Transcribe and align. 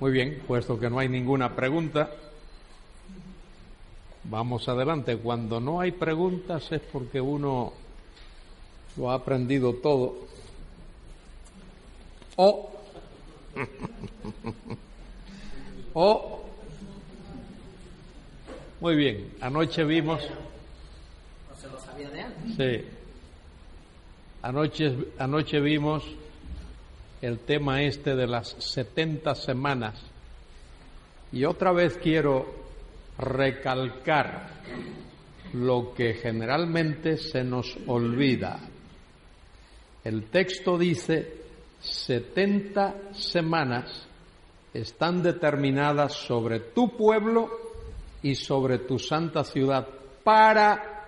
Muy 0.00 0.12
bien, 0.12 0.42
puesto 0.46 0.80
que 0.80 0.88
no 0.88 0.98
hay 0.98 1.10
ninguna 1.10 1.54
pregunta, 1.54 2.10
vamos 4.24 4.66
adelante. 4.66 5.18
Cuando 5.18 5.60
no 5.60 5.78
hay 5.78 5.92
preguntas 5.92 6.72
es 6.72 6.80
porque 6.80 7.20
uno 7.20 7.74
lo 8.96 9.10
ha 9.10 9.16
aprendido 9.16 9.74
todo. 9.74 10.16
O, 12.36 12.70
o, 15.92 16.44
muy 18.80 18.96
bien, 18.96 19.34
anoche 19.42 19.84
vimos. 19.84 20.22
¿No 21.50 21.56
se 21.60 21.68
lo 21.68 21.78
sabía 21.78 22.08
de 22.08 22.22
antes? 22.22 22.56
Sí. 22.56 22.88
Anoche, 24.40 24.96
anoche 25.18 25.60
vimos 25.60 26.04
el 27.20 27.40
tema 27.40 27.82
este 27.82 28.14
de 28.14 28.26
las 28.26 28.56
70 28.58 29.34
semanas. 29.34 30.00
Y 31.32 31.44
otra 31.44 31.72
vez 31.72 31.98
quiero 31.98 32.46
recalcar 33.18 34.48
lo 35.52 35.92
que 35.94 36.14
generalmente 36.14 37.16
se 37.16 37.44
nos 37.44 37.76
olvida. 37.86 38.60
El 40.02 40.24
texto 40.30 40.78
dice 40.78 41.40
70 41.80 43.12
semanas 43.12 44.06
están 44.72 45.22
determinadas 45.22 46.14
sobre 46.14 46.60
tu 46.60 46.96
pueblo 46.96 47.50
y 48.22 48.34
sobre 48.34 48.78
tu 48.78 48.98
santa 48.98 49.44
ciudad 49.44 49.86
para 50.22 51.06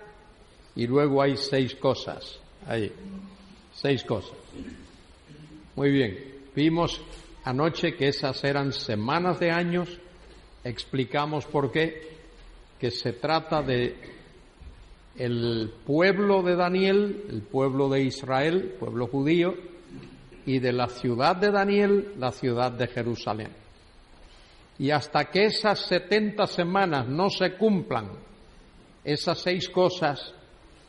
y 0.75 0.87
luego 0.87 1.21
hay 1.21 1.37
seis 1.37 1.75
cosas 1.75 2.39
ahí 2.67 2.91
seis 3.73 4.03
cosas 4.03 4.35
muy 5.75 5.89
bien, 5.89 6.17
vimos 6.55 7.01
anoche 7.43 7.95
que 7.95 8.09
esas 8.09 8.43
eran 8.43 8.71
semanas 8.71 9.39
de 9.39 9.51
años, 9.51 9.89
explicamos 10.63 11.45
por 11.45 11.71
qué, 11.71 12.13
que 12.79 12.91
se 12.91 13.13
trata 13.13 13.61
de 13.61 13.95
el 15.15 15.71
pueblo 15.85 16.43
de 16.43 16.55
Daniel, 16.55 17.25
el 17.29 17.41
pueblo 17.41 17.89
de 17.89 18.03
Israel, 18.03 18.75
pueblo 18.79 19.07
judío, 19.07 19.55
y 20.45 20.59
de 20.59 20.73
la 20.73 20.87
ciudad 20.87 21.35
de 21.35 21.51
Daniel, 21.51 22.13
la 22.19 22.31
ciudad 22.31 22.71
de 22.71 22.87
Jerusalén. 22.87 23.49
Y 24.77 24.91
hasta 24.91 25.25
que 25.25 25.45
esas 25.45 25.79
setenta 25.79 26.45
semanas 26.45 27.07
no 27.07 27.29
se 27.29 27.53
cumplan, 27.55 28.11
esas 29.03 29.39
seis 29.39 29.69
cosas 29.69 30.33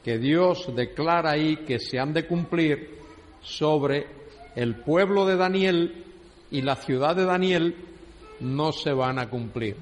que 0.02 0.18
Dios 0.18 0.74
declara 0.74 1.32
ahí 1.32 1.56
que 1.58 1.78
se 1.78 1.98
han 1.98 2.12
de 2.12 2.26
cumplir 2.26 2.98
sobre 3.40 4.23
el 4.56 4.76
pueblo 4.76 5.26
de 5.26 5.36
Daniel 5.36 6.04
y 6.50 6.62
la 6.62 6.76
ciudad 6.76 7.16
de 7.16 7.24
Daniel 7.24 7.76
no 8.40 8.72
se 8.72 8.92
van 8.92 9.18
a 9.18 9.28
cumplir. 9.28 9.76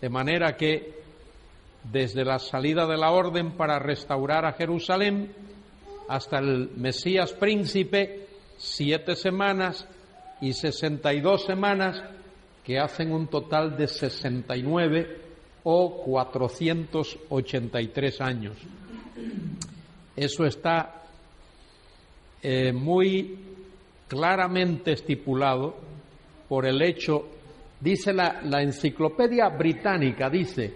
De 0.00 0.08
manera 0.08 0.56
que 0.56 0.98
desde 1.92 2.24
la 2.24 2.38
salida 2.38 2.86
de 2.86 2.96
la 2.96 3.10
orden 3.10 3.52
para 3.52 3.78
restaurar 3.78 4.44
a 4.44 4.52
Jerusalén 4.52 5.32
hasta 6.08 6.38
el 6.38 6.70
Mesías 6.76 7.32
príncipe, 7.32 8.26
siete 8.56 9.14
semanas 9.16 9.86
y 10.40 10.52
sesenta 10.52 11.12
y 11.12 11.20
dos 11.20 11.44
semanas, 11.44 12.02
que 12.64 12.78
hacen 12.78 13.12
un 13.12 13.28
total 13.28 13.76
de 13.76 13.88
sesenta 13.88 14.56
y 14.56 14.62
nueve 14.62 15.22
o 15.64 16.02
cuatrocientos 16.02 17.18
ochenta 17.30 17.80
y 17.80 17.88
tres 17.88 18.20
años. 18.20 18.56
Eso 20.14 20.44
está 20.44 21.02
eh, 22.42 22.72
muy 22.72 23.47
claramente 24.08 24.92
estipulado 24.92 25.76
por 26.48 26.66
el 26.66 26.80
hecho, 26.82 27.28
dice 27.78 28.12
la, 28.12 28.40
enciclopedia 28.62 29.48
británica, 29.50 30.30
dice 30.30 30.74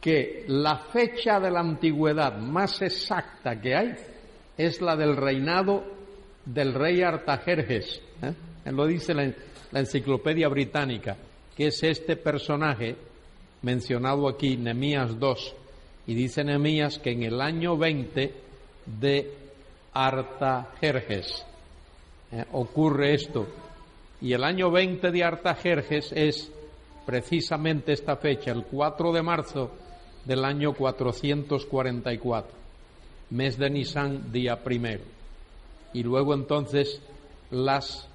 que 0.00 0.44
la 0.46 0.76
fecha 0.76 1.40
de 1.40 1.50
la 1.50 1.60
antigüedad 1.60 2.38
más 2.38 2.80
exacta 2.82 3.60
que 3.60 3.74
hay 3.74 3.94
es 4.56 4.80
la 4.80 4.94
del 4.94 5.16
reinado 5.16 5.84
del 6.44 6.74
rey 6.74 7.02
Artajerjes. 7.02 8.00
¿eh? 8.22 8.70
Lo 8.70 8.86
dice 8.86 9.14
la, 9.14 9.32
la 9.72 9.80
enciclopedia 9.80 10.48
británica, 10.48 11.16
que 11.56 11.68
es 11.68 11.82
este 11.82 12.16
personaje 12.16 12.94
mencionado 13.62 14.28
aquí, 14.28 14.56
Nemías 14.56 15.18
2, 15.18 15.54
y 16.06 16.14
dice 16.14 16.44
Nemías 16.44 16.98
que 16.98 17.10
en 17.10 17.22
el 17.22 17.40
año 17.40 17.76
20 17.76 18.34
de 19.00 19.32
Artajerjes 19.94 21.44
eh, 22.32 22.44
ocurre 22.52 23.14
esto. 23.14 23.46
Y 24.20 24.32
el 24.32 24.44
año 24.44 24.70
20 24.70 25.10
de 25.10 25.24
Artajerjes 25.24 26.12
es 26.12 26.52
precisamente 27.06 27.92
esta 27.92 28.16
fecha, 28.16 28.52
el 28.52 28.64
4 28.64 29.12
de 29.12 29.22
marzo 29.22 29.70
del 30.24 30.44
año 30.44 30.74
444, 30.74 32.50
mes 33.30 33.56
de 33.56 33.70
Nisan, 33.70 34.30
día 34.30 34.62
primero. 34.62 35.04
Y 35.94 36.02
luego 36.02 36.34
entonces 36.34 37.00
las 37.50 38.06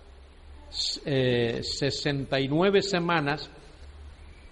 eh, 1.05 1.61
69 1.63 2.81
semanas, 2.81 3.49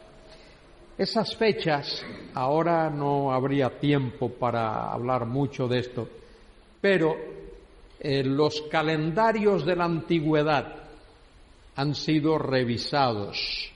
Esas 0.98 1.36
fechas, 1.38 2.06
ahora 2.34 2.90
no 2.90 3.32
habría 3.32 3.80
tiempo 3.80 4.30
para 4.30 4.92
hablar 4.92 5.26
mucho 5.26 5.70
de 5.70 5.80
esto, 5.80 6.10
pero 6.82 7.35
eh, 8.08 8.24
los 8.24 8.62
calendarios 8.70 9.66
de 9.66 9.76
la 9.76 9.86
antigüedad 9.86 10.76
han 11.76 11.96
sido 11.96 12.38
revisados 12.38 13.72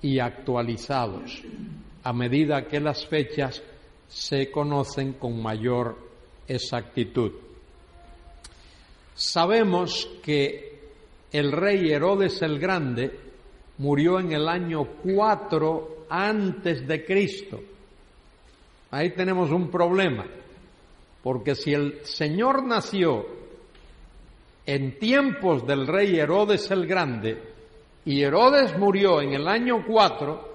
y 0.00 0.20
actualizados 0.20 1.42
a 2.04 2.12
medida 2.12 2.68
que 2.68 2.78
las 2.78 3.04
fechas 3.08 3.60
se 4.06 4.52
conocen 4.52 5.14
con 5.14 5.42
mayor 5.42 5.98
exactitud. 6.46 7.32
Sabemos 9.16 10.08
que 10.22 10.82
el 11.32 11.50
rey 11.50 11.90
Herodes 11.90 12.40
el 12.42 12.60
Grande 12.60 13.10
murió 13.78 14.20
en 14.20 14.30
el 14.30 14.48
año 14.48 14.86
4 15.02 16.06
antes 16.08 16.86
de 16.86 17.04
Cristo. 17.04 17.60
Ahí 18.92 19.10
tenemos 19.10 19.50
un 19.50 19.68
problema, 19.72 20.24
porque 21.20 21.56
si 21.56 21.74
el 21.74 22.04
Señor 22.04 22.64
nació 22.64 23.39
en 24.72 25.00
tiempos 25.00 25.66
del 25.66 25.84
rey 25.84 26.16
Herodes 26.16 26.70
el 26.70 26.86
Grande, 26.86 27.36
y 28.04 28.22
Herodes 28.22 28.78
murió 28.78 29.20
en 29.20 29.32
el 29.32 29.48
año 29.48 29.84
4, 29.84 30.48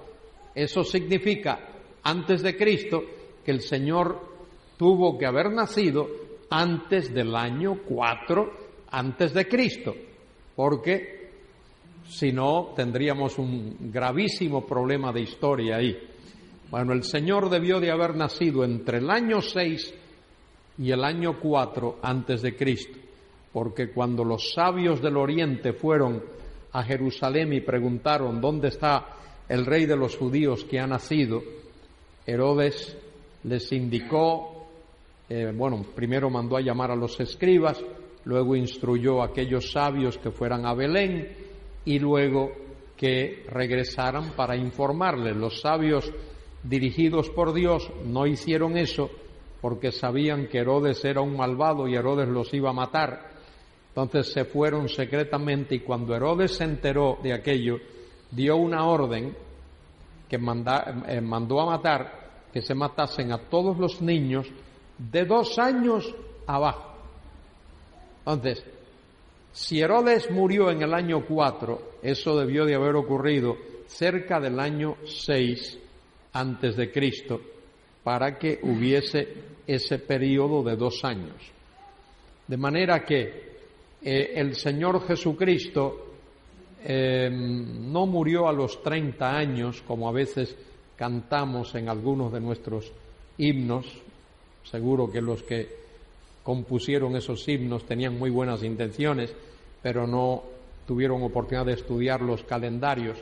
eso 0.54 0.82
significa 0.84 1.58
antes 2.02 2.42
de 2.42 2.56
Cristo 2.56 3.02
que 3.44 3.50
el 3.50 3.60
Señor 3.60 4.18
tuvo 4.78 5.18
que 5.18 5.26
haber 5.26 5.52
nacido 5.52 6.08
antes 6.48 7.12
del 7.12 7.36
año 7.36 7.80
4 7.86 8.52
antes 8.90 9.34
de 9.34 9.46
Cristo, 9.46 9.94
porque 10.54 11.28
si 12.08 12.32
no 12.32 12.72
tendríamos 12.74 13.38
un 13.38 13.92
gravísimo 13.92 14.64
problema 14.64 15.12
de 15.12 15.20
historia 15.20 15.76
ahí. 15.76 15.94
Bueno, 16.70 16.94
el 16.94 17.02
Señor 17.02 17.50
debió 17.50 17.80
de 17.80 17.90
haber 17.90 18.16
nacido 18.16 18.64
entre 18.64 18.96
el 18.96 19.10
año 19.10 19.42
6 19.42 19.94
y 20.78 20.90
el 20.90 21.04
año 21.04 21.38
4 21.38 21.98
antes 22.02 22.40
de 22.40 22.56
Cristo 22.56 23.05
porque 23.56 23.88
cuando 23.88 24.22
los 24.22 24.52
sabios 24.52 25.00
del 25.00 25.16
oriente 25.16 25.72
fueron 25.72 26.22
a 26.72 26.82
Jerusalén 26.82 27.54
y 27.54 27.62
preguntaron 27.62 28.38
dónde 28.38 28.68
está 28.68 29.16
el 29.48 29.64
rey 29.64 29.86
de 29.86 29.96
los 29.96 30.14
judíos 30.14 30.62
que 30.64 30.78
ha 30.78 30.86
nacido, 30.86 31.40
Herodes 32.26 32.98
les 33.44 33.72
indicó, 33.72 34.66
eh, 35.30 35.54
bueno, 35.56 35.86
primero 35.94 36.28
mandó 36.28 36.58
a 36.58 36.60
llamar 36.60 36.90
a 36.90 36.96
los 36.96 37.18
escribas, 37.18 37.82
luego 38.26 38.54
instruyó 38.56 39.22
a 39.22 39.28
aquellos 39.28 39.72
sabios 39.72 40.18
que 40.18 40.30
fueran 40.30 40.66
a 40.66 40.74
Belén 40.74 41.34
y 41.86 41.98
luego 41.98 42.52
que 42.94 43.46
regresaran 43.48 44.32
para 44.36 44.54
informarles. 44.54 45.34
Los 45.34 45.62
sabios 45.62 46.12
dirigidos 46.62 47.30
por 47.30 47.54
Dios 47.54 47.90
no 48.04 48.26
hicieron 48.26 48.76
eso 48.76 49.08
porque 49.62 49.92
sabían 49.92 50.46
que 50.48 50.58
Herodes 50.58 51.02
era 51.06 51.22
un 51.22 51.38
malvado 51.38 51.88
y 51.88 51.94
Herodes 51.94 52.28
los 52.28 52.52
iba 52.52 52.68
a 52.68 52.74
matar 52.74 53.35
Entonces 53.96 54.30
se 54.30 54.44
fueron 54.44 54.90
secretamente 54.90 55.76
y 55.76 55.80
cuando 55.80 56.14
Herodes 56.14 56.54
se 56.54 56.64
enteró 56.64 57.18
de 57.22 57.32
aquello, 57.32 57.78
dio 58.30 58.58
una 58.58 58.84
orden 58.84 59.34
que 60.28 60.36
eh, 60.36 61.20
mandó 61.22 61.60
a 61.62 61.64
matar, 61.64 62.48
que 62.52 62.60
se 62.60 62.74
matasen 62.74 63.32
a 63.32 63.38
todos 63.48 63.78
los 63.78 64.02
niños 64.02 64.48
de 64.98 65.24
dos 65.24 65.58
años 65.58 66.14
abajo. 66.46 66.94
Entonces, 68.18 68.66
si 69.52 69.80
Herodes 69.80 70.30
murió 70.30 70.70
en 70.70 70.82
el 70.82 70.92
año 70.92 71.24
4, 71.26 71.92
eso 72.02 72.38
debió 72.38 72.66
de 72.66 72.74
haber 72.74 72.96
ocurrido 72.96 73.56
cerca 73.86 74.38
del 74.40 74.60
año 74.60 74.98
6 75.06 75.78
antes 76.34 76.76
de 76.76 76.92
Cristo, 76.92 77.40
para 78.04 78.36
que 78.36 78.60
hubiese 78.62 79.26
ese 79.66 79.98
periodo 80.00 80.62
de 80.62 80.76
dos 80.76 81.02
años. 81.02 81.50
De 82.46 82.58
manera 82.58 83.02
que 83.02 83.55
eh, 84.08 84.38
el 84.40 84.54
Señor 84.54 85.04
Jesucristo 85.04 86.12
eh, 86.84 87.28
no 87.28 88.06
murió 88.06 88.46
a 88.46 88.52
los 88.52 88.80
30 88.80 89.36
años, 89.36 89.82
como 89.84 90.08
a 90.08 90.12
veces 90.12 90.56
cantamos 90.94 91.74
en 91.74 91.88
algunos 91.88 92.32
de 92.32 92.40
nuestros 92.40 92.92
himnos. 93.36 93.84
Seguro 94.62 95.10
que 95.10 95.20
los 95.20 95.42
que 95.42 95.68
compusieron 96.44 97.16
esos 97.16 97.48
himnos 97.48 97.84
tenían 97.84 98.16
muy 98.16 98.30
buenas 98.30 98.62
intenciones, 98.62 99.34
pero 99.82 100.06
no 100.06 100.44
tuvieron 100.86 101.24
oportunidad 101.24 101.66
de 101.66 101.72
estudiar 101.72 102.22
los 102.22 102.44
calendarios. 102.44 103.18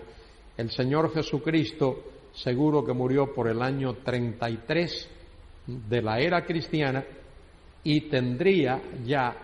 El 0.55 0.71
Señor 0.71 1.15
Jesucristo 1.15 2.05
seguro 2.35 2.85
que 2.85 2.93
murió 2.93 3.33
por 3.33 3.49
el 3.49 3.63
año 3.63 3.95
33 4.05 5.09
de 5.67 6.03
la 6.03 6.21
era 6.21 6.45
cristiana 6.45 7.03
y 7.83 8.03
tendría 8.03 8.83
ya 9.07 9.35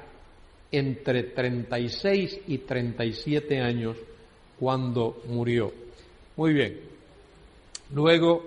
entre 0.72 1.24
36 1.24 2.40
y 2.46 2.58
37 2.58 3.60
años 3.60 3.96
cuando 4.58 5.22
murió. 5.26 5.72
Muy 6.36 6.52
bien. 6.52 6.80
Luego, 7.92 8.42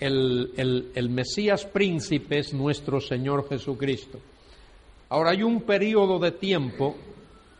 el, 0.00 0.90
el, 0.94 1.08
Mesías 1.10 1.66
príncipe 1.66 2.38
es 2.38 2.52
nuestro 2.54 3.00
Señor 3.00 3.48
Jesucristo. 3.48 4.18
Ahora 5.10 5.30
hay 5.30 5.42
un 5.42 5.62
periodo 5.62 6.18
de 6.18 6.32
tiempo 6.32 6.96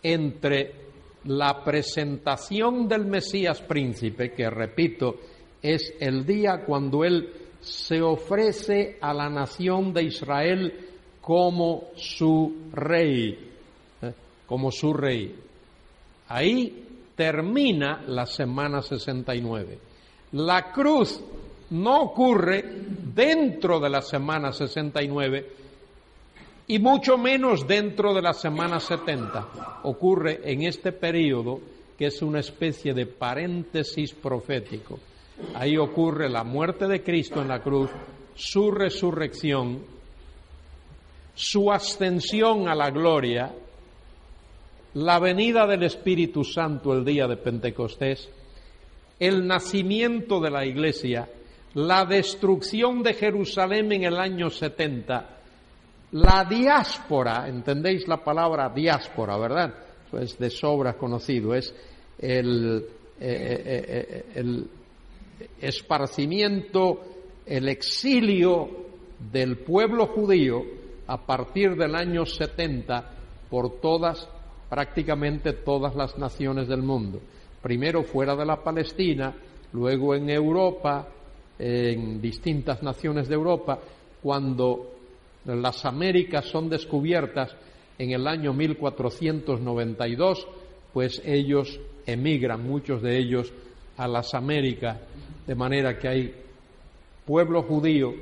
entre 0.03 0.73
la 1.25 1.63
presentación 1.63 2.89
del 2.89 3.05
Mesías 3.05 3.61
príncipe, 3.61 4.33
que 4.33 4.49
repito, 4.49 5.17
es 5.63 5.95
el 6.01 6.25
día 6.25 6.65
cuando 6.65 7.05
Él 7.05 7.29
se 7.61 8.01
ofrece 8.01 8.97
a 9.01 9.13
la 9.13 9.29
nación 9.29 9.93
de 9.93 10.05
Israel 10.05 10.89
como 11.21 11.91
su 11.95 12.71
rey. 12.73 13.50
Como 14.51 14.73
su 14.73 14.93
rey. 14.93 15.33
Ahí 16.27 16.85
termina 17.15 18.03
la 18.09 18.27
semana 18.27 18.83
69. 18.83 19.79
La 20.33 20.73
cruz 20.73 21.23
no 21.71 22.03
ocurre 22.03 22.65
dentro 23.15 23.79
de 23.79 23.89
la 23.89 24.03
semana 24.03 24.51
69 24.51 25.53
y 26.67 26.81
mucho 26.81 27.17
menos 27.17 27.65
dentro 27.69 28.13
de 28.13 28.23
la 28.23 28.33
semana 28.33 28.81
70. 28.81 29.83
Ocurre 29.85 30.41
en 30.43 30.65
este 30.65 30.91
periodo 30.91 31.61
que 31.97 32.07
es 32.07 32.21
una 32.21 32.41
especie 32.41 32.93
de 32.93 33.07
paréntesis 33.07 34.15
profético. 34.15 34.99
Ahí 35.55 35.77
ocurre 35.77 36.29
la 36.29 36.43
muerte 36.43 36.89
de 36.89 37.05
Cristo 37.05 37.41
en 37.41 37.47
la 37.47 37.63
cruz, 37.63 37.89
su 38.35 38.73
resurrección, 38.73 39.79
su 41.37 41.71
ascensión 41.71 42.69
a 42.69 42.75
la 42.75 42.91
gloria 42.91 43.53
la 44.95 45.19
venida 45.19 45.67
del 45.67 45.85
Espíritu 45.85 46.45
Santo 46.45 46.93
el 46.93 47.05
día 47.05 47.27
de 47.29 47.37
Pentecostés, 47.37 48.29
el 49.19 49.47
nacimiento 49.47 50.41
de 50.41 50.51
la 50.51 50.65
Iglesia, 50.65 51.29
la 51.75 52.05
destrucción 52.05 53.03
de 53.03 53.15
Jerusalén 53.15 53.93
en 53.93 54.05
el 54.05 54.17
año 54.17 54.51
70, 54.51 55.37
la 56.13 56.45
diáspora, 56.45 57.47
entendéis 57.49 58.09
la 58.09 58.25
palabra 58.25 58.69
diáspora, 58.71 59.37
¿verdad? 59.37 59.73
Pues 60.11 60.37
de 60.39 60.51
sobra 60.51 60.95
conocido, 60.95 61.55
es 61.55 61.73
el, 62.19 62.85
eh, 63.21 63.63
eh, 63.65 63.85
eh, 63.89 64.25
el 64.35 64.69
esparcimiento, 65.61 67.03
el 67.47 67.69
exilio 67.69 68.69
del 69.31 69.59
pueblo 69.59 70.09
judío 70.09 70.65
a 71.07 71.25
partir 71.25 71.77
del 71.77 71.95
año 71.95 72.27
70 72.27 73.11
por 73.49 73.81
todas 73.81 74.29
prácticamente 74.71 75.53
todas 75.53 75.97
las 75.97 76.17
naciones 76.17 76.69
del 76.69 76.83
mundo. 76.83 77.21
Primero 77.61 78.05
fuera 78.05 78.37
de 78.37 78.47
la 78.47 78.63
Palestina, 78.63 79.35
luego 79.73 80.15
en 80.15 80.31
Europa, 80.31 81.09
en 81.59 82.23
distintas 82.23 82.83
naciones 82.83 83.29
de 83.29 83.35
Europa, 83.35 83.81
cuando 84.23 84.93
las 85.45 85.85
Américas 85.85 86.47
son 86.47 86.71
descubiertas 86.71 87.55
en 87.99 88.13
el 88.13 88.27
año 88.27 88.55
1492, 88.55 90.47
pues 90.93 91.21
ellos 91.25 91.79
emigran, 92.07 92.67
muchos 92.67 93.03
de 93.03 93.19
ellos, 93.19 93.53
a 93.97 94.07
las 94.09 94.33
Américas, 94.35 94.99
de 95.47 95.55
manera 95.55 95.99
que 95.99 96.09
hay 96.09 96.35
pueblo 97.27 97.63
judío 97.63 98.15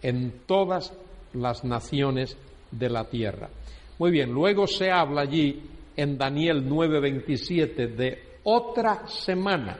en 0.00 0.32
todas 0.46 0.92
las 1.34 1.64
naciones 1.64 2.36
de 2.70 2.88
la 2.88 3.04
tierra. 3.04 3.50
Muy 3.98 4.10
bien, 4.12 4.32
luego 4.32 4.66
se 4.66 4.90
habla 4.90 5.22
allí 5.22 5.60
en 5.98 6.16
Daniel 6.16 6.64
9:27 6.64 7.88
de 7.88 8.18
otra 8.44 9.08
semana. 9.08 9.76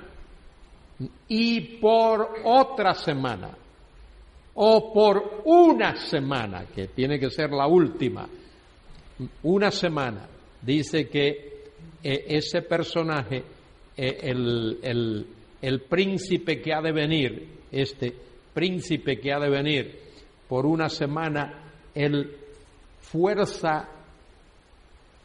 Y 1.29 1.79
por 1.79 2.41
otra 2.43 2.93
semana 2.95 3.57
o 4.55 4.93
por 4.93 5.43
una 5.45 5.95
semana, 5.95 6.67
que 6.75 6.89
tiene 6.89 7.21
que 7.21 7.31
ser 7.31 7.51
la 7.51 7.69
última, 7.69 8.29
una 9.45 9.71
semana, 9.71 10.27
dice 10.61 11.09
que 11.09 11.29
eh, 12.03 12.25
ese 12.27 12.63
personaje, 12.63 13.45
eh, 13.97 14.19
el, 14.23 15.25
el 15.63 15.81
príncipe 15.83 16.61
que 16.61 16.75
ha 16.75 16.83
de 16.83 16.91
venir, 16.91 17.49
este 17.71 18.13
príncipe 18.53 19.21
que 19.21 19.33
ha 19.33 19.39
de 19.39 19.51
venir 19.51 20.01
por 20.49 20.67
una 20.67 20.89
semana, 20.89 21.71
él 21.95 22.37
fuerza 22.99 23.98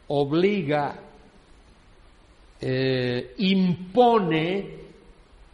obliga, 0.08 0.96
eh, 2.60 3.34
impone, 3.38 4.84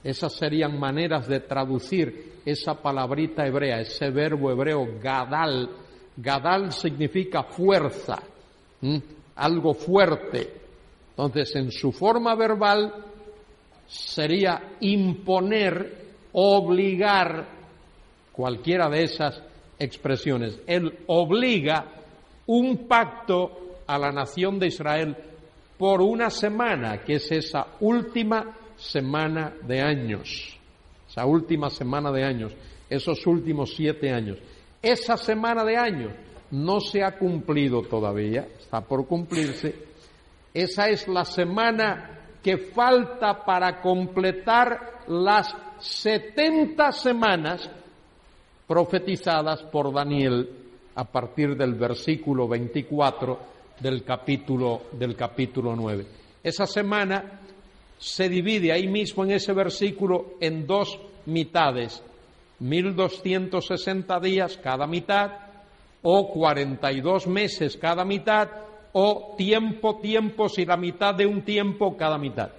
esas 0.03 0.33
serían 0.33 0.79
maneras 0.79 1.29
de 1.29 1.41
traducir 1.41 2.41
esa 2.45 2.75
palabrita 2.75 3.47
hebrea, 3.47 3.81
ese 3.81 4.11
verbo 4.11 4.51
hebreo 4.51 4.87
gadal. 5.01 5.69
Gadal 6.17 6.73
significa 6.73 7.45
fuerza, 7.45 8.19
algo 9.37 9.75
fuerte. 9.75 10.61
Entonces, 11.11 11.55
en 11.57 11.71
su 11.71 11.93
forma 11.93 12.35
verbal 12.35 12.93
sería 13.87 14.77
imponer, 14.81 16.09
obligar, 16.33 17.47
cualquiera 18.33 18.89
de 18.89 19.05
esas 19.05 19.43
expresiones. 19.79 20.61
Él 20.67 21.01
obliga 21.07 21.87
un 22.47 22.87
pacto 22.87 23.70
a 23.91 23.99
la 23.99 24.13
nación 24.13 24.61
de 24.61 24.69
Israel 24.69 25.17
por 25.77 26.01
una 26.01 26.31
semana, 26.31 26.99
que 26.99 27.15
es 27.17 27.33
esa 27.33 27.67
última 27.81 28.57
semana 28.77 29.53
de 29.63 29.81
años, 29.81 30.57
esa 31.09 31.27
última 31.27 31.69
semana 31.71 32.13
de 32.13 32.23
años, 32.23 32.53
esos 32.89 33.27
últimos 33.27 33.75
siete 33.75 34.13
años. 34.13 34.39
Esa 34.81 35.17
semana 35.17 35.65
de 35.65 35.77
años 35.77 36.13
no 36.53 36.79
se 36.79 37.03
ha 37.03 37.19
cumplido 37.19 37.83
todavía, 37.83 38.47
está 38.61 38.81
por 38.81 39.09
cumplirse. 39.09 39.75
Esa 40.55 40.89
es 40.89 41.09
la 41.09 41.25
semana 41.25 42.37
que 42.45 42.59
falta 42.59 43.45
para 43.45 43.81
completar 43.81 45.01
las 45.09 45.53
setenta 45.81 46.93
semanas 46.93 47.69
profetizadas 48.69 49.65
por 49.65 49.93
Daniel 49.93 50.49
a 50.95 51.05
partir 51.05 51.57
del 51.57 51.75
versículo 51.75 52.47
24 52.47 53.60
del 53.81 54.05
capítulo, 54.05 54.83
del 54.93 55.17
capítulo 55.17 55.75
9. 55.75 56.07
Esa 56.43 56.67
semana 56.67 57.41
se 57.99 58.29
divide 58.29 58.73
ahí 58.73 58.87
mismo 58.87 59.25
en 59.25 59.33
ese 59.33 59.53
versículo 59.53 60.35
en 60.41 60.67
dos 60.67 60.99
mitades, 61.27 62.03
1260 62.61 64.21
días 64.21 64.59
cada 64.63 64.87
mitad, 64.87 65.33
o 66.03 66.33
42 66.33 67.27
meses 67.27 67.77
cada 67.77 68.05
mitad, 68.05 68.49
o 68.93 69.35
tiempo, 69.37 69.99
tiempos 70.01 70.59
y 70.59 70.65
la 70.65 70.77
mitad 70.77 71.15
de 71.15 71.27
un 71.27 71.43
tiempo 71.43 71.97
cada 71.97 72.19
mitad. 72.19 72.51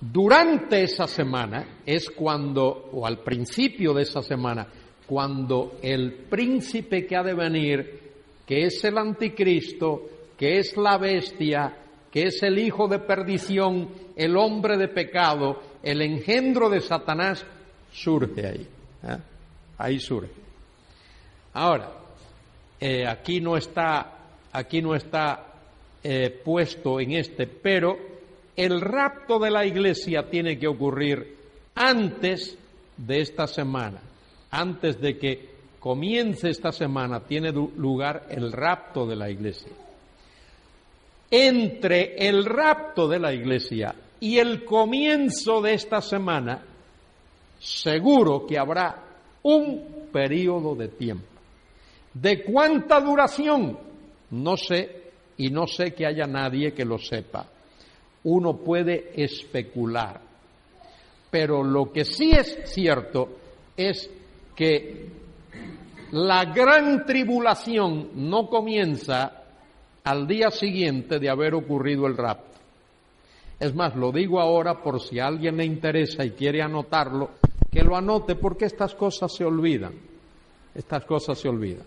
Durante 0.00 0.84
esa 0.84 1.08
semana 1.08 1.80
es 1.84 2.08
cuando, 2.10 2.90
o 2.92 3.04
al 3.04 3.18
principio 3.18 3.92
de 3.92 4.02
esa 4.02 4.22
semana, 4.22 4.66
cuando 5.06 5.78
el 5.82 6.12
príncipe 6.12 7.04
que 7.06 7.16
ha 7.16 7.22
de 7.22 7.34
venir 7.34 8.07
que 8.48 8.64
es 8.64 8.82
el 8.82 8.96
anticristo, 8.96 10.08
que 10.38 10.58
es 10.58 10.74
la 10.78 10.96
bestia, 10.96 11.76
que 12.10 12.22
es 12.22 12.42
el 12.42 12.58
hijo 12.58 12.88
de 12.88 12.98
perdición, 12.98 13.90
el 14.16 14.38
hombre 14.38 14.78
de 14.78 14.88
pecado, 14.88 15.60
el 15.82 16.00
engendro 16.00 16.70
de 16.70 16.80
Satanás, 16.80 17.44
surge 17.92 18.46
ahí. 18.46 18.66
¿eh? 19.02 19.18
Ahí 19.76 20.00
surge. 20.00 20.30
Ahora, 21.52 21.92
eh, 22.80 23.06
aquí 23.06 23.38
no 23.42 23.54
está, 23.54 24.16
aquí 24.50 24.80
no 24.80 24.94
está 24.94 25.44
eh, 26.02 26.40
puesto 26.42 27.00
en 27.00 27.12
este, 27.12 27.46
pero 27.46 27.98
el 28.56 28.80
rapto 28.80 29.38
de 29.38 29.50
la 29.50 29.66
iglesia 29.66 30.30
tiene 30.30 30.58
que 30.58 30.68
ocurrir 30.68 31.36
antes 31.74 32.56
de 32.96 33.20
esta 33.20 33.46
semana, 33.46 34.00
antes 34.50 34.98
de 34.98 35.18
que 35.18 35.57
comience 35.78 36.50
esta 36.50 36.72
semana, 36.72 37.20
tiene 37.20 37.52
lugar 37.52 38.26
el 38.30 38.52
rapto 38.52 39.06
de 39.06 39.16
la 39.16 39.30
iglesia. 39.30 39.72
Entre 41.30 42.16
el 42.26 42.44
rapto 42.44 43.06
de 43.06 43.18
la 43.18 43.32
iglesia 43.32 43.94
y 44.20 44.38
el 44.38 44.64
comienzo 44.64 45.60
de 45.60 45.74
esta 45.74 46.00
semana, 46.00 46.62
seguro 47.58 48.46
que 48.46 48.58
habrá 48.58 49.04
un 49.42 50.08
periodo 50.12 50.74
de 50.74 50.88
tiempo. 50.88 51.26
¿De 52.14 52.42
cuánta 52.42 53.00
duración? 53.00 53.78
No 54.30 54.56
sé, 54.56 54.98
y 55.36 55.50
no 55.50 55.66
sé 55.66 55.94
que 55.94 56.06
haya 56.06 56.26
nadie 56.26 56.72
que 56.72 56.84
lo 56.84 56.98
sepa. 56.98 57.46
Uno 58.24 58.56
puede 58.56 59.12
especular. 59.22 60.20
Pero 61.30 61.62
lo 61.62 61.92
que 61.92 62.04
sí 62.04 62.30
es 62.30 62.58
cierto 62.64 63.28
es 63.76 64.10
que 64.56 65.08
la 66.12 66.46
gran 66.46 67.04
tribulación 67.04 68.10
no 68.14 68.48
comienza 68.48 69.44
al 70.04 70.26
día 70.26 70.50
siguiente 70.50 71.18
de 71.18 71.28
haber 71.28 71.54
ocurrido 71.54 72.06
el 72.06 72.16
rapto. 72.16 72.58
Es 73.60 73.74
más, 73.74 73.94
lo 73.96 74.12
digo 74.12 74.40
ahora 74.40 74.82
por 74.82 75.00
si 75.00 75.18
a 75.18 75.26
alguien 75.26 75.56
le 75.56 75.64
interesa 75.64 76.24
y 76.24 76.30
quiere 76.30 76.62
anotarlo, 76.62 77.32
que 77.70 77.82
lo 77.82 77.96
anote 77.96 78.36
porque 78.36 78.66
estas 78.66 78.94
cosas 78.94 79.34
se 79.34 79.44
olvidan. 79.44 79.92
Estas 80.74 81.04
cosas 81.04 81.38
se 81.38 81.48
olvidan. 81.48 81.84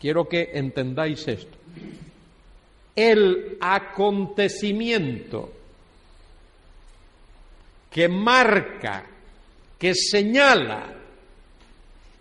Quiero 0.00 0.28
que 0.28 0.50
entendáis 0.52 1.26
esto. 1.28 1.56
El 2.94 3.56
acontecimiento 3.60 5.50
que 7.90 8.08
marca, 8.08 9.04
que 9.78 9.94
señala 9.94 10.95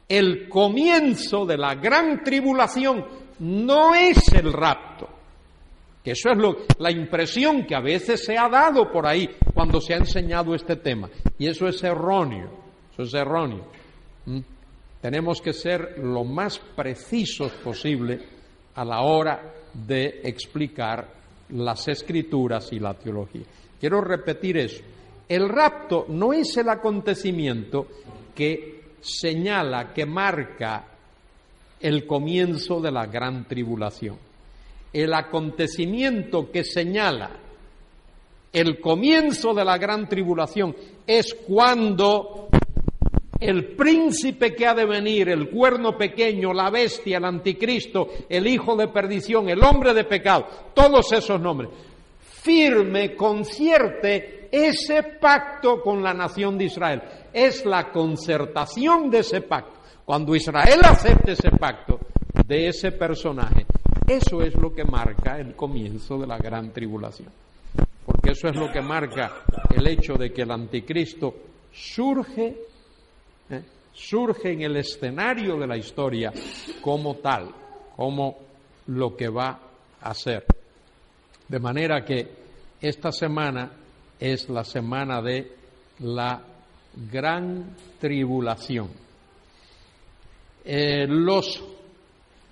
el 0.08 0.48
comienzo 0.48 1.46
de 1.46 1.58
la 1.58 1.76
gran 1.76 2.24
tribulación 2.24 3.06
no 3.40 3.94
es 3.96 4.32
el 4.34 4.52
rapto. 4.54 5.10
Que 6.04 6.12
eso 6.12 6.30
es 6.30 6.38
lo, 6.38 6.58
la 6.78 6.92
impresión 6.92 7.66
que 7.66 7.76
a 7.76 7.82
veces 7.82 8.24
se 8.24 8.38
ha 8.38 8.48
dado 8.48 8.92
por 8.92 9.08
ahí 9.08 9.28
cuando 9.54 9.82
se 9.82 9.96
ha 9.96 9.98
enseñado 9.98 10.54
este 10.54 10.76
tema. 10.76 11.10
Y 11.40 11.48
eso 11.48 11.68
es 11.68 11.84
erróneo. 11.84 12.50
Eso 12.94 13.04
es 13.04 13.14
erróneo. 13.16 13.66
¿Mm? 14.26 14.40
Tenemos 15.02 15.42
que 15.42 15.54
ser 15.54 15.98
lo 16.00 16.24
más 16.24 16.60
precisos 16.60 17.52
posible 17.54 18.20
a 18.76 18.86
la 18.86 19.02
hora 19.02 19.54
de 19.74 20.22
explicar 20.24 21.08
las 21.50 21.88
escrituras 21.88 22.72
y 22.72 22.80
la 22.80 22.94
teología. 22.94 23.44
Quiero 23.80 24.02
repetir 24.02 24.58
eso. 24.58 24.84
El 25.28 25.50
rapto 25.50 26.06
no 26.10 26.34
es 26.34 26.56
el 26.58 26.70
acontecimiento 26.70 27.88
que 28.34 28.85
señala, 29.06 29.94
que 29.94 30.06
marca 30.06 30.86
el 31.80 32.06
comienzo 32.08 32.82
de 32.82 32.92
la 32.92 33.06
gran 33.06 33.48
tribulación. 33.48 34.18
El 34.92 35.14
acontecimiento 35.14 36.52
que 36.52 36.64
señala 36.64 37.32
el 38.56 38.80
comienzo 38.80 39.54
de 39.54 39.66
la 39.66 39.78
gran 39.78 40.08
tribulación 40.08 40.74
es 41.06 41.34
cuando 41.34 42.48
el 43.38 43.76
príncipe 43.76 44.56
que 44.56 44.66
ha 44.66 44.74
de 44.74 44.86
venir, 44.86 45.28
el 45.28 45.50
cuerno 45.50 45.98
pequeño, 45.98 46.54
la 46.54 46.70
bestia, 46.70 47.18
el 47.18 47.26
anticristo, 47.26 48.08
el 48.30 48.48
hijo 48.48 48.78
de 48.78 48.88
perdición, 48.88 49.50
el 49.50 49.62
hombre 49.62 49.94
de 49.94 50.06
pecado, 50.06 50.48
todos 50.74 51.12
esos 51.12 51.42
nombres, 51.42 51.70
firme, 52.22 53.14
concierte 53.14 54.45
ese 54.56 55.04
pacto 55.20 55.82
con 55.82 56.02
la 56.02 56.14
nación 56.14 56.58
de 56.58 56.66
Israel. 56.66 57.02
Es 57.34 57.66
la 57.66 57.92
concertación 57.92 59.10
de 59.10 59.20
ese 59.20 59.42
pacto. 59.42 59.82
Cuando 60.06 60.34
Israel 60.34 60.80
acepte 60.84 61.34
ese 61.34 61.52
pacto 61.52 62.00
de 62.46 62.70
ese 62.70 62.94
personaje, 62.94 63.66
eso 64.08 64.42
es 64.42 64.54
lo 64.56 64.74
que 64.74 64.86
marca 64.86 65.38
el 65.40 65.56
comienzo 65.56 66.18
de 66.18 66.28
la 66.28 66.38
gran 66.38 66.72
tribulación. 66.72 67.30
Porque 68.06 68.32
eso 68.32 68.48
es 68.48 68.56
lo 68.56 68.72
que 68.72 68.82
marca 68.82 69.44
el 69.76 69.86
hecho 69.88 70.14
de 70.14 70.32
que 70.32 70.44
el 70.44 70.52
anticristo 70.52 71.34
surge 71.72 72.56
¿eh? 73.50 73.64
surge 73.92 74.54
en 74.54 74.62
el 74.62 74.78
escenario 74.78 75.58
de 75.58 75.68
la 75.68 75.76
historia 75.76 76.32
como 76.82 77.16
tal, 77.16 77.50
como 77.96 78.38
lo 78.88 79.18
que 79.18 79.28
va 79.28 79.60
a 80.02 80.14
ser. 80.14 80.46
De 81.48 81.60
manera 81.60 82.06
que 82.06 82.46
esta 82.80 83.12
semana 83.12 83.72
es 84.20 84.50
la 84.50 84.64
semana 84.64 85.22
de 85.22 85.52
la 86.00 86.42
gran 87.12 87.76
tribulación. 88.00 88.90
Eh, 90.64 91.06
los, 91.08 91.64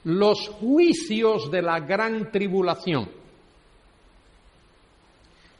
los 0.04 0.50
juicios 0.50 1.50
de 1.50 1.62
la 1.62 1.80
gran 1.80 2.32
tribulación, 2.32 3.10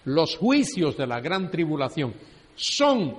los 0.06 0.38
juicios 0.38 0.98
de 0.98 1.08
la 1.08 1.22
gran 1.22 1.50
tribulación 1.50 2.14
son 2.56 3.16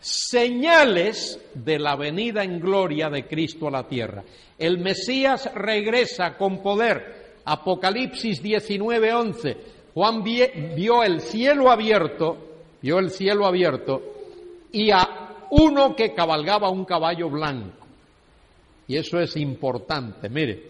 señales 0.00 1.40
de 1.54 1.78
la 1.78 1.96
venida 1.96 2.42
en 2.42 2.60
gloria 2.60 3.08
de 3.08 3.26
Cristo 3.26 3.68
a 3.68 3.70
la 3.70 3.88
tierra. 3.88 4.24
El 4.58 4.78
Mesías 4.78 5.50
regresa 5.54 6.36
con 6.36 6.62
poder. 6.62 7.26
Apocalipsis 7.44 8.42
19:11. 8.42 9.56
Juan 9.96 10.22
vio 10.22 11.02
el 11.02 11.22
cielo 11.22 11.70
abierto, 11.70 12.36
vio 12.82 12.98
el 12.98 13.08
cielo 13.10 13.46
abierto 13.46 14.02
y 14.70 14.90
a 14.90 15.46
uno 15.52 15.96
que 15.96 16.12
cabalgaba 16.12 16.68
un 16.68 16.84
caballo 16.84 17.30
blanco. 17.30 17.86
Y 18.88 18.96
eso 18.98 19.18
es 19.18 19.34
importante. 19.38 20.28
Mire, 20.28 20.64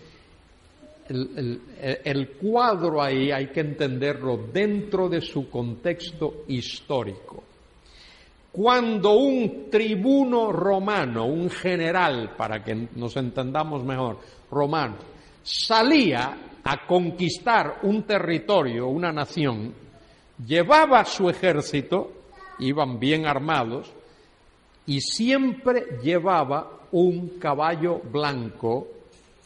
el, 1.08 2.36
cuadro 2.40 3.02
ahí 3.02 3.32
hay 3.32 3.48
que 3.48 3.62
entenderlo 3.62 4.46
dentro 4.52 5.08
de 5.08 5.20
su 5.20 5.50
contexto 5.50 6.44
histórico 6.46 7.42
cuando 8.52 9.16
un 9.16 9.68
tribuno 9.68 10.52
romano, 10.52 11.26
un 11.26 11.50
general, 11.50 12.36
para 12.36 12.62
que 12.62 12.74
nos 12.94 13.16
entendamos 13.16 13.84
mejor, 13.84 14.20
romano, 14.52 14.96
salía 15.42 16.38
a 16.68 16.84
conquistar 16.84 17.78
un 17.82 18.02
territorio, 18.02 18.88
una 18.88 19.12
nación, 19.12 19.72
llevaba 20.44 21.04
su 21.04 21.30
ejército, 21.30 22.12
iban 22.58 22.98
bien 22.98 23.24
armados, 23.24 23.92
y 24.86 25.00
siempre 25.00 25.98
llevaba 26.02 26.70
un 26.90 27.38
caballo 27.38 28.00
blanco 28.00 28.88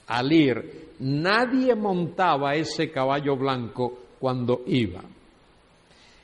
al 0.07 0.33
ir. 0.33 0.89
Nadie 1.01 1.75
montaba 1.75 2.55
ese 2.55 2.91
caballo 2.91 3.37
blanco 3.37 3.99
cuando 4.19 4.63
iba. 4.67 5.03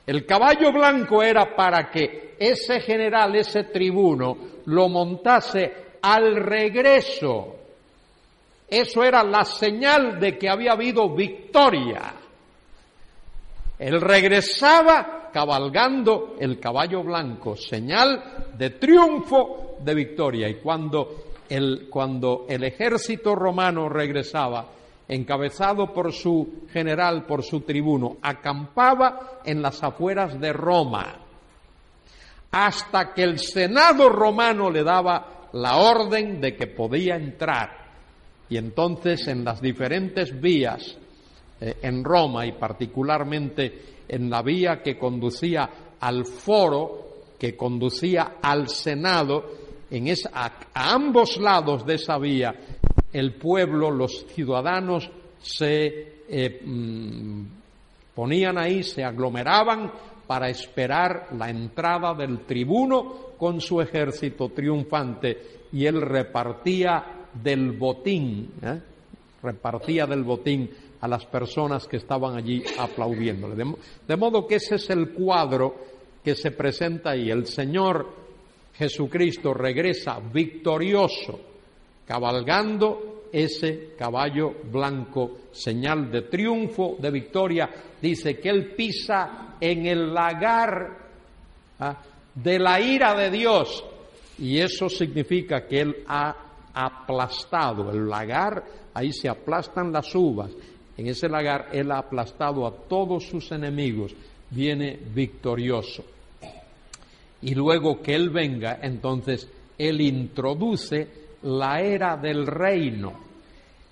El 0.05 0.25
caballo 0.25 0.71
blanco 0.71 1.21
era 1.21 1.55
para 1.55 1.91
que 1.91 2.35
ese 2.39 2.79
general, 2.79 3.35
ese 3.35 3.65
tribuno, 3.65 4.37
lo 4.65 4.89
montase 4.89 5.73
al 6.01 6.35
regreso. 6.37 7.56
Eso 8.67 9.03
era 9.03 9.23
la 9.23 9.45
señal 9.45 10.19
de 10.19 10.37
que 10.37 10.49
había 10.49 10.73
habido 10.73 11.09
victoria. 11.15 12.13
Él 13.79 14.01
regresaba 14.01 15.29
cabalgando 15.31 16.35
el 16.39 16.59
caballo 16.59 17.03
blanco, 17.03 17.55
señal 17.55 18.49
de 18.57 18.71
triunfo, 18.71 19.77
de 19.79 19.93
victoria. 19.93 20.49
Y 20.49 20.55
cuando 20.55 21.25
el, 21.47 21.87
cuando 21.89 22.45
el 22.49 22.63
ejército 22.63 23.35
romano 23.35 23.87
regresaba, 23.87 24.65
encabezado 25.07 25.93
por 25.93 26.11
su 26.11 26.65
general, 26.71 27.25
por 27.25 27.43
su 27.43 27.61
tribuno, 27.61 28.17
acampaba 28.21 29.39
en 29.45 29.61
las 29.61 29.81
afueras 29.83 30.39
de 30.39 30.51
Roma, 30.51 31.19
hasta 32.51 33.13
que 33.13 33.23
el 33.23 33.39
Senado 33.39 34.09
romano 34.09 34.69
le 34.69 34.83
daba 34.83 35.49
la 35.53 35.77
orden 35.77 36.41
de 36.41 36.55
que 36.55 36.67
podía 36.67 37.15
entrar. 37.15 37.86
Y 38.49 38.57
entonces 38.57 39.27
en 39.27 39.43
las 39.43 39.61
diferentes 39.61 40.39
vías 40.39 40.97
eh, 41.59 41.77
en 41.81 42.03
Roma 42.03 42.45
y 42.45 42.53
particularmente 42.53 43.97
en 44.07 44.29
la 44.29 44.41
vía 44.41 44.81
que 44.81 44.97
conducía 44.97 45.69
al 45.99 46.25
foro, 46.25 47.07
que 47.37 47.55
conducía 47.55 48.37
al 48.41 48.69
Senado, 48.69 49.43
en 49.89 50.07
esa, 50.07 50.29
a 50.33 50.93
ambos 50.93 51.37
lados 51.37 51.85
de 51.85 51.95
esa 51.95 52.17
vía 52.17 52.53
el 53.11 53.35
pueblo, 53.35 53.89
los 53.89 54.25
ciudadanos 54.27 55.09
se 55.39 56.21
eh, 56.29 56.61
mm, 56.63 57.45
ponían 58.13 58.57
ahí, 58.57 58.83
se 58.83 59.03
aglomeraban 59.03 59.91
para 60.27 60.49
esperar 60.49 61.29
la 61.37 61.49
entrada 61.49 62.13
del 62.13 62.45
tribuno 62.45 63.35
con 63.37 63.61
su 63.61 63.79
ejército 63.79 64.49
triunfante 64.49 65.61
y 65.71 65.85
él 65.85 66.01
repartía 66.01 67.16
del 67.43 67.71
botín, 67.73 68.51
¿eh? 68.61 68.79
repartía 69.41 70.05
del 70.05 70.23
botín 70.23 70.69
a 71.01 71.07
las 71.07 71.25
personas 71.25 71.87
que 71.87 71.97
estaban 71.97 72.35
allí 72.35 72.63
aplaudiéndole. 72.77 73.55
De, 74.07 74.15
modo 74.15 74.47
que 74.47 74.55
ese 74.55 74.75
es 74.75 74.89
el 74.89 75.09
cuadro 75.09 75.75
que 76.23 76.35
se 76.35 76.51
presenta 76.51 77.11
ahí. 77.11 77.29
El 77.29 77.45
Señor 77.45 78.07
Jesucristo 78.73 79.53
regresa 79.53 80.19
victorioso, 80.19 81.39
cabalgando 82.05 83.23
ese 83.31 83.93
caballo 83.97 84.55
blanco, 84.71 85.37
señal 85.51 86.09
de 86.11 86.23
triunfo, 86.23 86.95
de 86.99 87.11
victoria. 87.11 87.69
Dice 88.01 88.39
que 88.39 88.49
Él 88.49 88.73
pisa 88.75 89.55
en 89.59 89.85
el 89.85 90.13
lagar 90.13 90.97
¿ah? 91.79 92.01
de 92.33 92.59
la 92.59 92.79
ira 92.79 93.15
de 93.15 93.29
Dios. 93.29 93.83
Y 94.39 94.59
eso 94.59 94.89
significa 94.89 95.65
que 95.67 95.81
Él 95.81 96.03
ha 96.07 96.46
aplastado 96.85 97.91
el 97.91 98.07
lagar, 98.07 98.63
ahí 98.93 99.11
se 99.11 99.29
aplastan 99.29 99.91
las 99.91 100.13
uvas 100.15 100.51
en 100.97 101.07
ese 101.07 101.29
lagar 101.29 101.69
Él 101.71 101.91
ha 101.91 101.99
aplastado 101.99 102.65
a 102.65 102.71
todos 102.71 103.27
sus 103.27 103.51
enemigos, 103.51 104.15
viene 104.49 104.99
victorioso. 105.13 106.03
Y 107.43 107.53
luego 107.53 108.01
que 108.01 108.15
Él 108.15 108.31
venga, 108.31 108.79
entonces 108.81 109.47
Él 109.77 110.01
introduce 110.01 111.07
la 111.43 111.81
era 111.81 112.17
del 112.17 112.47
reino. 112.47 113.13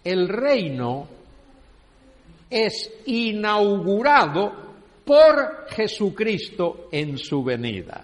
El 0.04 0.27
reino 0.27 1.08
es 2.50 2.92
inaugurado 3.06 4.65
por 5.06 5.68
Jesucristo 5.70 6.88
en 6.92 7.20
su 7.20 7.44
venida. 7.44 8.04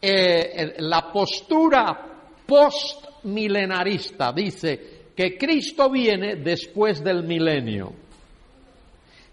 Eh, 0.00 0.76
la 0.78 1.12
postura 1.12 2.17
postmilenarista 2.48 4.32
dice 4.32 5.10
que 5.14 5.36
Cristo 5.36 5.90
viene 5.90 6.36
después 6.36 7.04
del 7.04 7.24
milenio, 7.24 7.92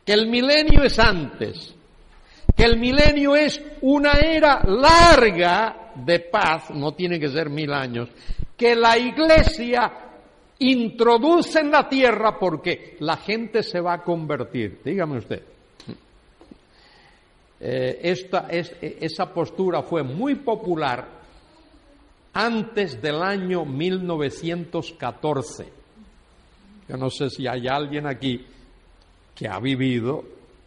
que 0.04 0.12
el 0.12 0.28
milenio 0.28 0.84
es 0.84 1.00
antes, 1.00 1.74
que 2.54 2.66
el 2.66 2.78
milenio 2.78 3.36
es 3.36 3.62
una 3.82 4.20
era 4.20 4.62
larga 4.66 5.94
de 5.96 6.20
paz, 6.20 6.72
no 6.72 6.92
tiene 6.94 7.18
que 7.18 7.30
ser 7.30 7.50
mil 7.50 7.72
años, 7.72 8.10
que 8.58 8.76
la 8.76 8.98
iglesia 8.98 9.92
introduce 10.60 11.60
en 11.60 11.72
la 11.72 11.88
tierra 11.88 12.38
porque 12.38 12.98
la 13.00 13.16
gente 13.16 13.64
se 13.64 13.80
va 13.80 13.94
a 13.94 14.04
convertir. 14.04 14.82
Dígame 14.84 15.20
usted. 15.20 15.42
Eh, 17.62 18.00
esta, 18.04 18.48
es, 18.50 18.76
esa 18.82 19.34
postura 19.34 19.82
fue 19.84 20.04
muy 20.04 20.36
popular 20.36 21.15
antes 22.36 23.02
del 23.02 23.24
año 23.24 23.66
1914. 23.66 25.66
Yo 26.88 26.98
no 26.98 27.10
sé 27.10 27.30
si 27.30 27.48
hay 27.48 27.68
alguien 27.68 28.06
aquí 28.06 28.46
que 29.34 29.48
ha 29.48 29.60
vivido, 29.60 30.24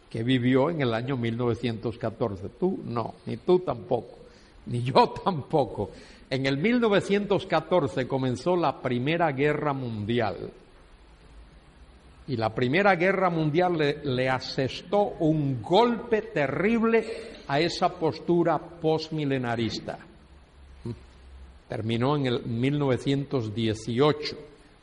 que 0.09 0.23
vivió 0.23 0.71
en 0.71 0.81
el 0.81 0.93
año 0.95 1.15
1914. 1.15 2.49
Tú 2.59 2.79
no, 2.83 3.13
ni 3.27 3.37
tú 3.37 3.59
tampoco, 3.59 4.17
ni 4.65 4.81
yo 4.81 5.13
tampoco. 5.23 5.91
En 6.27 6.47
el 6.47 6.57
1914 6.57 8.07
comenzó 8.07 8.55
la 8.55 8.81
Primera 8.81 9.31
Guerra 9.31 9.71
Mundial. 9.71 10.49
Y 12.27 12.35
la 12.35 12.53
Primera 12.53 12.95
Guerra 12.95 13.29
Mundial 13.29 13.77
le, 13.77 14.03
le 14.03 14.27
asestó 14.27 15.03
un 15.19 15.61
golpe 15.61 16.23
terrible 16.23 17.05
a 17.47 17.59
esa 17.59 17.89
postura 17.89 18.57
postmilenarista 18.57 20.08
terminó 21.69 22.17
en 22.17 22.25
el 22.25 22.43
1918, 22.43 24.37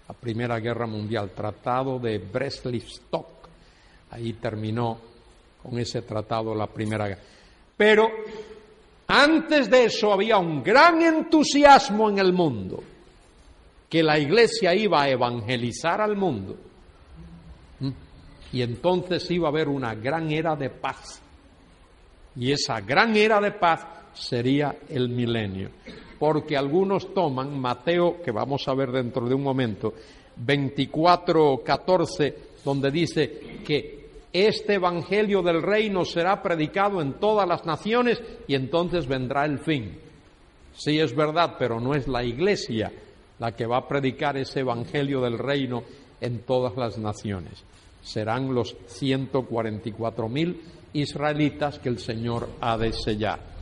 la 0.08 0.14
Primera 0.14 0.60
Guerra 0.60 0.86
Mundial, 0.86 1.32
Tratado 1.34 1.98
de 1.98 2.18
Brest-Litovsk. 2.20 3.26
Ahí 4.12 4.34
terminó 4.34 4.96
con 5.60 5.76
ese 5.80 6.02
tratado 6.02 6.54
la 6.54 6.68
Primera 6.68 7.08
Guerra. 7.08 7.22
Pero 7.76 8.08
antes 9.08 9.68
de 9.68 9.86
eso 9.86 10.12
había 10.12 10.38
un 10.38 10.62
gran 10.62 11.02
entusiasmo 11.02 12.08
en 12.08 12.20
el 12.20 12.32
mundo, 12.32 12.84
que 13.90 14.04
la 14.04 14.16
Iglesia 14.16 14.72
iba 14.72 15.02
a 15.02 15.08
evangelizar 15.08 16.00
al 16.00 16.16
mundo. 16.16 16.56
¿Mm? 17.80 17.90
Y 18.52 18.62
entonces 18.62 19.28
iba 19.32 19.48
a 19.48 19.50
haber 19.50 19.68
una 19.68 19.92
gran 19.96 20.30
era 20.30 20.54
de 20.54 20.70
paz. 20.70 21.20
Y 22.36 22.52
esa 22.52 22.80
gran 22.80 23.16
era 23.16 23.40
de 23.40 23.50
paz 23.50 23.84
sería 24.14 24.76
el 24.88 25.08
milenio 25.08 25.70
porque 26.18 26.56
algunos 26.56 27.12
toman 27.14 27.58
Mateo, 27.58 28.22
que 28.22 28.30
vamos 28.30 28.66
a 28.68 28.74
ver 28.74 28.92
dentro 28.92 29.28
de 29.28 29.34
un 29.34 29.42
momento, 29.42 29.94
24, 30.36 31.62
14, 31.64 32.34
donde 32.64 32.90
dice 32.90 33.60
que 33.64 34.06
este 34.32 34.74
Evangelio 34.74 35.42
del 35.42 35.62
Reino 35.62 36.04
será 36.04 36.42
predicado 36.42 37.00
en 37.00 37.14
todas 37.14 37.48
las 37.48 37.64
naciones 37.64 38.22
y 38.46 38.54
entonces 38.54 39.06
vendrá 39.06 39.44
el 39.44 39.58
fin. 39.58 39.98
Sí 40.74 40.98
es 40.98 41.14
verdad, 41.16 41.56
pero 41.58 41.80
no 41.80 41.94
es 41.94 42.06
la 42.06 42.22
Iglesia 42.22 42.92
la 43.38 43.52
que 43.52 43.66
va 43.66 43.78
a 43.78 43.88
predicar 43.88 44.36
ese 44.36 44.60
Evangelio 44.60 45.20
del 45.20 45.38
Reino 45.38 45.84
en 46.20 46.40
todas 46.40 46.76
las 46.76 46.98
naciones. 46.98 47.62
Serán 48.02 48.54
los 48.54 48.76
144 48.86 50.28
mil 50.28 50.60
israelitas 50.92 51.78
que 51.78 51.88
el 51.88 51.98
Señor 51.98 52.48
ha 52.60 52.76
de 52.78 52.92
sellar. 52.92 53.55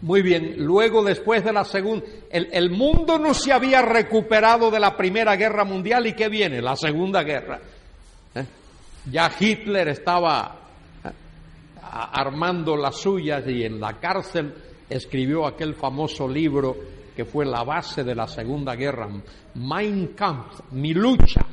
Muy 0.00 0.22
bien, 0.22 0.54
luego 0.58 1.02
después 1.02 1.44
de 1.44 1.52
la 1.52 1.64
segunda, 1.64 2.06
el, 2.30 2.70
mundo 2.70 3.18
no 3.18 3.34
se 3.34 3.52
había 3.52 3.82
recuperado 3.82 4.70
de 4.70 4.78
la 4.78 4.96
Primera 4.96 5.34
Guerra 5.34 5.64
Mundial 5.64 6.06
y 6.06 6.12
¿qué 6.12 6.28
viene? 6.28 6.62
La 6.62 6.76
Segunda 6.76 7.24
Guerra. 7.24 7.58
¿Eh? 8.36 8.44
Ya 9.10 9.28
Hitler 9.38 9.88
estaba 9.88 10.56
¿eh? 11.04 11.08
armando 11.82 12.76
las 12.76 12.96
suyas 12.96 13.42
y 13.48 13.64
en 13.64 13.80
la 13.80 13.94
cárcel 13.94 14.54
escribió 14.88 15.46
aquel 15.46 15.74
famoso 15.74 16.28
libro 16.28 16.76
que 17.16 17.24
fue 17.24 17.44
la 17.44 17.64
base 17.64 18.04
de 18.04 18.14
la 18.14 18.28
Segunda 18.28 18.76
Guerra, 18.76 19.08
Mein 19.56 20.08
Kampf, 20.14 20.60
mi 20.70 20.94
lucha. 20.94 21.44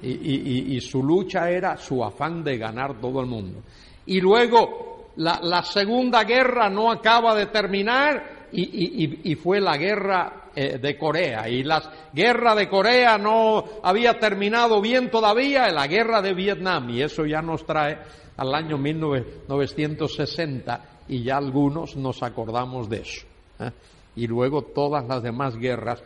y 0.00 0.80
su 0.80 1.02
lucha 1.02 1.50
era 1.50 1.76
su 1.76 2.04
afán 2.04 2.44
de 2.44 2.58
ganar 2.58 3.00
todo 3.00 3.20
el 3.20 3.26
mundo. 3.26 3.60
Y 4.06 4.20
luego 4.20 4.91
la, 5.16 5.62
Segunda 5.62 6.24
Guerra 6.24 6.70
no 6.70 6.90
acaba 6.90 7.34
de 7.34 7.46
terminar 7.46 8.48
y, 8.52 9.34
fue 9.36 9.60
la 9.60 9.76
guerra 9.76 10.50
eh, 10.54 10.78
de 10.78 10.98
Corea. 10.98 11.48
Y 11.48 11.62
la 11.62 11.82
guerra 12.12 12.54
de 12.54 12.68
Corea 12.68 13.16
no 13.18 13.64
había 13.82 14.18
terminado 14.18 14.80
bien 14.80 15.10
todavía, 15.10 15.70
la 15.70 15.86
guerra 15.86 16.22
de 16.22 16.34
Vietnam. 16.34 16.90
Y 16.90 17.02
eso 17.02 17.26
ya 17.26 17.42
nos 17.42 17.66
trae 17.66 17.98
al 18.36 18.54
año 18.54 18.78
1960 18.78 20.84
y 21.08 21.22
ya 21.22 21.36
algunos 21.36 21.96
nos 21.96 22.22
acordamos 22.22 22.88
de 22.88 23.00
eso. 23.00 23.26
¿eh? 23.60 23.70
Y 24.16 24.26
luego 24.26 24.62
todas 24.62 25.06
las 25.06 25.22
demás 25.22 25.56
guerras 25.56 26.02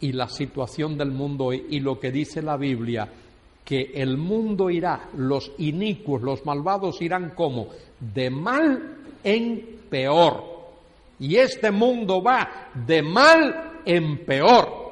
y 0.00 0.12
la 0.12 0.28
situación 0.28 0.96
del 0.96 1.10
mundo 1.10 1.52
y 1.52 1.80
lo 1.80 1.98
que 1.98 2.12
dice 2.12 2.40
la 2.40 2.56
Biblia 2.56 3.08
que 3.68 3.92
el 3.96 4.16
mundo 4.16 4.70
irá, 4.70 5.10
los 5.14 5.52
inicuos, 5.58 6.22
los 6.22 6.46
malvados 6.46 7.02
irán 7.02 7.34
como 7.34 7.68
de 8.00 8.30
mal 8.30 8.96
en 9.24 9.80
peor. 9.88 10.44
Y 11.18 11.36
este 11.36 11.70
mundo 11.70 12.22
va 12.22 12.70
de 12.74 13.02
mal 13.02 13.80
en 13.84 14.24
peor. 14.24 14.88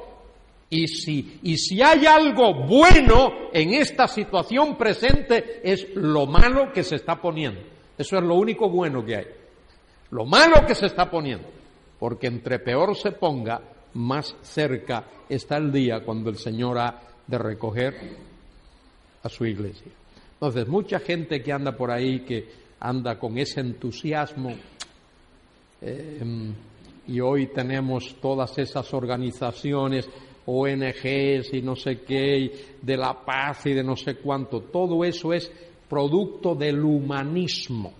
Y 0.69 0.87
si, 0.87 1.39
y 1.43 1.57
si 1.57 1.81
hay 1.81 2.05
algo 2.05 2.53
bueno 2.53 3.49
en 3.53 3.73
esta 3.73 4.07
situación 4.07 4.77
presente 4.77 5.61
es 5.63 5.95
lo 5.95 6.25
malo 6.25 6.73
que 6.73 6.83
se 6.83 6.95
está 6.95 7.21
poniendo. 7.21 7.61
Eso 7.97 8.17
es 8.17 8.23
lo 8.23 8.35
único 8.35 8.69
bueno 8.69 9.03
que 9.05 9.15
hay. 9.15 9.27
Lo 10.11 10.25
malo 10.25 10.65
que 10.65 10.75
se 10.75 10.87
está 10.87 11.09
poniendo. 11.09 11.47
Porque 11.99 12.27
entre 12.27 12.59
peor 12.59 12.95
se 12.95 13.11
ponga, 13.13 13.61
más 13.93 14.35
cerca 14.41 15.05
está 15.29 15.57
el 15.57 15.71
día 15.71 16.01
cuando 16.01 16.29
el 16.29 16.37
Señor 16.37 16.77
ha 16.77 17.01
de 17.25 17.37
recoger 17.37 18.17
a 19.23 19.29
su 19.29 19.45
iglesia. 19.45 19.91
Entonces, 20.33 20.67
mucha 20.67 20.99
gente 20.99 21.41
que 21.41 21.51
anda 21.51 21.75
por 21.75 21.89
ahí, 21.89 22.19
que 22.19 22.47
anda 22.79 23.17
con 23.17 23.37
ese 23.37 23.61
entusiasmo, 23.61 24.53
eh, 25.81 26.53
y 27.07 27.19
hoy 27.19 27.47
tenemos 27.47 28.15
todas 28.19 28.57
esas 28.57 28.93
organizaciones, 28.93 30.09
ONGs 30.45 31.53
y 31.53 31.61
no 31.61 31.75
sé 31.75 32.01
qué, 32.01 32.77
de 32.81 32.97
la 32.97 33.13
paz 33.13 33.65
y 33.65 33.73
de 33.73 33.83
no 33.83 33.95
sé 33.95 34.15
cuánto, 34.15 34.61
todo 34.61 35.03
eso 35.03 35.33
es 35.33 35.51
producto 35.89 36.55
del 36.55 36.83
humanismo. 36.83 37.93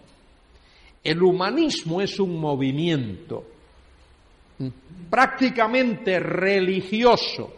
El 1.03 1.23
humanismo 1.23 2.01
es 2.01 2.19
un 2.19 2.39
movimiento 2.39 3.45
prácticamente 5.09 6.19
religioso 6.19 7.53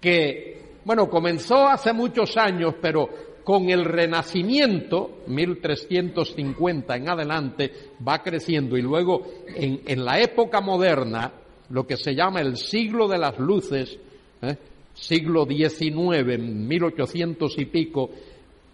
que, 0.00 0.76
bueno, 0.84 1.08
comenzó 1.08 1.68
hace 1.68 1.92
muchos 1.92 2.36
años, 2.36 2.74
pero 2.80 3.08
con 3.48 3.70
el 3.70 3.86
Renacimiento, 3.86 5.22
1350 5.26 6.96
en 6.96 7.08
adelante, 7.08 7.72
va 8.06 8.22
creciendo 8.22 8.76
y 8.76 8.82
luego 8.82 9.22
en, 9.46 10.04
la 10.04 10.20
época 10.20 10.60
moderna, 10.60 11.32
lo 11.70 11.86
que 11.86 11.96
se 11.96 12.14
llama 12.14 12.42
el 12.42 12.58
siglo 12.58 13.08
de 13.08 13.16
las 13.16 13.38
luces, 13.38 13.98
¿eh? 14.42 14.54
siglo 14.92 15.46
XIX, 15.46 16.38
1800 16.38 17.58
y 17.58 17.64
pico, 17.64 18.10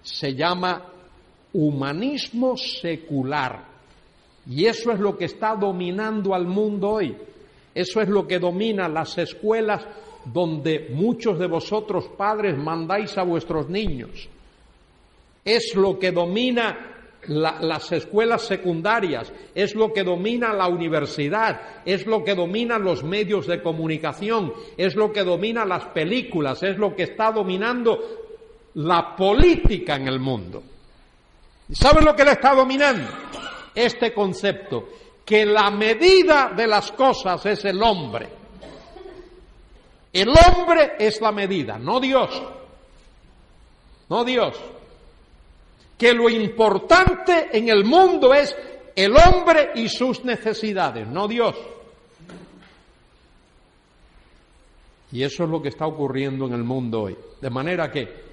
se 0.03 0.35
llama 0.35 0.87
humanismo 1.53 2.57
secular. 2.57 3.67
Y 4.51 4.65
eso 4.65 4.91
es 4.91 4.99
lo 4.99 5.17
que 5.17 5.27
está 5.27 5.55
dominando 5.55 6.35
al 6.35 6.49
mundo 6.49 6.89
hoy. 6.91 7.17
Eso 7.73 8.01
es 8.01 8.09
lo 8.09 8.27
que 8.27 8.41
domina 8.41 8.89
las 8.89 9.17
escuelas 9.19 9.87
donde 10.25 10.89
muchos 10.93 11.39
de 11.39 11.47
vosotros 11.47 12.09
padres 12.17 12.59
mandáis 12.59 13.17
a 13.17 13.23
vuestros 13.23 13.69
niños. 13.71 14.31
Es 15.45 15.75
lo 15.75 15.99
que 15.99 16.11
domina 16.11 16.95
las 17.29 17.93
escuelas 17.93 18.43
secundarias, 18.43 19.33
es 19.55 19.75
lo 19.75 19.93
que 19.93 20.05
domina 20.05 20.53
la 20.53 20.69
universidad, 20.69 21.83
es 21.85 22.07
lo 22.07 22.23
que 22.23 22.35
domina 22.35 22.79
los 22.79 23.03
medios 23.03 23.47
de 23.47 23.63
comunicación, 23.63 24.53
es 24.77 24.95
lo 24.95 25.13
que 25.13 25.25
domina 25.25 25.65
las 25.65 25.87
películas, 25.87 26.63
es 26.63 26.77
lo 26.77 26.95
que 26.95 27.05
está 27.05 27.33
dominando 27.33 27.99
la 28.75 29.15
política 29.17 29.97
en 29.97 30.09
el 30.09 30.19
mundo. 30.19 30.63
¿Saben 31.73 32.05
lo 32.05 32.15
que 32.15 32.25
le 32.25 32.33
está 32.33 32.55
dominando? 32.55 33.09
Este 33.75 34.13
concepto, 34.13 34.89
que 35.25 35.47
la 35.47 35.71
medida 35.71 36.53
de 36.55 36.67
las 36.67 36.93
cosas 36.93 37.45
es 37.47 37.65
el 37.65 37.83
hombre. 37.83 38.29
El 40.13 40.29
hombre 40.29 40.93
es 40.99 41.21
la 41.21 41.33
medida, 41.33 41.79
no 41.79 41.99
Dios. 41.99 42.31
No 44.09 44.25
Dios. 44.25 44.55
Que 45.99 46.13
lo 46.13 46.29
importante 46.29 47.49
en 47.53 47.69
el 47.69 47.85
mundo 47.85 48.35
es 48.35 48.55
el 48.95 49.15
hombre 49.17 49.71
y 49.75 49.89
sus 49.89 50.25
necesidades, 50.25 51.07
no 51.09 51.29
Dios. 51.29 51.57
Y 55.13 55.23
eso 55.23 55.45
es 55.45 55.51
lo 55.51 55.63
que 55.63 55.69
está 55.69 55.87
ocurriendo 55.87 56.47
en 56.47 56.55
el 56.55 56.65
mundo 56.65 57.03
hoy. 57.03 57.17
De 57.41 57.51
manera 57.51 57.91
que 57.91 58.25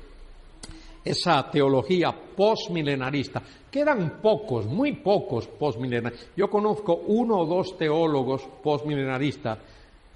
esa 1.04 1.50
teología 1.50 2.12
postmilenarista. 2.12 3.41
Quedan 3.69 4.21
pocos, 4.21 4.65
muy 4.65 4.93
pocos 4.93 5.47
postmilenaristas. 5.47 6.30
Yo 6.36 6.50
conozco 6.50 6.95
uno 7.08 7.39
o 7.39 7.45
dos 7.45 7.78
teólogos 7.78 8.43
postmilenaristas 8.62 9.58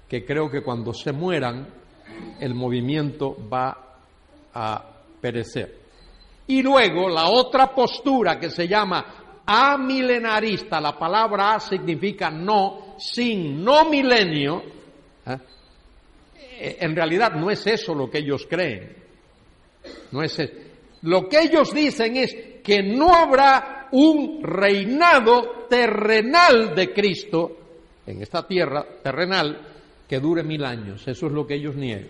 que 0.08 0.24
creo 0.24 0.50
que 0.50 0.62
cuando 0.62 0.92
se 0.92 1.12
mueran 1.12 1.66
el 2.40 2.54
movimiento 2.54 3.36
va 3.52 3.98
a 4.54 4.84
perecer. 5.20 5.85
Y 6.48 6.62
luego 6.62 7.08
la 7.08 7.28
otra 7.28 7.74
postura 7.74 8.38
que 8.38 8.50
se 8.50 8.68
llama 8.68 9.42
amilenarista, 9.46 10.80
la 10.80 10.98
palabra 10.98 11.54
a 11.54 11.60
significa 11.60 12.30
no, 12.30 12.96
sin, 12.98 13.64
no 13.64 13.88
milenio, 13.88 14.62
¿eh? 15.26 16.76
en 16.80 16.96
realidad 16.96 17.32
no 17.32 17.50
es 17.50 17.66
eso 17.66 17.94
lo 17.94 18.10
que 18.10 18.18
ellos 18.18 18.46
creen. 18.48 18.96
No 20.12 20.22
es 20.22 20.38
eso. 20.38 20.52
Lo 21.02 21.28
que 21.28 21.40
ellos 21.40 21.72
dicen 21.72 22.16
es 22.16 22.34
que 22.62 22.82
no 22.82 23.14
habrá 23.14 23.88
un 23.92 24.42
reinado 24.42 25.66
terrenal 25.68 26.74
de 26.74 26.92
Cristo 26.92 27.56
en 28.06 28.22
esta 28.22 28.46
tierra 28.46 28.84
terrenal 29.02 29.60
que 30.08 30.18
dure 30.18 30.42
mil 30.42 30.64
años. 30.64 31.06
Eso 31.06 31.26
es 31.26 31.32
lo 31.32 31.46
que 31.46 31.54
ellos 31.54 31.76
niegan. 31.76 32.08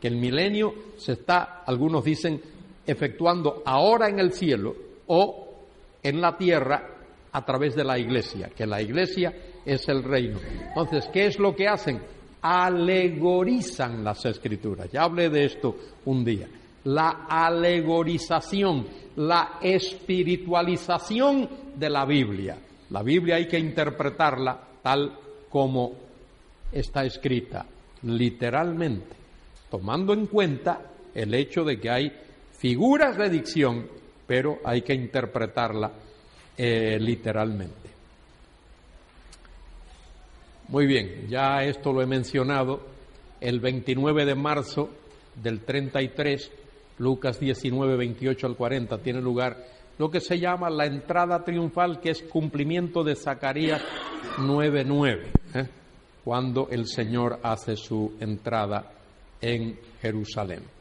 Que 0.00 0.08
el 0.08 0.16
milenio 0.16 0.74
se 0.96 1.12
está, 1.12 1.62
algunos 1.66 2.04
dicen, 2.04 2.40
efectuando 2.88 3.62
ahora 3.64 4.08
en 4.08 4.18
el 4.18 4.32
cielo 4.32 4.74
o 5.06 5.48
en 6.02 6.20
la 6.20 6.36
tierra 6.36 6.90
a 7.30 7.44
través 7.44 7.76
de 7.76 7.84
la 7.84 7.98
iglesia, 7.98 8.50
que 8.56 8.66
la 8.66 8.82
iglesia 8.82 9.32
es 9.64 9.88
el 9.88 10.02
reino. 10.02 10.38
Entonces, 10.68 11.08
¿qué 11.12 11.26
es 11.26 11.38
lo 11.38 11.54
que 11.54 11.68
hacen? 11.68 12.00
Alegorizan 12.40 14.02
las 14.02 14.24
escrituras. 14.24 14.90
Ya 14.90 15.02
hablé 15.02 15.28
de 15.28 15.44
esto 15.44 15.76
un 16.06 16.24
día 16.24 16.48
la 16.84 17.26
alegorización, 17.28 18.86
la 19.16 19.58
espiritualización 19.60 21.48
de 21.74 21.90
la 21.90 22.06
Biblia. 22.06 22.56
La 22.90 23.02
Biblia 23.02 23.36
hay 23.36 23.46
que 23.46 23.58
interpretarla 23.58 24.58
tal 24.82 25.12
como 25.50 25.92
está 26.72 27.04
escrita, 27.04 27.66
literalmente, 28.02 29.16
tomando 29.70 30.14
en 30.14 30.26
cuenta 30.26 30.80
el 31.14 31.34
hecho 31.34 31.64
de 31.64 31.78
que 31.78 31.90
hay 31.90 32.12
figuras 32.58 33.16
de 33.16 33.30
dicción, 33.30 33.88
pero 34.26 34.58
hay 34.64 34.82
que 34.82 34.94
interpretarla 34.94 35.92
eh, 36.56 36.98
literalmente. 37.00 37.88
Muy 40.68 40.86
bien, 40.86 41.26
ya 41.28 41.62
esto 41.62 41.92
lo 41.92 42.02
he 42.02 42.06
mencionado, 42.06 42.80
el 43.40 43.60
29 43.60 44.26
de 44.26 44.34
marzo 44.34 44.90
del 45.34 45.60
33 45.60 46.50
Lucas 46.98 47.38
19, 47.38 47.96
28 47.96 48.46
al 48.46 48.56
40, 48.56 48.98
tiene 48.98 49.20
lugar 49.22 49.56
lo 49.98 50.10
que 50.10 50.20
se 50.20 50.38
llama 50.38 50.68
la 50.68 50.86
entrada 50.86 51.42
triunfal, 51.44 52.00
que 52.00 52.10
es 52.10 52.22
cumplimiento 52.22 53.02
de 53.02 53.14
Zacarías 53.14 53.82
9, 54.38 54.84
9, 54.84 55.32
¿eh? 55.54 55.68
cuando 56.24 56.68
el 56.70 56.86
Señor 56.86 57.40
hace 57.42 57.76
su 57.76 58.14
entrada 58.20 58.92
en 59.40 59.78
Jerusalén. 60.02 60.77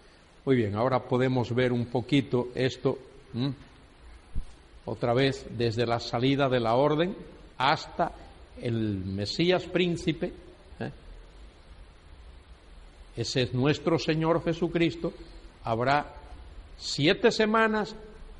Muy 0.47 0.55
bien, 0.55 0.75
ahora 0.75 1.03
podemos 1.03 1.53
ver 1.53 1.73
un 1.73 1.87
poquito 1.87 2.47
esto, 2.55 2.97
otra 4.85 5.13
vez 5.13 5.45
desde 5.57 5.85
la 5.85 5.99
salida 5.99 6.47
de 6.47 6.61
la 6.61 6.75
orden 6.75 7.13
hasta 7.57 8.13
el 8.61 9.03
Mesías 9.03 9.65
príncipe. 9.65 10.31
¿eh? 10.79 10.91
Ese 13.17 13.41
es 13.41 13.53
nuestro 13.53 13.99
Señor 13.99 14.41
Jesucristo 14.41 15.11
habrá 15.65 16.15
siete 16.77 17.29
semanas 17.29 17.93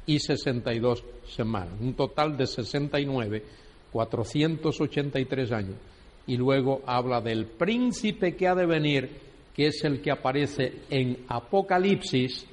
y 0.05 0.19
sesenta 0.19 0.73
y 0.73 0.79
dos 0.79 1.03
semanas, 1.27 1.73
un 1.81 1.93
total 1.93 2.37
de 2.37 2.47
sesenta 2.47 3.01
y 3.01 3.05
nueve, 3.05 3.43
cuatrocientos 3.91 4.79
ochenta 4.79 5.19
y 5.19 5.25
tres 5.25 5.51
años. 5.51 5.75
Y 6.25 6.37
luego 6.37 6.83
habla 6.85 7.19
del 7.19 7.47
príncipe 7.47 8.37
que 8.37 8.47
ha 8.47 8.55
de 8.55 8.65
venir, 8.65 9.26
que 9.57 9.67
es 9.67 9.83
el 9.83 10.03
que 10.03 10.11
aparece 10.11 10.83
en 10.87 11.25
Apocalipsis, 11.27 12.45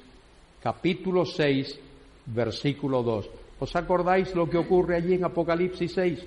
capítulo 0.59 1.23
6, 1.23 1.79
versículo 2.25 3.03
2. 3.03 3.29
¿Os 3.59 3.75
acordáis 3.75 4.33
lo 4.33 4.49
que 4.49 4.57
ocurre 4.57 4.97
allí 4.97 5.13
en 5.13 5.23
Apocalipsis 5.23 5.93
6? 5.93 6.19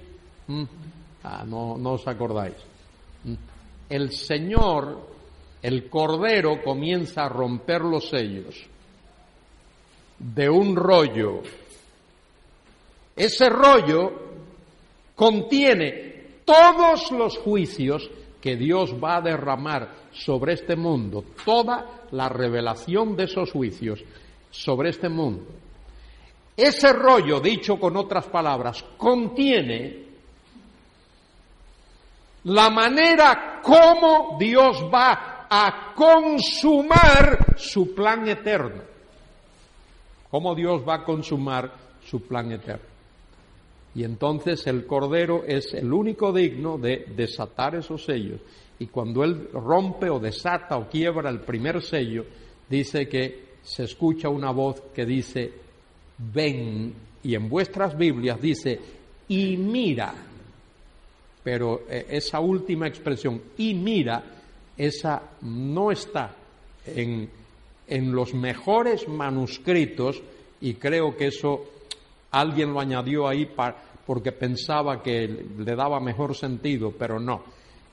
¿Mm? 0.46 0.62
Ah, 1.24 1.44
no, 1.44 1.76
no 1.76 1.94
os 1.94 2.06
acordáis. 2.06 2.54
¿Mm? 3.24 3.34
El 3.90 4.12
Señor 4.12 5.00
el 5.62 5.90
Cordero 5.90 6.62
comienza 6.62 7.24
a 7.24 7.28
romper 7.28 7.80
los 7.80 8.08
sellos 8.08 8.64
de 10.16 10.48
un 10.48 10.76
rollo. 10.76 11.42
Ese 13.16 13.48
rollo 13.48 14.12
contiene 15.16 16.42
todos 16.44 17.10
los 17.10 17.36
juicios 17.38 18.08
que 18.40 18.56
Dios 18.56 18.94
va 19.02 19.16
a 19.16 19.20
derramar 19.20 19.88
sobre 20.12 20.54
este 20.54 20.76
mundo, 20.76 21.24
toda 21.44 22.04
la 22.12 22.28
revelación 22.28 23.16
de 23.16 23.24
esos 23.24 23.52
juicios 23.52 24.02
sobre 24.50 24.90
este 24.90 25.08
mundo. 25.08 25.46
Ese 26.56 26.92
rollo, 26.92 27.40
dicho 27.40 27.78
con 27.78 27.96
otras 27.96 28.26
palabras, 28.26 28.84
contiene 28.96 30.08
la 32.44 32.70
manera 32.70 33.60
como 33.62 34.36
Dios 34.38 34.84
va 34.92 35.46
a 35.50 35.92
consumar 35.94 37.56
su 37.56 37.94
plan 37.94 38.26
eterno. 38.28 38.82
¿Cómo 40.30 40.54
Dios 40.54 40.82
va 40.86 40.96
a 40.96 41.04
consumar 41.04 41.72
su 42.04 42.26
plan 42.26 42.52
eterno? 42.52 42.87
Y 43.98 44.04
entonces 44.04 44.64
el 44.68 44.86
Cordero 44.86 45.42
es 45.44 45.74
el 45.74 45.92
único 45.92 46.32
digno 46.32 46.78
de 46.78 47.04
desatar 47.16 47.74
esos 47.74 48.04
sellos. 48.04 48.40
Y 48.78 48.86
cuando 48.86 49.24
Él 49.24 49.48
rompe 49.52 50.08
o 50.08 50.20
desata 50.20 50.78
o 50.78 50.88
quiebra 50.88 51.28
el 51.28 51.40
primer 51.40 51.82
sello, 51.82 52.24
dice 52.70 53.08
que 53.08 53.56
se 53.60 53.82
escucha 53.82 54.28
una 54.28 54.52
voz 54.52 54.80
que 54.94 55.04
dice, 55.04 55.50
ven, 56.16 56.94
y 57.24 57.34
en 57.34 57.48
vuestras 57.48 57.98
Biblias 57.98 58.40
dice, 58.40 58.78
y 59.26 59.56
mira. 59.56 60.14
Pero 61.42 61.80
eh, 61.90 62.06
esa 62.10 62.38
última 62.38 62.86
expresión, 62.86 63.42
y 63.56 63.74
mira, 63.74 64.22
esa 64.76 65.22
no 65.40 65.90
está 65.90 66.36
en, 66.86 67.28
los 68.14 68.32
mejores 68.32 69.08
manuscritos 69.08 70.22
y 70.60 70.74
creo 70.74 71.16
que 71.16 71.26
eso 71.26 71.64
alguien 72.30 72.72
lo 72.72 72.78
añadió 72.78 73.26
ahí 73.26 73.46
porque 74.08 74.32
pensaba 74.32 75.02
que 75.02 75.28
le 75.28 75.76
daba 75.76 76.00
mejor 76.00 76.34
sentido, 76.34 76.94
pero 76.98 77.20
no. 77.20 77.44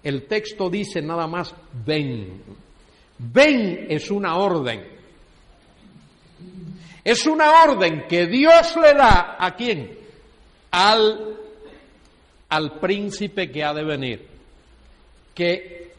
El 0.02 0.28
texto 0.28 0.70
dice 0.70 1.02
nada 1.02 1.28
más 1.28 1.54
ven. 1.86 2.42
Ven 3.18 3.88
es 3.90 4.10
una 4.10 4.38
orden. 4.38 4.82
Es 7.04 7.28
una 7.28 7.64
orden 7.66 8.06
que 8.08 8.28
Dios 8.28 8.78
le 8.78 8.94
da 8.94 9.36
a 9.38 9.58
quién? 9.58 9.92
Al, 10.72 11.36
al 12.48 12.80
príncipe 12.80 13.52
que 13.52 13.66
ha 13.66 13.74
de 13.74 13.84
venir. 13.84 14.26
Que 15.34 15.92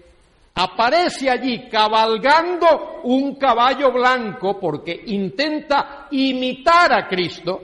aparece 0.55 1.29
allí 1.29 1.69
cabalgando 1.69 3.03
un 3.03 3.35
caballo 3.35 3.93
blanco 3.93 4.59
porque 4.59 4.99
intenta 5.09 6.07
imitar 6.11 6.91
a 6.95 7.07
Cristo, 7.07 7.61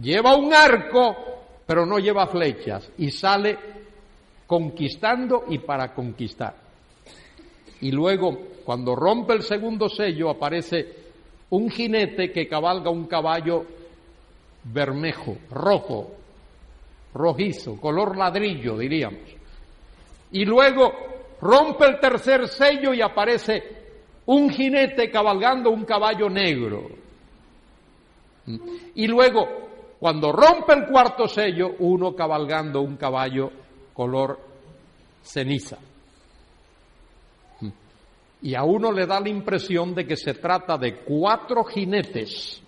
lleva 0.00 0.36
un 0.36 0.54
arco, 0.54 1.25
pero 1.66 1.84
no 1.84 1.98
lleva 1.98 2.26
flechas 2.26 2.90
y 2.98 3.10
sale 3.10 3.58
conquistando 4.46 5.44
y 5.48 5.58
para 5.58 5.92
conquistar. 5.92 6.54
Y 7.80 7.90
luego, 7.90 8.38
cuando 8.64 8.94
rompe 8.94 9.34
el 9.34 9.42
segundo 9.42 9.88
sello, 9.88 10.30
aparece 10.30 10.94
un 11.50 11.68
jinete 11.70 12.32
que 12.32 12.48
cabalga 12.48 12.90
un 12.90 13.06
caballo 13.06 13.64
bermejo, 14.64 15.36
rojo, 15.50 16.12
rojizo, 17.14 17.80
color 17.80 18.16
ladrillo, 18.16 18.78
diríamos. 18.78 19.36
Y 20.32 20.44
luego 20.44 20.92
rompe 21.40 21.86
el 21.86 22.00
tercer 22.00 22.48
sello 22.48 22.94
y 22.94 23.00
aparece 23.00 23.62
un 24.26 24.50
jinete 24.50 25.10
cabalgando 25.10 25.70
un 25.70 25.84
caballo 25.84 26.28
negro. 26.28 26.88
Y 28.94 29.06
luego, 29.06 29.65
cuando 29.98 30.32
rompe 30.32 30.74
el 30.74 30.86
cuarto 30.86 31.26
sello, 31.26 31.74
uno 31.78 32.14
cabalgando 32.14 32.80
un 32.82 32.96
caballo 32.96 33.50
color 33.94 34.38
ceniza 35.22 35.78
y 38.42 38.54
a 38.54 38.62
uno 38.62 38.92
le 38.92 39.06
da 39.06 39.18
la 39.20 39.28
impresión 39.28 39.94
de 39.94 40.06
que 40.06 40.16
se 40.16 40.34
trata 40.34 40.76
de 40.76 40.98
cuatro 40.98 41.64
jinetes 41.64 42.62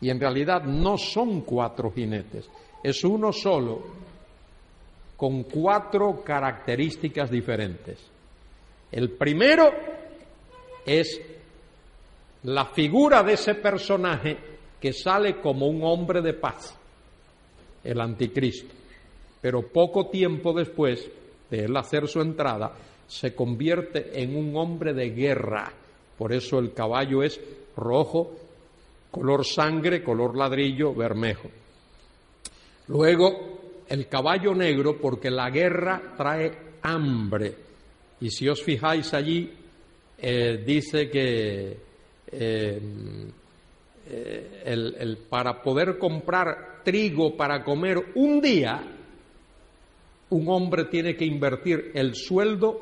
y 0.00 0.10
en 0.10 0.20
realidad 0.20 0.62
no 0.62 0.96
son 0.96 1.40
cuatro 1.40 1.90
jinetes, 1.90 2.48
es 2.82 3.02
uno 3.04 3.32
solo 3.32 3.82
con 5.16 5.42
cuatro 5.44 6.22
características 6.22 7.30
diferentes. 7.30 7.98
El 8.92 9.10
primero 9.10 9.72
es 10.86 11.20
la 12.44 12.66
figura 12.66 13.24
de 13.24 13.32
ese 13.32 13.56
personaje 13.56 14.57
que 14.80 14.92
sale 14.92 15.40
como 15.40 15.66
un 15.66 15.82
hombre 15.82 16.22
de 16.22 16.34
paz, 16.34 16.76
el 17.84 18.00
anticristo. 18.00 18.74
Pero 19.40 19.62
poco 19.68 20.08
tiempo 20.08 20.52
después 20.52 21.08
de 21.50 21.64
él 21.64 21.76
hacer 21.76 22.08
su 22.08 22.20
entrada, 22.20 22.74
se 23.06 23.34
convierte 23.34 24.22
en 24.22 24.36
un 24.36 24.54
hombre 24.56 24.92
de 24.92 25.10
guerra. 25.10 25.72
Por 26.16 26.32
eso 26.32 26.58
el 26.58 26.72
caballo 26.72 27.22
es 27.22 27.40
rojo, 27.76 28.36
color 29.10 29.44
sangre, 29.44 30.02
color 30.02 30.36
ladrillo, 30.36 30.94
bermejo. 30.94 31.48
Luego, 32.88 33.84
el 33.88 34.08
caballo 34.08 34.54
negro, 34.54 34.98
porque 35.00 35.30
la 35.30 35.50
guerra 35.50 36.14
trae 36.16 36.52
hambre. 36.82 37.54
Y 38.20 38.30
si 38.30 38.48
os 38.48 38.62
fijáis 38.62 39.14
allí, 39.14 39.52
eh, 40.18 40.62
dice 40.66 41.08
que 41.08 41.76
eh, 42.30 42.80
eh, 44.10 44.62
el, 44.64 45.18
para 45.28 45.60
poder 45.62 45.98
comprar 45.98 46.82
trigo 46.82 47.36
para 47.36 47.62
comer 47.62 47.98
un 48.14 48.40
día, 48.40 48.80
un 50.30 50.48
hombre 50.48 50.86
tiene 50.86 51.14
que 51.14 51.26
invertir 51.26 51.90
el 51.94 52.14
sueldo 52.14 52.80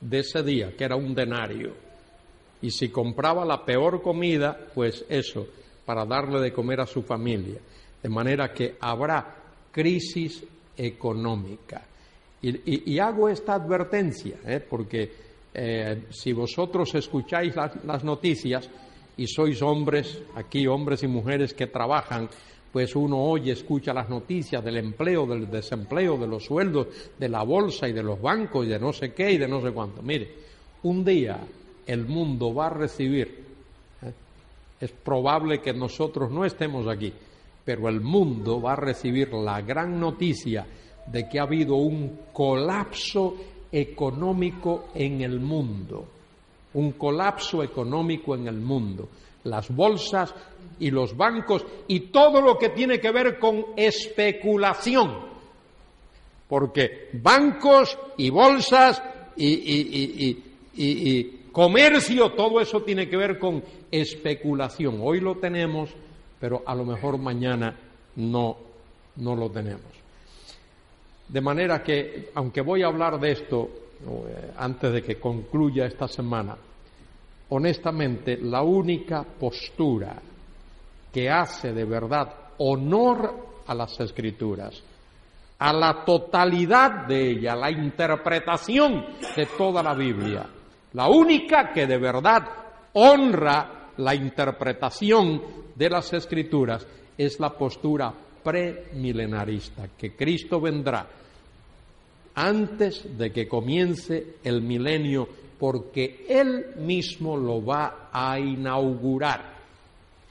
de 0.00 0.18
ese 0.18 0.42
día, 0.42 0.76
que 0.76 0.84
era 0.84 0.96
un 0.96 1.14
denario. 1.14 1.74
Y 2.60 2.70
si 2.70 2.90
compraba 2.90 3.44
la 3.46 3.64
peor 3.64 4.02
comida, 4.02 4.68
pues 4.74 5.04
eso, 5.08 5.46
para 5.86 6.04
darle 6.04 6.40
de 6.40 6.52
comer 6.52 6.80
a 6.80 6.86
su 6.86 7.02
familia. 7.02 7.60
De 8.02 8.08
manera 8.08 8.52
que 8.52 8.76
habrá 8.80 9.36
crisis 9.72 10.44
económica. 10.76 11.82
Y, 12.42 12.98
hago 12.98 13.28
esta 13.28 13.54
advertencia, 13.54 14.36
¿eh? 14.46 14.60
porque 14.60 15.12
eh, 15.52 16.04
si 16.10 16.32
vosotros 16.32 16.94
escucháis 16.94 17.54
las 17.84 18.02
noticias 18.02 18.68
y 19.20 19.26
sois 19.26 19.60
hombres, 19.60 20.22
aquí 20.34 20.66
hombres 20.66 21.02
y 21.02 21.06
mujeres 21.06 21.52
que 21.52 21.66
trabajan, 21.66 22.26
pues 22.72 22.96
uno 22.96 23.18
oye, 23.18 23.52
escucha 23.52 23.92
las 23.92 24.08
noticias 24.08 24.64
del 24.64 24.78
empleo, 24.78 25.26
del 25.26 25.50
desempleo, 25.50 26.16
de 26.16 26.26
los 26.26 26.46
sueldos, 26.46 26.86
de 27.18 27.28
la 27.28 27.42
bolsa 27.42 27.86
y 27.86 27.92
de 27.92 28.02
los 28.02 28.18
bancos 28.18 28.64
y 28.64 28.70
de 28.70 28.78
no 28.78 28.94
sé 28.94 29.12
qué 29.12 29.32
y 29.32 29.36
de 29.36 29.46
no 29.46 29.60
sé 29.60 29.72
cuánto. 29.72 30.00
Mire, 30.00 30.30
un 30.84 31.04
día 31.04 31.38
el 31.86 32.06
mundo 32.06 32.54
va 32.54 32.68
a 32.68 32.70
recibir, 32.70 33.44
¿eh? 34.02 34.12
es 34.80 34.90
probable 34.90 35.60
que 35.60 35.74
nosotros 35.74 36.30
no 36.30 36.46
estemos 36.46 36.88
aquí, 36.88 37.12
pero 37.62 37.90
el 37.90 38.00
mundo 38.00 38.62
va 38.62 38.72
a 38.72 38.76
recibir 38.76 39.34
la 39.34 39.60
gran 39.60 40.00
noticia 40.00 40.66
de 41.06 41.28
que 41.28 41.38
ha 41.38 41.42
habido 41.42 41.74
un 41.74 42.20
colapso 42.32 43.36
económico 43.70 44.88
en 44.94 45.20
el 45.20 45.40
mundo, 45.40 46.06
un 46.74 46.92
colapso 46.92 47.62
económico 47.62 48.34
en 48.34 48.46
el 48.46 48.56
mundo 48.56 49.08
las 49.44 49.74
bolsas 49.74 50.34
y 50.78 50.90
los 50.90 51.16
bancos 51.16 51.64
y 51.88 52.00
todo 52.10 52.40
lo 52.40 52.58
que 52.58 52.70
tiene 52.70 53.00
que 53.00 53.10
ver 53.10 53.38
con 53.38 53.66
especulación. 53.76 55.30
Porque 56.48 57.10
bancos 57.12 57.96
y 58.16 58.30
bolsas 58.30 59.02
y, 59.36 60.36
comercio, 61.52 62.32
todo 62.32 62.60
eso 62.60 62.82
tiene 62.82 63.08
que 63.08 63.16
ver 63.16 63.38
con 63.38 63.62
especulación. 63.90 64.98
Hoy 65.00 65.20
lo 65.20 65.36
tenemos, 65.36 65.90
pero 66.40 66.62
a 66.66 66.74
lo 66.74 66.84
mejor 66.84 67.18
mañana 67.18 67.76
no, 68.16 68.56
no 69.16 69.36
lo 69.36 69.50
tenemos. 69.50 69.82
De 71.28 71.40
manera 71.40 71.82
que, 71.82 72.30
aunque 72.34 72.60
voy 72.60 72.82
a 72.82 72.88
hablar 72.88 73.20
de 73.20 73.30
esto 73.30 73.70
antes 74.56 74.92
de 74.92 75.02
que 75.02 75.20
concluya 75.20 75.86
esta 75.86 76.08
semana, 76.08 76.56
honestamente, 77.50 78.38
la 78.38 78.62
única 78.62 79.22
postura 79.22 80.16
que 81.12 81.28
hace 81.28 81.72
de 81.72 81.84
verdad 81.84 82.32
honor 82.58 83.62
a 83.66 83.74
las 83.74 83.98
escrituras, 84.00 84.82
a 85.58 85.72
la 85.72 86.04
totalidad 86.04 87.06
de 87.06 87.30
ella, 87.32 87.54
la 87.54 87.70
interpretación 87.70 89.04
de 89.36 89.46
toda 89.58 89.82
la 89.82 89.94
Biblia, 89.94 90.46
la 90.92 91.08
única 91.08 91.72
que 91.72 91.86
de 91.86 91.98
verdad 91.98 92.42
honra 92.94 93.90
la 93.98 94.14
interpretación 94.14 95.42
de 95.74 95.90
las 95.90 96.12
escrituras 96.12 96.86
es 97.16 97.38
la 97.38 97.50
postura 97.50 98.12
premilenarista, 98.42 99.88
que 99.98 100.16
Cristo 100.16 100.60
vendrá 100.60 101.06
antes 102.40 103.18
de 103.18 103.30
que 103.30 103.46
comience 103.46 104.36
el 104.42 104.62
milenio 104.62 105.28
porque 105.58 106.24
Él 106.26 106.74
mismo 106.78 107.36
lo 107.36 107.62
va 107.62 108.08
a 108.10 108.38
inaugurar. 108.38 109.58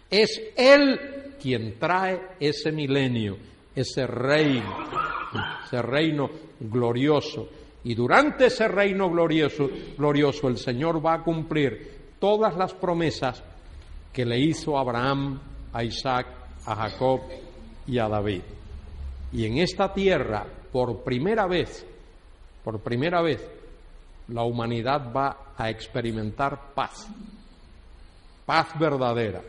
Es 0.09 0.41
Él 0.57 1.35
quien 1.39 1.77
trae 1.77 2.19
ese 2.39 2.71
milenio, 2.71 3.37
ese 3.75 4.07
reino, 4.07 4.87
ese 5.65 5.81
reino 5.83 6.29
glorioso. 6.59 7.47
Y 7.83 7.93
durante 7.93 8.47
ese 8.47 8.67
reino 8.67 9.09
glorioso, 9.09 9.69
glorioso 9.95 10.47
el 10.47 10.57
Señor 10.57 11.05
va 11.05 11.13
a 11.13 11.23
cumplir 11.23 12.15
todas 12.19 12.57
las 12.57 12.73
promesas 12.73 13.43
que 14.11 14.25
le 14.25 14.39
hizo 14.39 14.77
a 14.77 14.81
Abraham, 14.81 15.39
a 15.71 15.83
Isaac, 15.83 16.25
a 16.65 16.75
Jacob 16.75 17.21
y 17.85 17.99
a 17.99 18.09
David. 18.09 18.41
Y 19.31 19.45
en 19.45 19.59
esta 19.59 19.93
tierra, 19.93 20.45
por 20.71 21.03
primera 21.03 21.45
vez, 21.45 21.85
por 22.63 22.79
primera 22.81 23.21
vez, 23.21 23.45
la 24.29 24.43
humanidad 24.43 25.11
va 25.15 25.53
a 25.57 25.69
experimentar 25.69 26.73
paz, 26.73 27.07
paz 28.45 28.67
verdadera, 28.77 29.41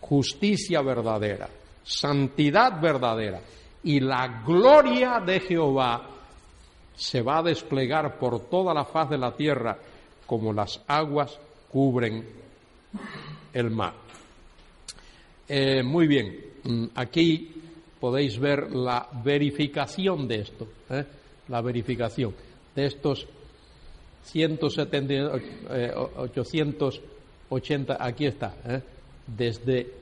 justicia 0.00 0.82
verdadera, 0.82 1.48
santidad 1.82 2.80
verdadera 2.80 3.40
y 3.82 4.00
la 4.00 4.42
gloria 4.44 5.20
de 5.20 5.40
Jehová 5.40 6.08
se 6.96 7.22
va 7.22 7.38
a 7.38 7.42
desplegar 7.42 8.18
por 8.18 8.48
toda 8.48 8.72
la 8.72 8.84
faz 8.84 9.10
de 9.10 9.18
la 9.18 9.32
tierra 9.32 9.76
como 10.26 10.52
las 10.52 10.80
aguas 10.86 11.38
cubren 11.70 12.26
el 13.52 13.70
mar. 13.70 13.94
Eh, 15.46 15.82
muy 15.82 16.06
bien, 16.06 16.38
mm, 16.64 16.84
aquí 16.94 17.52
podéis 18.00 18.38
ver 18.38 18.74
la 18.74 19.06
verificación 19.22 20.26
de 20.26 20.40
esto, 20.40 20.68
¿eh? 20.90 21.04
la 21.48 21.60
verificación 21.60 22.34
de 22.74 22.86
estos 22.86 23.26
170, 24.24 25.32
880, 26.16 27.92
eh, 27.92 27.96
aquí 28.00 28.26
está, 28.26 28.54
¿eh? 28.66 28.82
desde 29.26 29.92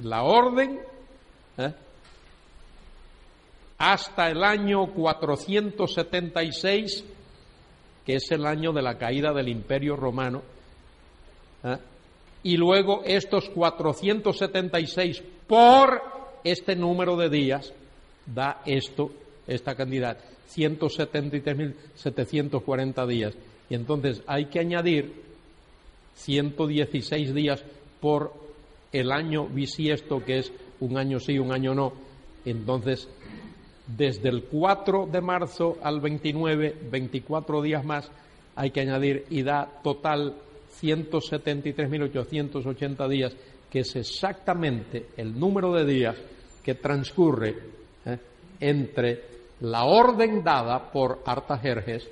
la 0.00 0.22
orden 0.22 0.80
¿eh? 1.58 1.72
hasta 3.78 4.30
el 4.30 4.42
año 4.42 4.92
476, 4.92 7.04
que 8.04 8.16
es 8.16 8.30
el 8.30 8.46
año 8.46 8.72
de 8.72 8.82
la 8.82 8.96
caída 8.96 9.32
del 9.32 9.48
Imperio 9.48 9.96
Romano, 9.96 10.42
¿eh? 11.64 11.76
y 12.42 12.56
luego 12.56 13.02
estos 13.04 13.50
476 13.50 15.22
por 15.46 16.02
este 16.44 16.74
número 16.76 17.16
de 17.16 17.28
días 17.28 17.72
da 18.24 18.62
esto, 18.64 19.10
esta 19.46 19.74
cantidad, 19.74 20.16
173.740 20.54 23.06
días. 23.06 23.34
Y 23.68 23.74
entonces 23.74 24.22
hay 24.26 24.46
que 24.46 24.60
añadir 24.60 25.12
116 26.14 27.34
días 27.34 27.62
por 28.00 28.32
el 28.92 29.12
año 29.12 29.46
bisiesto, 29.46 30.24
que 30.24 30.38
es 30.38 30.50
un 30.80 30.96
año 30.96 31.20
sí, 31.20 31.38
un 31.38 31.52
año 31.52 31.74
no. 31.74 31.92
Entonces, 32.44 33.08
desde 33.86 34.28
el 34.28 34.42
4 34.44 35.06
de 35.06 35.20
marzo 35.20 35.78
al 35.82 36.00
29, 36.00 36.76
24 36.90 37.62
días 37.62 37.84
más, 37.84 38.10
hay 38.54 38.70
que 38.70 38.80
añadir 38.80 39.26
y 39.30 39.42
da 39.42 39.68
total 39.82 40.36
173.880 40.80 43.08
días, 43.08 43.34
que 43.70 43.80
es 43.80 43.96
exactamente 43.96 45.06
el 45.16 45.36
número 45.38 45.72
de 45.72 45.84
días 45.84 46.16
que 46.62 46.74
transcurre 46.74 47.54
¿eh? 48.04 48.18
entre 48.60 49.35
la 49.60 49.84
orden 49.84 50.42
dada 50.42 50.90
por 50.90 51.22
Artajerjes 51.24 52.08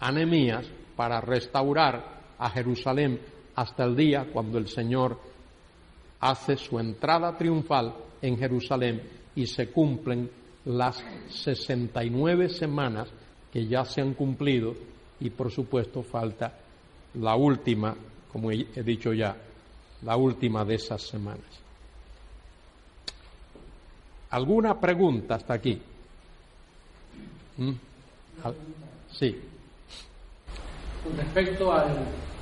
a 0.00 0.12
Nehemías 0.12 0.66
para 0.96 1.20
restaurar 1.20 2.20
a 2.38 2.50
Jerusalén 2.50 3.20
hasta 3.54 3.84
el 3.84 3.96
día 3.96 4.26
cuando 4.32 4.58
el 4.58 4.68
Señor 4.68 5.18
hace 6.20 6.56
su 6.56 6.78
entrada 6.78 7.36
triunfal 7.36 7.94
en 8.20 8.36
Jerusalén 8.36 9.02
y 9.34 9.46
se 9.46 9.70
cumplen 9.70 10.30
las 10.66 11.04
69 11.28 12.48
semanas 12.48 13.08
que 13.52 13.66
ya 13.66 13.84
se 13.84 14.00
han 14.00 14.14
cumplido 14.14 14.74
y 15.20 15.30
por 15.30 15.50
supuesto 15.50 16.02
falta 16.02 16.58
la 17.14 17.36
última, 17.36 17.94
como 18.32 18.50
he 18.50 18.82
dicho 18.82 19.12
ya, 19.12 19.36
la 20.02 20.16
última 20.16 20.64
de 20.64 20.74
esas 20.74 21.02
semanas. 21.02 21.60
¿Alguna 24.30 24.80
pregunta 24.80 25.36
hasta 25.36 25.54
aquí? 25.54 25.80
¿Mm? 27.56 27.72
Sí. 29.12 29.40
Con 31.04 31.16
respecto 31.16 31.72
a 31.72 31.86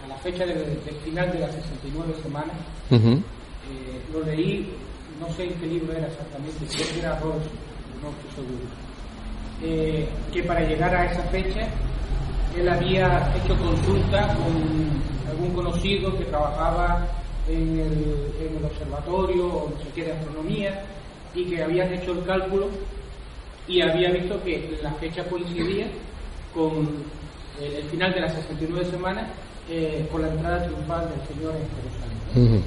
la 0.08 0.16
fecha 0.22 0.46
del, 0.46 0.78
final 1.04 1.32
de 1.32 1.40
las 1.40 1.52
69 1.52 2.14
semanas, 2.22 2.56
eh, 2.90 4.00
lo 4.12 4.22
leí, 4.24 4.72
no 5.20 5.32
sé 5.34 5.44
en 5.44 5.54
qué 5.54 5.66
libro 5.66 5.92
era 5.92 6.06
exactamente, 6.06 6.64
creo 6.66 6.88
que 6.92 6.98
era 6.98 7.18
Ross, 7.20 7.42
no 8.02 8.10
estoy 8.10 8.44
seguro, 8.44 8.64
eh, 9.62 10.08
que 10.32 10.42
para 10.42 10.60
llegar 10.60 10.94
a 10.94 11.12
esa 11.12 11.22
fecha 11.24 11.68
él 12.56 12.68
había 12.68 13.34
hecho 13.36 13.56
consulta 13.56 14.34
con 14.34 15.30
algún 15.30 15.54
conocido 15.54 16.16
que 16.18 16.24
trabajaba 16.24 17.06
en 17.48 17.80
el, 17.80 18.64
observatorio 18.64 19.46
o 19.46 19.70
no 19.70 19.76
sé 19.78 19.88
qué 19.94 20.04
de 20.04 20.12
astronomía 20.12 20.84
y 21.34 21.44
que 21.46 21.62
habían 21.62 21.92
hecho 21.92 22.12
el 22.12 22.24
cálculo 22.24 22.68
y 23.68 23.80
había 23.80 24.10
visto 24.10 24.42
que 24.42 24.78
la 24.82 24.92
fecha 24.94 25.24
coincidía 25.24 25.86
con 26.54 26.88
el 27.60 27.84
final 27.84 28.12
de 28.12 28.20
las 28.20 28.34
69 28.34 28.84
semanas 28.90 29.28
eh, 29.70 30.06
con 30.10 30.22
la 30.22 30.28
entrada 30.28 30.64
triunfal 30.64 31.08
del 31.08 31.28
Señor 31.28 31.54
en 31.54 32.42
Jerusalén. 32.42 32.64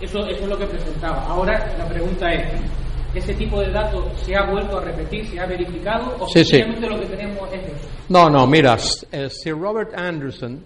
eso, 0.00 0.26
eso 0.26 0.42
es 0.42 0.48
lo 0.48 0.58
que 0.58 0.66
presentaba. 0.66 1.24
Ahora 1.26 1.74
la 1.76 1.86
pregunta 1.86 2.32
es, 2.32 2.52
ese 3.14 3.34
tipo 3.34 3.60
de 3.60 3.70
datos 3.70 4.04
se 4.22 4.34
ha 4.34 4.50
vuelto 4.50 4.78
a 4.78 4.84
repetir, 4.84 5.26
se 5.26 5.38
ha 5.38 5.46
verificado 5.46 6.16
o 6.18 6.26
simplemente 6.28 6.88
lo 6.88 7.00
que 7.00 7.06
tenemos 7.06 7.52
es 7.52 7.62
eso? 7.64 7.88
No, 8.08 8.30
no, 8.30 8.46
mira, 8.46 8.76
eh, 9.12 9.28
Sir 9.28 9.58
Robert 9.58 9.92
Anderson, 9.94 10.62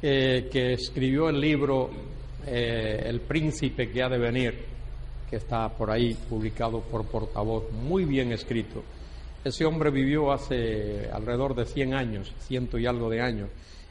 que, 0.00 0.72
escribió 0.74 1.30
el 1.30 1.40
libro 1.40 1.90
eh, 2.46 3.04
El 3.06 3.22
príncipe 3.22 3.90
que 3.90 4.02
ha 4.02 4.08
de 4.08 4.18
venir, 4.18 4.73
que 5.34 5.38
está 5.38 5.68
por 5.68 5.90
ahí 5.90 6.14
publicado 6.14 6.78
por 6.78 7.06
portavoz, 7.06 7.64
muy 7.72 8.04
bien 8.04 8.30
escrito. 8.30 8.84
Ese 9.42 9.64
hombre 9.64 9.90
vivió 9.90 10.30
hace 10.30 11.10
alrededor 11.12 11.56
de 11.56 11.66
100 11.66 11.92
años, 11.92 12.32
ciento 12.38 12.78
y 12.78 12.86
algo 12.86 13.10
de 13.10 13.20
años. 13.20 13.48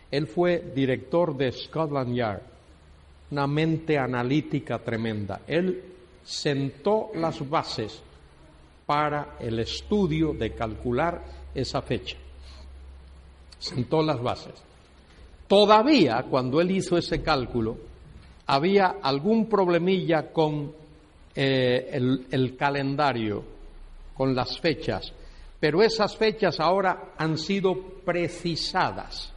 Él 0.09 0.25
fue 0.25 0.71
director 0.73 1.35
de 1.35 1.51
Scotland 1.51 2.15
Yard, 2.15 2.41
una 3.31 3.45
mente 3.45 3.97
analítica 3.97 4.79
tremenda. 4.79 5.41
Él 5.45 5.83
sentó 6.23 7.09
las 7.13 7.49
bases 7.49 8.01
para 8.85 9.35
el 9.41 9.59
estudio 9.59 10.31
de 10.31 10.51
calcular 10.51 11.25
esa 11.53 11.81
fecha. 11.81 12.15
Sentó 13.59 14.01
las 14.01 14.23
bases. 14.23 14.53
Todavía, 15.45 16.23
cuando 16.29 16.61
él 16.61 16.71
hizo 16.71 16.97
ese 16.97 17.21
cálculo, 17.21 17.75
había 18.47 18.95
algún 19.01 19.49
problemilla 19.49 20.31
con 20.31 20.82
eh, 21.35 21.89
el, 22.29 22.55
calendario, 22.55 23.43
con 24.15 24.35
las 24.35 24.59
fechas, 24.59 25.11
pero 25.59 25.81
esas 25.81 26.15
fechas 26.15 26.59
ahora 26.59 27.13
han 27.17 27.37
sido 27.37 27.73
precisadas. 28.05 29.33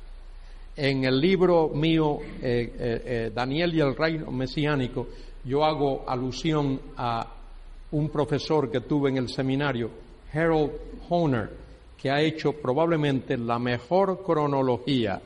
En 0.77 1.05
el 1.05 1.19
libro 1.19 1.71
mío, 1.71 2.19
eh, 2.43 2.73
eh, 2.79 3.31
Daniel 3.35 3.75
y 3.75 3.81
el 3.81 3.97
reino 3.97 4.31
mesiánico, 4.31 5.07
yo 5.45 5.65
hago 5.65 6.05
alusión 6.07 6.79
a 6.99 7.27
un 7.93 8.11
profesor 8.11 8.71
que 8.71 8.81
tuve 8.81 9.09
en 9.09 9.17
el 9.17 9.31
seminario, 9.31 9.91
Harold 10.35 10.73
Honer, 11.09 11.51
que 11.97 12.11
ha 12.11 12.21
hecho 12.21 12.53
probablemente 12.53 13.39
la 13.39 13.59
mejor 13.59 14.23
cronología, 14.23 15.23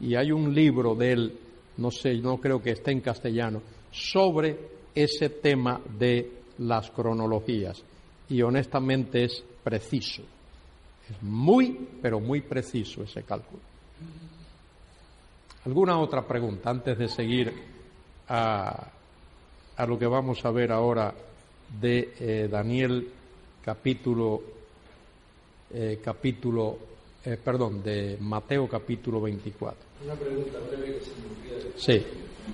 y 0.00 0.14
hay 0.14 0.32
un 0.32 0.54
libro 0.54 0.94
de 0.94 1.12
él, 1.12 1.38
no 1.76 1.90
sé, 1.90 2.14
no 2.14 2.38
creo 2.38 2.62
que 2.62 2.70
esté 2.70 2.92
en 2.92 3.02
castellano, 3.02 3.60
sobre 3.90 4.73
ese 4.94 5.28
tema 5.28 5.80
de 5.98 6.30
las 6.58 6.90
cronologías. 6.90 7.82
Y 8.28 8.42
honestamente 8.42 9.24
es 9.24 9.42
preciso. 9.62 10.22
Es 11.10 11.22
muy, 11.22 11.88
pero 12.00 12.20
muy 12.20 12.40
preciso 12.40 13.02
ese 13.02 13.22
cálculo. 13.22 13.62
¿Alguna 15.66 15.98
otra 15.98 16.26
pregunta 16.26 16.70
antes 16.70 16.98
de 16.98 17.08
seguir 17.08 17.52
a 18.28 18.90
a 19.76 19.86
lo 19.86 19.98
que 19.98 20.06
vamos 20.06 20.44
a 20.44 20.50
ver 20.50 20.70
ahora 20.72 21.12
de 21.80 22.12
eh, 22.20 22.48
Daniel 22.50 23.08
capítulo 23.64 24.42
eh, 25.72 25.98
capítulo 26.02 26.78
eh, 27.24 27.38
perdón 27.42 27.82
de 27.82 28.18
Mateo 28.20 28.68
capítulo 28.68 29.20
24. 29.22 29.78
Una 30.04 30.14
pregunta 30.14 30.58
breve 30.60 30.98
que 30.98 31.04
se 31.04 31.10
me 31.12 31.26
olvida. 31.26 31.70
Sí. 31.76 32.04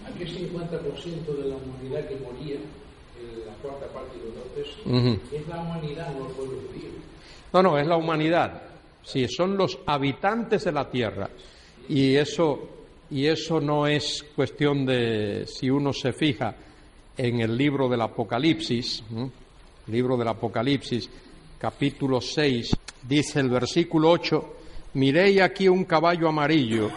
Aquí 0.06 0.22
el 0.22 0.50
50% 0.50 1.36
de 1.36 1.48
la 1.48 1.56
humanidad 1.56 2.08
que 2.08 2.16
moría, 2.16 2.56
en 2.56 3.46
la 3.46 3.52
cuarta 3.62 3.86
parte 3.88 4.16
de 4.18 4.24
los 4.24 5.30
¿es 5.32 5.48
la 5.48 5.60
humanidad 5.60 6.14
o 6.20 6.28
el 6.28 6.32
pueblo 6.34 6.58
judío? 6.68 6.90
No, 7.52 7.62
no, 7.62 7.78
es 7.78 7.86
la 7.86 7.96
humanidad. 7.96 8.62
Sí, 9.02 9.26
son 9.28 9.56
los 9.56 9.78
habitantes 9.86 10.64
de 10.64 10.72
la 10.72 10.88
tierra. 10.88 11.28
Y 11.88 12.14
eso, 12.14 12.68
y 13.10 13.26
eso 13.26 13.60
no 13.60 13.86
es 13.86 14.24
cuestión 14.36 14.86
de 14.86 15.46
si 15.46 15.68
uno 15.68 15.92
se 15.92 16.12
fija 16.12 16.54
en 17.16 17.40
el 17.40 17.56
libro 17.56 17.88
del 17.88 18.00
Apocalipsis, 18.02 19.02
libro 19.88 20.16
del 20.16 20.28
Apocalipsis, 20.28 21.10
capítulo 21.58 22.20
6, 22.20 22.76
dice 23.02 23.40
el 23.40 23.50
versículo 23.50 24.10
8, 24.10 24.54
miré 24.94 25.42
aquí 25.42 25.68
un 25.68 25.84
caballo 25.84 26.28
amarillo 26.28 26.90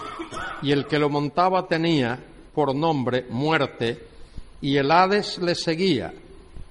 y 0.62 0.72
el 0.72 0.86
que 0.86 1.00
lo 1.00 1.10
montaba 1.10 1.68
tenía 1.68 2.20
por 2.54 2.76
nombre 2.76 3.26
muerte 3.30 4.08
y 4.62 4.78
el 4.78 4.92
Hades 4.92 5.38
le 5.40 5.56
seguía 5.56 6.14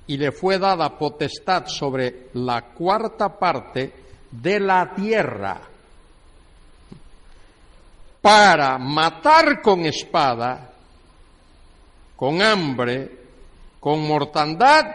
y 0.06 0.16
le 0.16 0.32
fue 0.32 0.58
dada 0.58 0.98
potestad 0.98 1.66
sobre 1.66 2.28
la 2.34 2.72
cuarta 2.72 3.38
parte 3.38 3.92
de 4.30 4.60
la 4.60 4.94
tierra 4.94 5.60
para 8.20 8.78
matar 8.78 9.60
con 9.60 9.84
espada, 9.84 10.72
con 12.16 12.40
hambre 12.40 13.22
con 13.82 14.06
mortandad 14.06 14.94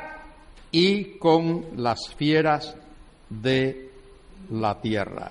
y 0.71 1.17
con 1.17 1.65
las 1.75 2.07
fieras 2.15 2.73
de 3.29 3.91
la 4.49 4.79
tierra. 4.79 5.29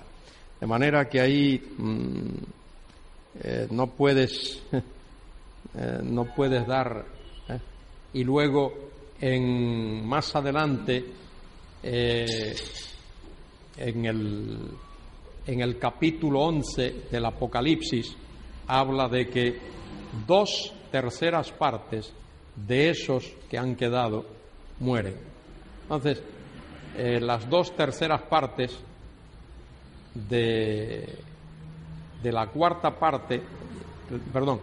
De 0.61 0.67
manera 0.67 1.09
que 1.09 1.19
ahí 1.19 1.59
mm, 1.75 2.27
eh, 3.41 3.67
no 3.71 3.87
puedes 3.87 4.61
eh, 5.75 5.99
no 6.03 6.25
puedes 6.35 6.65
dar 6.65 7.05
¿eh? 7.49 7.59
y 8.13 8.23
luego 8.23 8.73
en 9.19 10.05
más 10.05 10.35
adelante 10.35 11.03
en 11.83 12.55
el 14.05 14.57
en 15.47 15.61
el 15.61 15.79
capítulo 15.79 16.41
11 16.41 17.05
del 17.09 17.25
Apocalipsis 17.25 18.15
habla 18.67 19.07
de 19.07 19.29
que 19.29 19.57
dos 20.27 20.73
terceras 20.91 21.51
partes 21.51 22.13
de 22.55 22.89
esos 22.89 23.33
que 23.49 23.57
han 23.57 23.75
quedado 23.75 24.25
mueren. 24.79 25.15
Entonces, 25.83 26.21
eh, 26.97 27.19
las 27.21 27.49
dos 27.49 27.73
terceras 27.75 28.23
partes 28.23 28.77
de, 30.13 31.17
de 32.21 32.31
la 32.31 32.47
cuarta 32.47 32.99
parte 32.99 33.41
perdón, 34.31 34.61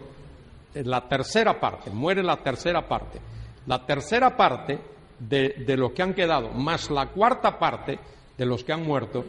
la 0.83 1.07
tercera 1.07 1.59
parte, 1.59 1.89
muere 1.89 2.23
la 2.23 2.37
tercera 2.37 2.87
parte. 2.87 3.19
La 3.67 3.85
tercera 3.85 4.35
parte 4.35 4.79
de, 5.19 5.63
de 5.65 5.77
los 5.77 5.91
que 5.91 6.03
han 6.03 6.13
quedado, 6.13 6.49
más 6.51 6.89
la 6.89 7.07
cuarta 7.07 7.57
parte 7.57 7.99
de 8.37 8.45
los 8.45 8.63
que 8.63 8.73
han 8.73 8.83
muerto, 8.83 9.25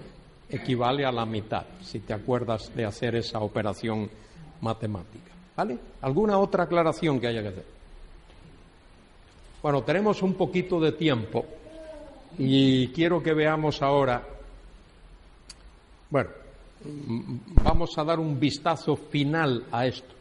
equivale 0.49 1.05
a 1.05 1.13
la 1.13 1.25
mitad, 1.27 1.65
si 1.81 2.01
te 2.01 2.13
acuerdas 2.13 2.75
de 2.75 2.85
hacer 2.85 3.17
esa 3.17 3.41
operación 3.41 4.09
matemática. 4.61 5.33
¿Vale? 5.57 5.79
¿Alguna 6.03 6.39
otra 6.39 6.65
aclaración 6.65 7.19
que 7.19 7.29
haya 7.29 7.43
que 7.43 7.49
hacer? 7.49 7.65
Bueno, 9.63 9.83
tenemos 9.83 10.23
un 10.23 10.35
poquito 10.35 10.79
de 10.79 10.93
tiempo 10.93 11.45
y 12.39 12.89
quiero 12.89 13.23
que 13.23 13.33
veamos 13.33 13.81
ahora, 13.83 14.23
bueno, 16.11 16.31
vamos 17.65 17.97
a 17.97 18.05
dar 18.05 18.21
un 18.21 18.39
vistazo 18.39 18.97
final 18.97 19.65
a 19.73 19.87
esto. 19.87 20.16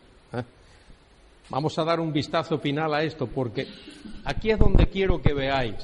Vamos 1.50 1.78
a 1.78 1.84
dar 1.84 2.00
un 2.00 2.12
vistazo 2.12 2.58
final 2.60 2.94
a 2.94 3.04
esto 3.04 3.28
porque 3.28 3.68
aquí 4.24 4.52
es 4.52 4.60
donde 4.60 4.88
quiero 4.88 5.22
que 5.22 5.34
veáis 5.34 5.76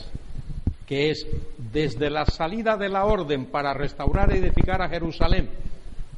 que 0.92 1.10
es 1.10 1.26
desde 1.72 2.10
la 2.10 2.26
salida 2.26 2.76
de 2.76 2.90
la 2.90 3.06
orden 3.06 3.46
para 3.46 3.74
restaurar 3.74 4.30
y 4.36 4.40
edificar 4.40 4.82
a 4.82 4.90
Jerusalén 4.90 5.50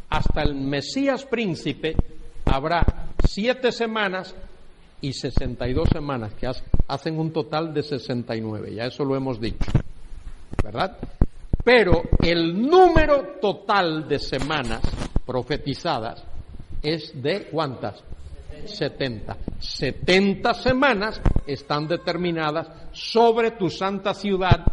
hasta 0.09 0.41
el 0.41 0.55
Mesías 0.55 1.25
príncipe, 1.25 1.95
habrá 2.45 2.83
siete 3.23 3.71
semanas 3.71 4.33
y 4.99 5.13
sesenta 5.13 5.67
y 5.67 5.73
dos 5.73 5.89
semanas, 5.89 6.33
que 6.33 6.47
hacen 6.87 7.19
un 7.19 7.31
total 7.31 7.71
de 7.71 7.83
sesenta 7.83 8.35
y 8.35 8.41
nueve, 8.41 8.73
ya 8.73 8.85
eso 8.85 9.05
lo 9.05 9.15
hemos 9.15 9.39
dicho, 9.39 9.71
¿verdad? 10.63 10.97
Pero 11.63 12.01
el 12.21 12.59
número 12.59 13.37
total 13.39 14.07
de 14.07 14.17
semanas 14.17 14.81
profetizadas 15.25 16.23
es 16.81 17.21
de 17.21 17.45
cuántas? 17.51 18.03
70. 18.67 19.37
70 19.59 20.53
semanas 20.53 21.21
están 21.45 21.87
determinadas 21.87 22.67
sobre 22.91 23.51
tu 23.51 23.69
santa 23.69 24.13
ciudad 24.13 24.65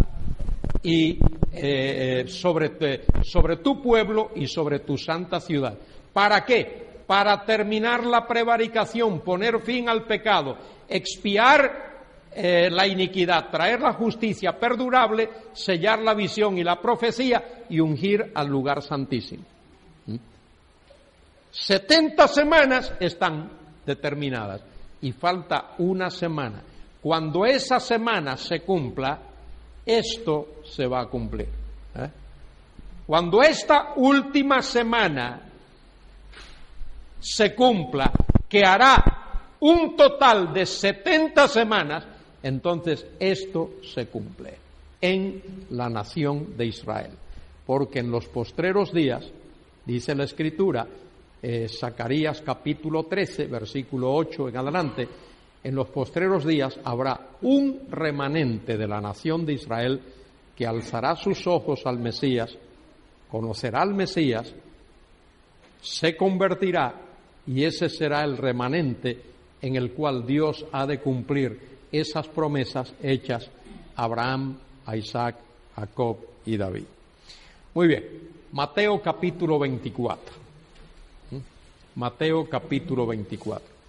y 0.83 1.19
eh, 1.53 2.25
sobre, 2.29 3.05
sobre 3.23 3.57
tu 3.57 3.83
pueblo 3.83 4.31
y 4.35 4.47
sobre 4.47 4.81
tu 4.81 4.97
santa 4.97 5.41
ciudad. 5.41 5.77
¿Para 6.13 6.45
qué? 6.45 6.89
Para 7.07 7.45
terminar 7.45 8.05
la 8.05 8.27
prevaricación, 8.27 9.21
poner 9.21 9.61
fin 9.61 9.89
al 9.89 10.05
pecado, 10.05 10.57
expiar 10.89 11.91
eh, 12.33 12.69
la 12.71 12.87
iniquidad, 12.87 13.51
traer 13.51 13.81
la 13.81 13.93
justicia 13.95 14.53
perdurable, 14.53 15.29
sellar 15.53 15.99
la 15.99 16.15
visión 16.15 16.57
y 16.59 16.63
la 16.63 16.81
profecía 16.81 17.65
y 17.69 17.81
ungir 17.81 18.31
al 18.35 18.47
lugar 18.47 18.83
santísimo. 18.83 19.43
70 21.51 22.25
¿Mm? 22.25 22.29
semanas 22.29 22.93
están 23.01 23.51
determinadas 23.91 24.63
y 25.03 25.13
falta 25.13 25.75
una 25.79 26.11
semana. 26.11 26.63
Cuando 27.03 27.45
esa 27.45 27.81
semana 27.81 28.37
se 28.37 28.61
cumpla, 28.61 29.19
esto 29.85 30.63
se 30.65 30.87
va 30.87 31.01
a 31.01 31.07
cumplir. 31.07 31.49
¿eh? 31.97 32.11
Cuando 33.07 33.43
esta 33.43 33.95
última 33.97 34.63
semana 34.63 35.41
se 37.19 37.55
cumpla, 37.55 38.13
que 38.49 38.65
hará 38.65 39.57
un 39.61 39.97
total 39.97 40.53
de 40.53 40.67
70 40.67 41.49
semanas, 41.49 42.07
entonces 42.43 43.07
esto 43.19 43.73
se 43.83 44.07
cumple 44.07 44.59
en 45.01 45.43
la 45.71 45.89
nación 45.89 46.57
de 46.57 46.67
Israel. 46.67 47.13
Porque 47.67 48.01
en 48.01 48.11
los 48.11 48.27
postreros 48.29 48.93
días, 48.93 49.25
dice 49.85 50.15
la 50.15 50.25
Escritura, 50.25 50.87
eh, 51.43 51.69
Zacarías 51.69 52.43
capítulo 52.43 53.05
13, 53.05 53.47
versículo 53.47 54.13
8 54.13 54.49
en 54.49 54.57
adelante, 54.57 55.09
en 55.63 55.75
los 55.75 55.89
postreros 55.89 56.45
días 56.45 56.79
habrá 56.85 57.29
un 57.43 57.83
remanente 57.91 58.77
de 58.77 58.89
la 58.89 59.01
nación 59.01 59.45
de 59.45 59.55
Israel 59.55 60.01
que 60.57 60.67
alzará 60.67 61.17
sus 61.17 61.47
ojos 61.47 61.83
al 61.87 61.99
Mesías, 61.99 62.57
conocerá 63.31 63.83
al 63.83 63.95
Mesías, 63.95 64.55
se 65.81 66.17
convertirá 66.17 66.95
y 67.47 67.65
ese 67.65 67.89
será 67.89 68.23
el 68.25 68.37
remanente 68.37 69.23
en 69.63 69.77
el 69.77 69.93
cual 69.93 70.27
Dios 70.27 70.67
ha 70.73 70.87
de 70.87 71.01
cumplir 71.01 71.59
esas 71.93 72.29
promesas 72.29 72.95
hechas 73.03 73.51
a 73.97 74.05
Abraham, 74.05 74.59
a 74.87 74.97
Isaac, 74.97 75.37
Jacob 75.75 76.19
y 76.47 76.57
David. 76.57 76.85
Muy 77.75 77.87
bien, 77.87 78.05
Mateo 78.53 79.01
capítulo 79.01 79.59
24. 79.59 80.50
Mateo 81.97 82.49
capítulo 82.49 83.07
24. 83.07 83.81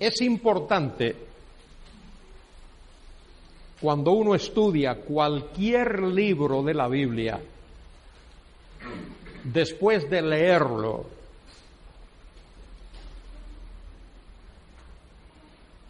Es 0.00 0.20
importante 0.20 1.16
cuando 3.80 4.12
uno 4.12 4.34
estudia 4.34 4.96
cualquier 4.96 6.02
libro 6.02 6.62
de 6.62 6.74
la 6.74 6.88
Biblia, 6.88 7.40
después 9.44 10.08
de 10.10 10.22
leerlo, 10.22 11.06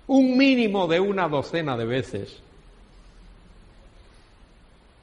un 0.06 0.36
mínimo 0.36 0.86
de 0.86 1.00
una 1.00 1.28
docena 1.28 1.76
de 1.76 1.84
veces, 1.86 2.40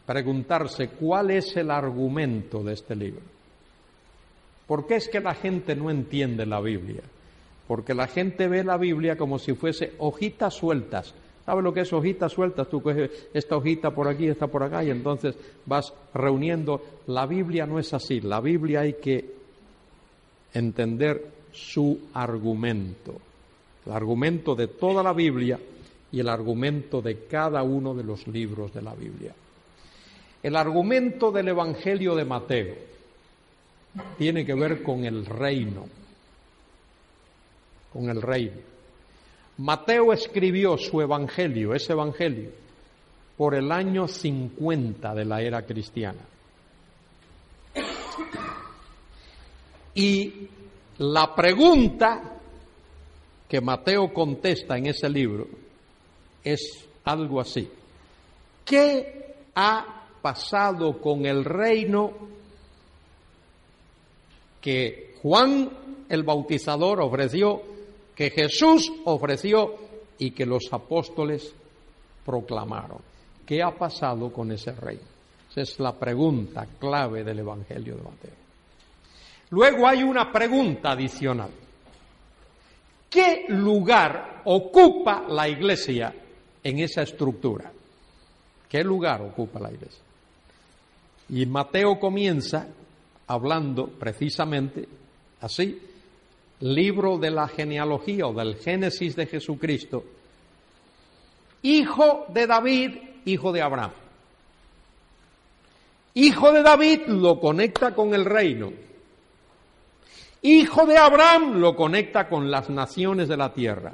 preguntarse 0.06 0.90
cuál 0.90 1.32
es 1.32 1.56
el 1.58 1.72
argumento 1.72 2.64
de 2.64 2.74
este 2.74 2.96
libro. 2.96 3.22
¿Por 4.68 4.88
qué 4.88 4.96
es 4.96 5.10
que 5.10 5.20
la 5.20 5.34
gente 5.34 5.76
no 5.76 5.90
entiende 5.90 6.46
la 6.46 6.62
Biblia? 6.62 7.02
Porque 7.68 7.94
la 7.94 8.08
gente 8.08 8.48
ve 8.48 8.64
la 8.64 8.78
Biblia 8.78 9.18
como 9.18 9.40
si 9.40 9.54
fuese 9.54 9.94
hojitas 10.00 10.54
sueltas. 10.54 11.14
¿Sabes 11.46 11.64
lo 11.64 11.74
que 11.74 11.82
es 11.82 11.92
hojitas 11.92 12.32
sueltas? 12.32 12.70
Tú 12.70 12.82
coges 12.82 13.30
esta 13.34 13.58
hojita 13.58 13.92
por 13.92 14.08
aquí, 14.08 14.28
esta 14.28 14.48
por 14.48 14.64
acá, 14.64 14.84
y 14.84 14.92
entonces 14.92 15.36
vas 15.66 15.94
reuniendo. 16.14 16.82
La 17.08 17.26
Biblia 17.26 17.66
no 17.66 17.80
es 17.80 17.94
así. 17.94 18.22
La 18.22 18.40
Biblia 18.40 18.82
hay 18.82 18.94
que 18.94 19.34
entender 20.54 21.26
su 21.52 22.00
argumento 22.14 23.16
el 23.86 23.92
argumento 23.92 24.56
de 24.56 24.68
toda 24.68 25.02
la 25.04 25.14
Biblia 25.14 25.60
y 26.12 26.20
el 26.20 26.30
argumento 26.30 27.02
de 27.02 27.26
cada 27.26 27.64
uno 27.64 27.94
de 27.94 28.04
los 28.04 28.28
libros 28.28 28.74
de 28.74 28.82
la 28.82 28.94
Biblia. 28.94 29.34
El 30.44 30.56
argumento 30.56 31.32
del 31.32 31.50
Evangelio 31.50 32.16
de 32.16 32.26
Mateo 32.26 32.76
tiene 34.18 34.46
que 34.46 34.54
ver 34.54 34.84
con 34.84 35.06
el 35.06 35.26
reino, 35.26 35.88
con 37.94 38.10
el 38.10 38.22
reino. 38.22 38.58
Mateo 39.58 40.14
escribió 40.14 40.78
su 40.78 41.02
Evangelio, 41.02 41.74
ese 41.74 41.94
Evangelio, 41.94 42.50
por 43.38 43.56
el 43.56 43.72
año 43.72 44.08
50 44.08 45.14
de 45.14 45.26
la 45.26 45.42
era 45.42 45.64
cristiana. 45.66 46.22
Y 49.94 50.48
la 50.98 51.36
pregunta 51.36 52.41
que 53.52 53.60
Mateo 53.60 54.14
contesta 54.14 54.78
en 54.78 54.86
ese 54.86 55.10
libro 55.10 55.46
es 56.42 56.88
algo 57.04 57.42
así. 57.42 57.70
¿Qué 58.64 59.36
ha 59.54 60.06
pasado 60.22 61.02
con 61.02 61.26
el 61.26 61.44
reino 61.44 62.14
que 64.62 65.16
Juan 65.22 65.70
el 66.08 66.24
Bautizador 66.24 67.02
ofreció, 67.02 67.62
que 68.16 68.30
Jesús 68.30 68.90
ofreció 69.04 69.76
y 70.18 70.32
que 70.32 70.46
los 70.46 70.72
apóstoles 70.72 71.54
proclamaron? 72.26 73.00
¿Qué 73.46 73.62
ha 73.62 73.72
pasado 73.72 74.32
con 74.32 74.50
ese 74.54 74.72
reino? 74.72 75.04
Esa 75.50 75.60
es 75.60 75.78
la 75.78 75.92
pregunta 75.92 76.66
clave 76.80 77.26
del 77.26 77.40
Evangelio 77.40 77.98
de 77.98 78.02
Mateo. 78.02 78.32
Luego 79.50 79.86
hay 79.86 80.04
una 80.04 80.32
pregunta 80.32 80.92
adicional. 80.92 81.52
¿Qué 83.12 83.44
lugar 83.50 84.42
ocupa 84.46 85.26
la 85.28 85.50
iglesia 85.50 86.16
en 86.64 86.80
esa 86.80 87.02
estructura? 87.02 87.70
¿Qué 88.70 88.86
lugar 88.86 89.22
ocupa 89.22 89.60
la 89.60 89.70
iglesia? 89.70 90.02
Y 91.28 91.46
Mateo 91.46 92.00
comienza 92.00 92.70
hablando 93.28 93.88
precisamente 93.88 94.88
así, 95.42 95.78
libro 96.62 97.18
de 97.18 97.32
la 97.32 97.50
genealogía 97.50 98.28
o 98.28 98.34
del 98.34 98.56
Génesis 98.56 99.14
de 99.18 99.26
Jesucristo, 99.26 100.06
hijo 101.64 102.28
de 102.30 102.48
David, 102.48 102.92
hijo 103.26 103.52
de 103.52 103.62
Abraham. 103.62 103.92
Hijo 106.14 106.54
de 106.54 106.64
David 106.64 107.08
lo 107.08 107.42
conecta 107.42 107.94
con 107.94 108.14
el 108.14 108.24
reino 108.24 108.72
Hijo 110.44 110.86
de 110.86 110.98
Abraham 110.98 111.60
lo 111.60 111.76
conecta 111.76 112.28
con 112.28 112.50
las 112.50 112.70
naciones 112.70 113.28
de 113.28 113.38
la 113.38 113.54
tierra. 113.54 113.94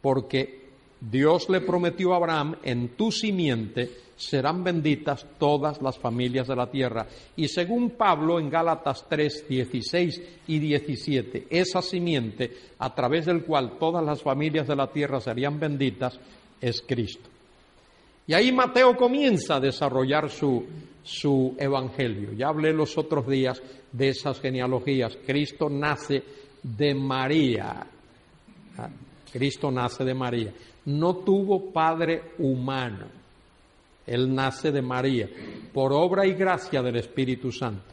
porque 0.00 0.62
Dios 1.00 1.48
le 1.48 1.60
prometió 1.60 2.12
a 2.12 2.16
Abraham, 2.16 2.56
en 2.62 2.90
tu 2.90 3.10
simiente 3.10 3.90
serán 4.16 4.62
benditas 4.62 5.26
todas 5.38 5.82
las 5.82 5.98
familias 5.98 6.46
de 6.46 6.54
la 6.56 6.70
tierra. 6.70 7.06
Y 7.36 7.48
según 7.48 7.90
Pablo 7.90 8.38
en 8.38 8.48
Gálatas 8.48 9.06
3, 9.08 9.48
16 9.48 10.22
y 10.46 10.58
17, 10.58 11.46
esa 11.50 11.82
simiente 11.82 12.52
a 12.78 12.94
través 12.94 13.26
del 13.26 13.44
cual 13.44 13.78
todas 13.78 14.04
las 14.04 14.22
familias 14.22 14.68
de 14.68 14.76
la 14.76 14.86
tierra 14.88 15.20
serían 15.20 15.58
benditas 15.58 16.18
es 16.60 16.82
Cristo. 16.82 17.28
Y 18.26 18.34
ahí 18.34 18.52
Mateo 18.52 18.96
comienza 18.96 19.56
a 19.56 19.60
desarrollar 19.60 20.30
su, 20.30 20.64
su 21.02 21.54
evangelio. 21.58 22.32
Ya 22.32 22.48
hablé 22.48 22.72
los 22.72 22.96
otros 22.96 23.26
días 23.26 23.60
de 23.90 24.08
esas 24.08 24.40
genealogías. 24.40 25.18
Cristo 25.26 25.68
nace 25.68 26.22
de 26.62 26.94
María. 26.94 27.86
Ah, 28.78 28.88
Cristo 29.32 29.70
nace 29.70 30.04
de 30.04 30.14
María. 30.14 30.52
No 30.86 31.16
tuvo 31.16 31.72
padre 31.72 32.22
humano. 32.38 33.22
Él 34.06 34.34
nace 34.34 34.72
de 34.72 34.82
María, 34.82 35.28
por 35.72 35.92
obra 35.92 36.26
y 36.26 36.34
gracia 36.34 36.82
del 36.82 36.96
Espíritu 36.96 37.52
Santo. 37.52 37.84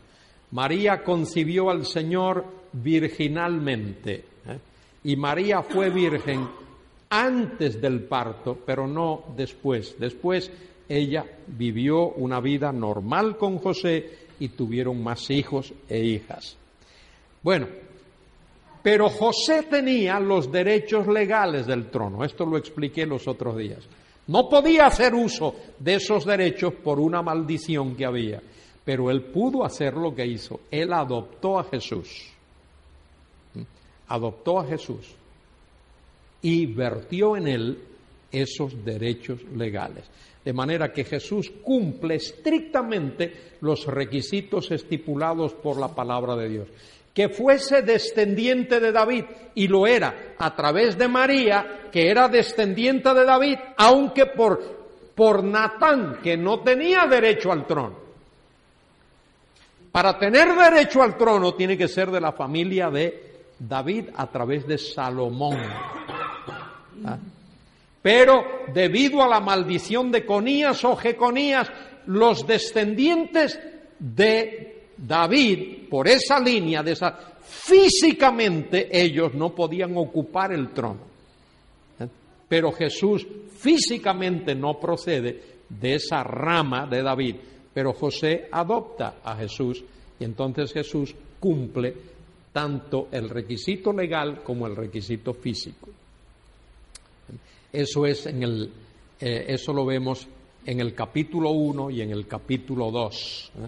María 0.52 1.04
concibió 1.04 1.70
al 1.70 1.86
Señor 1.86 2.46
virginalmente. 2.74 4.26
¿eh? 4.48 4.60
Y 5.04 5.16
María 5.16 5.62
fue 5.62 5.92
virgen 5.92 6.48
antes 7.10 7.80
del 7.80 8.02
parto, 8.04 8.58
pero 8.66 8.88
no 8.88 9.26
después. 9.36 9.96
Después 10.00 10.52
ella 10.90 11.24
vivió 11.48 12.10
una 12.10 12.42
vida 12.42 12.74
normal 12.74 13.38
con 13.38 13.60
José 13.60 14.28
y 14.40 14.50
tuvieron 14.50 15.02
más 15.04 15.30
hijos 15.30 15.72
e 15.88 16.00
hijas. 16.00 16.58
Bueno, 17.44 17.68
pero 18.82 19.10
José 19.10 19.64
tenía 19.70 20.20
los 20.20 20.52
derechos 20.52 21.08
legales 21.08 21.68
del 21.68 21.90
trono, 21.92 22.26
esto 22.26 22.46
lo 22.46 22.58
expliqué 22.58 23.06
los 23.06 23.28
otros 23.28 23.58
días. 23.58 23.88
No 24.28 24.50
podía 24.50 24.88
hacer 24.88 25.14
uso 25.14 25.56
de 25.80 25.96
esos 25.96 26.26
derechos 26.26 26.74
por 26.74 27.00
una 27.00 27.22
maldición 27.22 27.96
que 27.96 28.06
había, 28.06 28.42
pero 28.86 29.10
él 29.10 29.24
pudo 29.24 29.66
hacer 29.66 29.96
lo 29.96 30.14
que 30.14 30.26
hizo. 30.26 30.62
Él 30.70 30.94
adoptó 30.94 31.60
a 31.60 31.64
Jesús. 31.64 32.28
¿Mm? 33.56 33.62
Adoptó 34.08 34.60
a 34.60 34.66
Jesús 34.66 35.16
y 36.42 36.68
vertió 36.68 37.36
en 37.36 37.48
él 37.48 37.80
esos 38.32 38.86
derechos 38.86 39.42
legales. 39.56 40.04
De 40.44 40.54
manera 40.54 40.92
que 40.92 41.04
Jesús 41.04 41.52
cumple 41.64 42.16
estrictamente 42.16 43.58
los 43.62 43.86
requisitos 43.86 44.72
estipulados 44.72 45.54
por 45.54 45.78
la 45.78 45.90
palabra 45.90 46.36
de 46.36 46.50
Dios. 46.50 46.68
Que 47.14 47.30
fuese 47.30 47.82
descendiente 47.82 48.80
de 48.80 48.92
David, 48.92 49.26
y 49.56 49.68
lo 49.68 49.86
era 49.86 50.36
a 50.38 50.56
través 50.56 50.98
de 50.98 51.08
María, 51.08 51.90
que 51.92 52.10
era 52.10 52.30
descendiente 52.30 53.14
de 53.14 53.26
David, 53.26 53.58
aunque 53.78 54.28
por, 54.28 54.60
por 55.16 55.44
Natán, 55.44 56.20
que 56.24 56.38
no 56.38 56.62
tenía 56.62 57.06
derecho 57.06 57.52
al 57.52 57.68
trono. 57.68 58.10
Para 59.92 60.18
tener 60.18 60.56
derecho 60.56 61.02
al 61.02 61.18
trono 61.18 61.56
tiene 61.56 61.78
que 61.78 61.88
ser 61.88 62.12
de 62.12 62.22
la 62.22 62.32
familia 62.32 62.90
de 62.90 63.30
David 63.58 64.10
a 64.16 64.28
través 64.28 64.68
de 64.68 64.78
Salomón. 64.78 65.58
¿Ah? 67.06 67.18
Pero 68.02 68.66
debido 68.74 69.22
a 69.22 69.28
la 69.28 69.40
maldición 69.40 70.12
de 70.12 70.26
Conías 70.26 70.84
o 70.86 70.96
Jeconías, 70.96 71.70
los 72.06 72.48
descendientes 72.48 73.60
de 74.00 74.92
David, 74.98 75.90
por 75.90 76.08
esa 76.08 76.40
línea, 76.40 76.82
de 76.82 76.94
esa, 76.94 77.18
físicamente 77.42 78.90
ellos 78.92 79.34
no 79.34 79.54
podían 79.54 79.98
ocupar 79.98 80.54
el 80.54 80.70
trono. 80.70 81.02
¿Eh? 82.00 82.08
Pero 82.48 82.72
Jesús 82.72 83.28
físicamente 83.58 84.56
no 84.56 84.80
procede 84.80 85.44
de 85.68 85.96
esa 85.96 86.24
rama 86.24 86.88
de 86.88 87.04
David, 87.04 87.36
pero 87.74 87.94
José 87.94 88.48
adopta 88.52 89.16
a 89.24 89.36
Jesús 89.36 89.84
y 90.20 90.24
entonces 90.24 90.74
Jesús 90.74 91.14
cumple 91.40 91.94
tanto 92.52 93.08
el 93.12 93.30
requisito 93.30 93.94
legal 93.94 94.42
como 94.44 94.66
el 94.68 94.76
requisito 94.76 95.34
físico. 95.34 95.90
Eso 97.72 98.06
es 98.06 98.26
en 98.26 98.44
el, 98.44 98.72
eh, 99.20 99.46
eso 99.50 99.74
lo 99.74 99.86
vemos 99.86 100.28
en 100.66 100.80
el 100.80 100.94
capítulo 100.94 101.52
1 101.52 101.92
y 101.92 102.02
en 102.02 102.12
el 102.12 102.28
capítulo 102.28 102.92
2. 102.92 103.52
¿eh? 103.56 103.68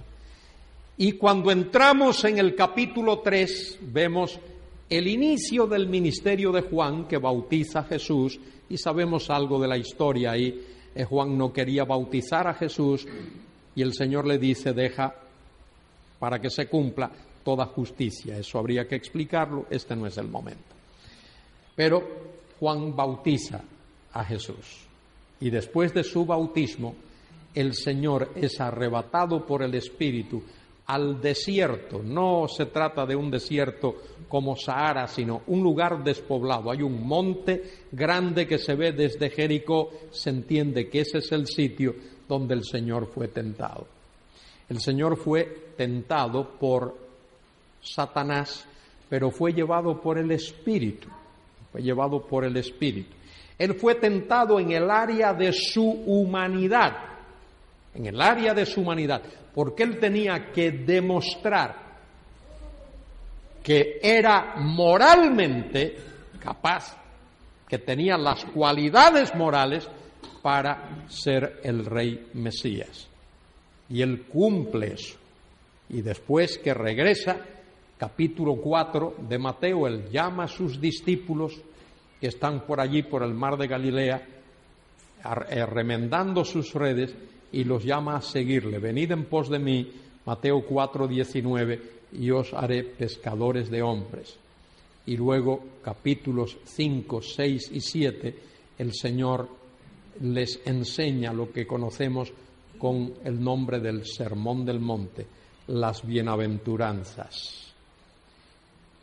Y 0.97 1.13
cuando 1.13 1.51
entramos 1.51 2.23
en 2.25 2.37
el 2.37 2.55
capítulo 2.55 3.19
3, 3.19 3.79
vemos 3.81 4.39
el 4.89 5.07
inicio 5.07 5.67
del 5.67 5.87
ministerio 5.87 6.51
de 6.51 6.61
Juan 6.61 7.07
que 7.07 7.17
bautiza 7.17 7.79
a 7.79 7.83
Jesús 7.83 8.39
y 8.69 8.77
sabemos 8.77 9.29
algo 9.29 9.59
de 9.59 9.67
la 9.67 9.77
historia 9.77 10.31
ahí. 10.31 10.63
Eh, 10.93 11.03
Juan 11.03 11.37
no 11.37 11.53
quería 11.53 11.85
bautizar 11.85 12.47
a 12.47 12.53
Jesús 12.53 13.07
y 13.75 13.81
el 13.81 13.93
Señor 13.93 14.27
le 14.27 14.37
dice, 14.37 14.73
deja 14.73 15.15
para 16.19 16.39
que 16.39 16.49
se 16.49 16.67
cumpla 16.67 17.09
toda 17.43 17.65
justicia. 17.67 18.37
Eso 18.37 18.59
habría 18.59 18.87
que 18.87 18.95
explicarlo, 18.95 19.65
este 19.69 19.95
no 19.95 20.05
es 20.07 20.17
el 20.17 20.27
momento. 20.27 20.75
Pero 21.75 22.03
Juan 22.59 22.95
bautiza 22.95 23.61
a 24.13 24.23
Jesús. 24.23 24.85
Y 25.39 25.49
después 25.49 25.93
de 25.93 26.03
su 26.03 26.25
bautismo, 26.25 26.95
el 27.53 27.73
Señor 27.73 28.31
es 28.35 28.59
arrebatado 28.61 29.45
por 29.45 29.63
el 29.63 29.75
Espíritu 29.75 30.43
al 30.87 31.21
desierto. 31.21 32.01
No 32.03 32.47
se 32.47 32.67
trata 32.67 33.05
de 33.05 33.15
un 33.15 33.31
desierto 33.31 33.95
como 34.27 34.55
Sahara, 34.55 35.07
sino 35.07 35.41
un 35.47 35.61
lugar 35.63 36.03
despoblado. 36.03 36.71
Hay 36.71 36.81
un 36.81 37.05
monte 37.05 37.85
grande 37.91 38.47
que 38.47 38.57
se 38.57 38.75
ve 38.75 38.91
desde 38.91 39.29
Jericó. 39.29 39.89
Se 40.11 40.29
entiende 40.29 40.89
que 40.89 41.01
ese 41.01 41.19
es 41.19 41.31
el 41.31 41.47
sitio 41.47 41.95
donde 42.27 42.53
el 42.53 42.63
Señor 42.63 43.07
fue 43.07 43.27
tentado. 43.27 43.87
El 44.69 44.79
Señor 44.79 45.17
fue 45.17 45.73
tentado 45.75 46.51
por 46.57 46.95
Satanás, 47.81 48.65
pero 49.09 49.31
fue 49.31 49.53
llevado 49.53 49.99
por 49.99 50.17
el 50.17 50.31
Espíritu. 50.31 51.09
Fue 51.71 51.81
llevado 51.81 52.21
por 52.25 52.45
el 52.45 52.55
Espíritu. 52.55 53.20
Él 53.61 53.75
fue 53.75 53.93
tentado 53.93 54.59
en 54.59 54.71
el 54.71 54.89
área 54.89 55.35
de 55.35 55.53
su 55.53 55.87
humanidad, 55.87 56.93
en 57.93 58.07
el 58.07 58.19
área 58.19 58.55
de 58.55 58.65
su 58.65 58.81
humanidad, 58.81 59.21
porque 59.53 59.83
él 59.83 59.99
tenía 59.99 60.51
que 60.51 60.71
demostrar 60.71 61.75
que 63.61 63.99
era 64.01 64.55
moralmente 64.57 65.95
capaz, 66.39 66.97
que 67.67 67.77
tenía 67.77 68.17
las 68.17 68.45
cualidades 68.45 69.35
morales 69.35 69.87
para 70.41 71.05
ser 71.07 71.59
el 71.63 71.85
rey 71.85 72.29
Mesías. 72.33 73.07
Y 73.89 74.01
él 74.01 74.23
cumple 74.23 74.93
eso. 74.93 75.19
Y 75.89 76.01
después 76.01 76.57
que 76.57 76.73
regresa, 76.73 77.37
capítulo 77.99 78.55
4 78.55 79.17
de 79.19 79.37
Mateo, 79.37 79.85
él 79.85 80.09
llama 80.09 80.45
a 80.45 80.47
sus 80.47 80.81
discípulos 80.81 81.61
que 82.21 82.27
están 82.27 82.61
por 82.67 82.79
allí, 82.79 83.01
por 83.01 83.23
el 83.23 83.33
mar 83.33 83.57
de 83.57 83.67
Galilea, 83.67 84.21
eh, 85.49 85.65
remendando 85.65 86.45
sus 86.45 86.71
redes 86.75 87.15
y 87.51 87.63
los 87.63 87.83
llama 87.83 88.17
a 88.17 88.21
seguirle. 88.21 88.77
Venid 88.77 89.11
en 89.11 89.25
pos 89.25 89.49
de 89.49 89.57
mí, 89.57 89.91
Mateo 90.23 90.63
4, 90.63 91.07
19, 91.07 91.81
y 92.13 92.29
os 92.29 92.53
haré 92.53 92.83
pescadores 92.83 93.71
de 93.71 93.81
hombres. 93.81 94.37
Y 95.07 95.17
luego, 95.17 95.63
capítulos 95.83 96.57
5, 96.63 97.23
6 97.23 97.71
y 97.73 97.81
7, 97.81 98.35
el 98.77 98.93
Señor 98.93 99.49
les 100.21 100.61
enseña 100.65 101.33
lo 101.33 101.51
que 101.51 101.65
conocemos 101.65 102.31
con 102.77 103.15
el 103.23 103.43
nombre 103.43 103.79
del 103.79 104.05
Sermón 104.05 104.63
del 104.63 104.79
Monte, 104.79 105.25
las 105.67 106.05
bienaventuranzas. 106.05 107.70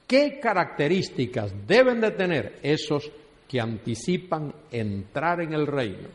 ¿Qué 0.09 0.41
características 0.41 1.53
deben 1.67 2.01
de 2.01 2.13
tener 2.13 2.61
esos 2.63 3.13
que 3.47 3.61
anticipan 3.61 4.55
entrar 4.73 5.43
en 5.43 5.53
el 5.53 5.67
reino? 5.67 6.09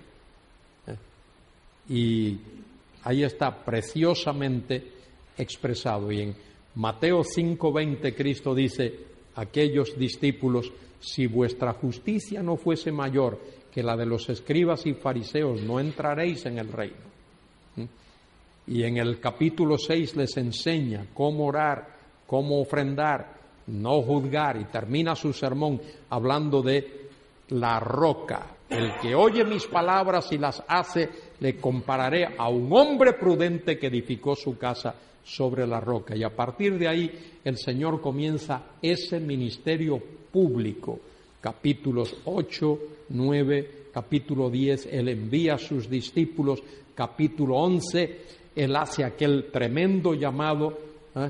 ¿Eh? 0.87 0.97
Y 1.93 2.39
ahí 3.03 3.23
está 3.23 3.63
preciosamente 3.63 4.83
expresado. 5.37 6.11
Y 6.11 6.21
en 6.21 6.35
Mateo 6.73 7.23
5:20 7.23 8.15
Cristo 8.15 8.55
dice, 8.55 8.91
aquellos 9.35 9.95
discípulos, 9.95 10.73
si 10.99 11.27
vuestra 11.27 11.73
justicia 11.73 12.41
no 12.41 12.57
fuese 12.57 12.91
mayor 12.91 13.39
que 13.71 13.83
la 13.83 13.95
de 13.95 14.07
los 14.07 14.27
escribas 14.27 14.87
y 14.87 14.95
fariseos, 14.95 15.61
no 15.61 15.79
entraréis 15.79 16.47
en 16.47 16.57
el 16.57 16.71
reino. 16.71 17.05
¿Eh? 17.77 17.87
Y 18.65 18.85
en 18.85 18.97
el 18.97 19.19
capítulo 19.19 19.77
6 19.77 20.15
les 20.15 20.35
enseña 20.37 21.05
cómo 21.13 21.45
orar, 21.45 21.95
cómo 22.25 22.59
ofrendar, 22.59 23.42
no 23.67 24.01
juzgar, 24.01 24.57
y 24.57 24.65
termina 24.65 25.15
su 25.15 25.33
sermón 25.33 25.79
hablando 26.09 26.61
de 26.61 27.03
la 27.49 27.79
roca. 27.79 28.47
El 28.69 28.93
que 29.01 29.13
oye 29.13 29.43
mis 29.43 29.67
palabras 29.67 30.31
y 30.31 30.37
las 30.37 30.63
hace, 30.67 31.09
le 31.39 31.57
compararé 31.57 32.27
a 32.37 32.49
un 32.49 32.71
hombre 32.73 33.13
prudente 33.13 33.77
que 33.77 33.87
edificó 33.87 34.35
su 34.35 34.57
casa 34.57 34.95
sobre 35.23 35.67
la 35.67 35.79
roca. 35.79 36.15
Y 36.15 36.23
a 36.23 36.35
partir 36.35 36.77
de 36.77 36.87
ahí 36.87 37.39
el 37.43 37.57
Señor 37.57 38.01
comienza 38.01 38.63
ese 38.81 39.19
ministerio 39.19 40.01
público, 40.31 40.99
capítulos 41.39 42.15
8, 42.25 42.79
9, 43.09 43.69
capítulo 43.93 44.49
10, 44.49 44.87
Él 44.91 45.09
envía 45.09 45.55
a 45.55 45.59
sus 45.59 45.89
discípulos, 45.89 46.63
capítulo 46.95 47.57
11, 47.57 48.21
Él 48.55 48.75
hace 48.75 49.03
aquel 49.03 49.51
tremendo 49.51 50.13
llamado, 50.15 50.77
¿eh? 51.15 51.29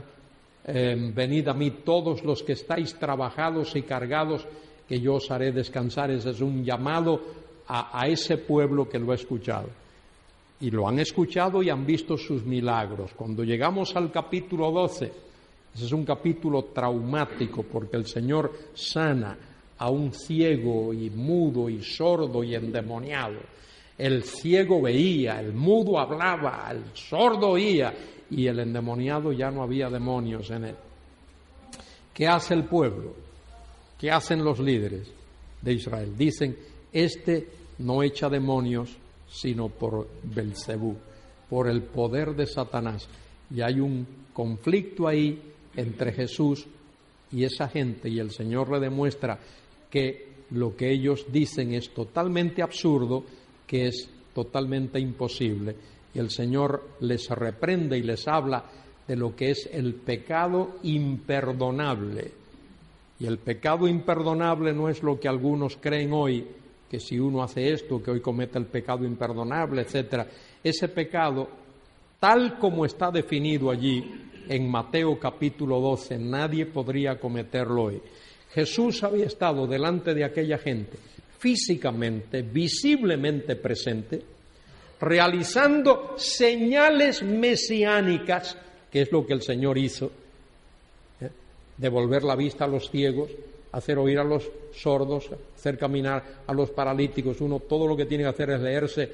Em, 0.66 1.12
venid 1.12 1.50
a 1.50 1.54
mí 1.54 1.72
todos 1.84 2.24
los 2.24 2.42
que 2.42 2.54
estáis 2.54 2.96
trabajados 2.96 3.76
y 3.76 3.82
cargados, 3.82 4.48
que 4.88 5.00
yo 5.00 5.16
os 5.16 5.30
haré 5.30 5.52
descansar. 5.52 6.12
Ese 6.12 6.30
es 6.30 6.42
un 6.42 6.64
llamado 6.64 7.20
a, 7.68 8.08
ese 8.08 8.38
pueblo 8.38 8.88
que 8.88 9.00
lo 9.00 9.12
ha 9.12 9.16
escuchado. 9.16 9.70
Y 10.62 10.72
lo 10.72 10.88
han 10.88 11.00
escuchado 11.00 11.62
y 11.62 11.70
han 11.70 11.86
visto 11.86 12.18
sus 12.18 12.46
milagros. 12.46 13.12
Cuando 13.14 13.44
llegamos 13.44 13.96
al 13.96 14.12
capítulo 14.12 14.72
12, 14.72 15.06
ese 15.76 15.86
es 15.86 15.92
un 15.92 16.06
capítulo 16.06 16.66
traumático 16.66 17.64
porque 17.64 17.98
el 17.98 18.06
Señor 18.06 18.52
sana 18.74 19.38
a 19.78 19.90
un 19.90 20.14
ciego 20.14 20.94
y 20.94 21.10
mudo 21.10 21.70
y 21.70 21.84
sordo 21.84 22.44
y 22.44 22.56
endemoniado. 22.56 23.40
El 23.98 24.24
ciego 24.24 24.82
veía, 24.82 25.40
el 25.40 25.54
mudo 25.54 26.00
hablaba, 26.00 26.70
el 26.72 26.96
sordo 26.96 27.50
oía 27.50 27.94
y 28.36 28.48
el 28.48 28.60
endemoniado 28.60 29.32
ya 29.32 29.52
no 29.52 29.64
había 29.64 29.90
demonios 29.90 30.50
en 30.50 30.66
él. 30.66 30.76
¿Qué 32.14 32.28
hace 32.28 32.54
el 32.54 32.66
pueblo? 32.66 33.14
¿Qué 34.00 34.12
hacen 34.12 34.44
los 34.44 34.60
líderes 34.60 35.08
de 35.62 35.74
Israel? 35.74 36.16
Dicen, 36.18 36.58
este 36.92 37.48
no 37.80 38.04
echa 38.04 38.30
demonios 38.30 38.98
sino 39.28 39.70
por 39.70 40.08
Belcebú, 40.24 40.96
por 41.50 41.68
el 41.68 41.82
poder 41.82 42.36
de 42.36 42.46
Satanás. 42.46 43.08
Y 43.50 43.62
hay 43.62 43.80
un 43.80 44.06
conflicto 44.32 45.08
ahí 45.08 45.42
entre 45.76 46.12
Jesús 46.12 46.68
y 47.32 47.44
esa 47.44 47.68
gente 47.68 48.10
y 48.10 48.20
el 48.20 48.32
Señor 48.32 48.72
le 48.72 48.80
demuestra 48.80 49.40
que 49.90 50.34
lo 50.52 50.76
que 50.76 50.92
ellos 50.92 51.26
dicen 51.32 51.74
es 51.74 51.92
totalmente 51.94 52.62
absurdo, 52.62 53.24
que 53.66 53.88
es 53.88 54.08
totalmente 54.36 55.00
imposible. 55.00 55.76
Y 56.14 56.20
el 56.20 56.30
Señor 56.30 56.98
les 57.00 57.30
reprende 57.30 57.98
y 57.98 58.04
les 58.04 58.28
habla 58.28 58.64
de 59.08 59.16
lo 59.16 59.36
que 59.36 59.52
es 59.52 59.70
el 59.72 59.96
pecado 59.96 60.76
imperdonable. 60.84 62.32
Y 63.20 63.26
el 63.26 63.38
pecado 63.38 63.88
imperdonable 63.88 64.74
no 64.74 64.90
es 64.90 65.02
lo 65.04 65.20
que 65.20 65.28
algunos 65.28 65.78
creen 65.78 66.12
hoy, 66.14 66.46
que 66.90 67.00
si 67.00 67.20
uno 67.20 67.42
hace 67.42 67.72
esto, 67.72 68.02
que 68.02 68.12
hoy 68.12 68.22
comete 68.22 68.60
el 68.60 68.66
pecado 68.66 69.06
imperdonable, 69.06 69.82
etcétera. 69.82 70.28
Ese 70.64 70.90
pecado, 70.90 71.50
tal 72.20 72.58
como 72.60 72.86
está 72.86 73.12
definido 73.12 73.72
allí 73.72 74.04
en 74.48 74.70
Mateo 74.70 75.18
capítulo 75.20 75.80
12, 75.80 76.18
nadie 76.20 76.66
podría 76.66 77.20
cometerlo 77.20 77.84
hoy. 77.84 78.02
Jesús 78.52 79.04
había 79.04 79.26
estado 79.26 79.66
delante 79.66 80.14
de 80.14 80.24
aquella 80.24 80.58
gente, 80.58 80.98
físicamente, 81.40 82.44
visiblemente 82.44 83.56
presente, 83.56 84.22
realizando 85.04 86.16
señales 86.18 87.22
mesiánicas, 87.22 88.58
que 88.90 89.02
es 89.02 89.12
lo 89.12 89.26
que 89.26 89.34
el 89.34 89.42
Señor 89.42 89.78
hizo, 89.78 90.12
¿eh? 91.20 91.30
devolver 91.78 92.24
la 92.24 92.36
vista 92.36 92.66
a 92.66 92.68
los 92.68 92.90
ciegos, 92.90 93.30
hacer 93.74 93.98
oír 93.98 94.20
a 94.20 94.24
los 94.24 94.50
sordos, 94.74 95.30
hacer 95.56 95.78
caminar 95.78 96.24
a 96.48 96.54
los 96.54 96.72
paralíticos. 96.72 97.42
Uno 97.42 97.60
todo 97.60 97.88
lo 97.88 97.98
que 97.98 98.06
tiene 98.06 98.24
que 98.24 98.30
hacer 98.30 98.52
es 98.52 98.62
leerse 98.62 99.12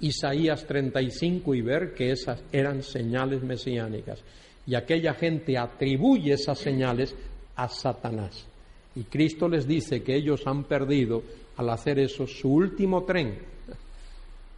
Isaías 0.00 0.64
35 0.66 1.54
y 1.54 1.60
ver 1.60 1.94
que 1.94 2.12
esas 2.12 2.42
eran 2.52 2.82
señales 2.82 3.42
mesiánicas. 3.42 4.20
Y 4.66 4.74
aquella 4.74 5.14
gente 5.14 5.58
atribuye 5.58 6.32
esas 6.32 6.58
señales 6.58 7.14
a 7.56 7.68
Satanás. 7.68 8.46
Y 8.94 9.04
Cristo 9.04 9.48
les 9.48 9.66
dice 9.66 10.02
que 10.02 10.16
ellos 10.16 10.46
han 10.46 10.64
perdido 10.64 11.22
al 11.56 11.70
hacer 11.70 11.98
eso 11.98 12.26
su 12.26 12.52
último 12.52 13.04
tren, 13.04 13.38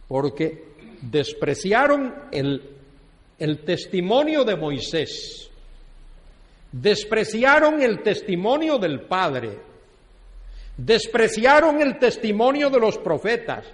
porque 0.07 0.68
despreciaron 1.01 2.13
el, 2.31 2.61
el 3.37 3.59
testimonio 3.59 4.43
de 4.43 4.55
Moisés 4.55 5.49
despreciaron 6.71 7.81
el 7.81 8.01
testimonio 8.01 8.77
del 8.77 9.01
Padre, 9.01 9.57
despreciaron 10.77 11.81
el 11.81 11.97
testimonio 11.97 12.69
de 12.69 12.79
los 12.79 12.97
profetas, 12.97 13.65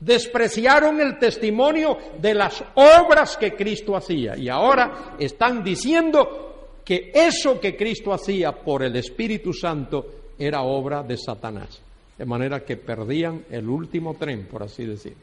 despreciaron 0.00 1.00
el 1.00 1.18
testimonio 1.18 1.98
de 2.18 2.34
las 2.34 2.64
obras 2.74 3.36
que 3.36 3.54
Cristo 3.54 3.94
hacía 3.96 4.36
y 4.36 4.48
ahora 4.48 5.14
están 5.18 5.62
diciendo 5.62 6.80
que 6.84 7.12
eso 7.14 7.60
que 7.60 7.76
Cristo 7.76 8.12
hacía 8.12 8.52
por 8.52 8.82
el 8.82 8.96
Espíritu 8.96 9.52
Santo 9.52 10.06
era 10.38 10.62
obra 10.62 11.02
de 11.02 11.16
Satanás. 11.16 11.80
De 12.18 12.26
manera 12.26 12.60
que 12.60 12.76
perdían 12.76 13.44
el 13.50 13.68
último 13.68 14.14
tren, 14.14 14.46
por 14.46 14.64
así 14.64 14.84
decir. 14.84 15.14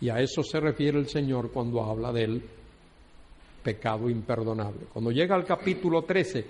Y 0.00 0.08
a 0.08 0.20
eso 0.20 0.42
se 0.42 0.60
refiere 0.60 0.98
el 0.98 1.08
Señor 1.08 1.50
cuando 1.50 1.82
habla 1.82 2.12
del 2.12 2.42
pecado 3.62 4.08
imperdonable. 4.08 4.86
Cuando 4.92 5.10
llega 5.10 5.34
al 5.34 5.44
capítulo 5.44 6.02
13, 6.02 6.46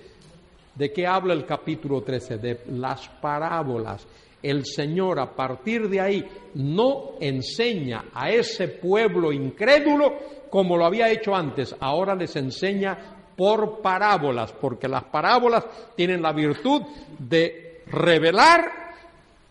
¿de 0.75 0.91
qué 0.91 1.07
habla 1.07 1.33
el 1.33 1.45
capítulo 1.45 2.01
13? 2.01 2.37
De 2.37 2.61
las 2.71 3.07
parábolas. 3.09 4.05
El 4.43 4.65
Señor 4.65 5.19
a 5.19 5.35
partir 5.35 5.89
de 5.89 5.99
ahí 5.99 6.25
no 6.55 7.13
enseña 7.19 8.05
a 8.13 8.29
ese 8.29 8.67
pueblo 8.67 9.31
incrédulo 9.31 10.37
como 10.49 10.77
lo 10.77 10.85
había 10.85 11.09
hecho 11.09 11.35
antes, 11.35 11.75
ahora 11.79 12.15
les 12.15 12.35
enseña 12.35 12.97
por 13.35 13.81
parábolas, 13.81 14.51
porque 14.53 14.87
las 14.87 15.03
parábolas 15.05 15.65
tienen 15.95 16.21
la 16.21 16.33
virtud 16.33 16.81
de 17.19 17.83
revelar 17.87 18.71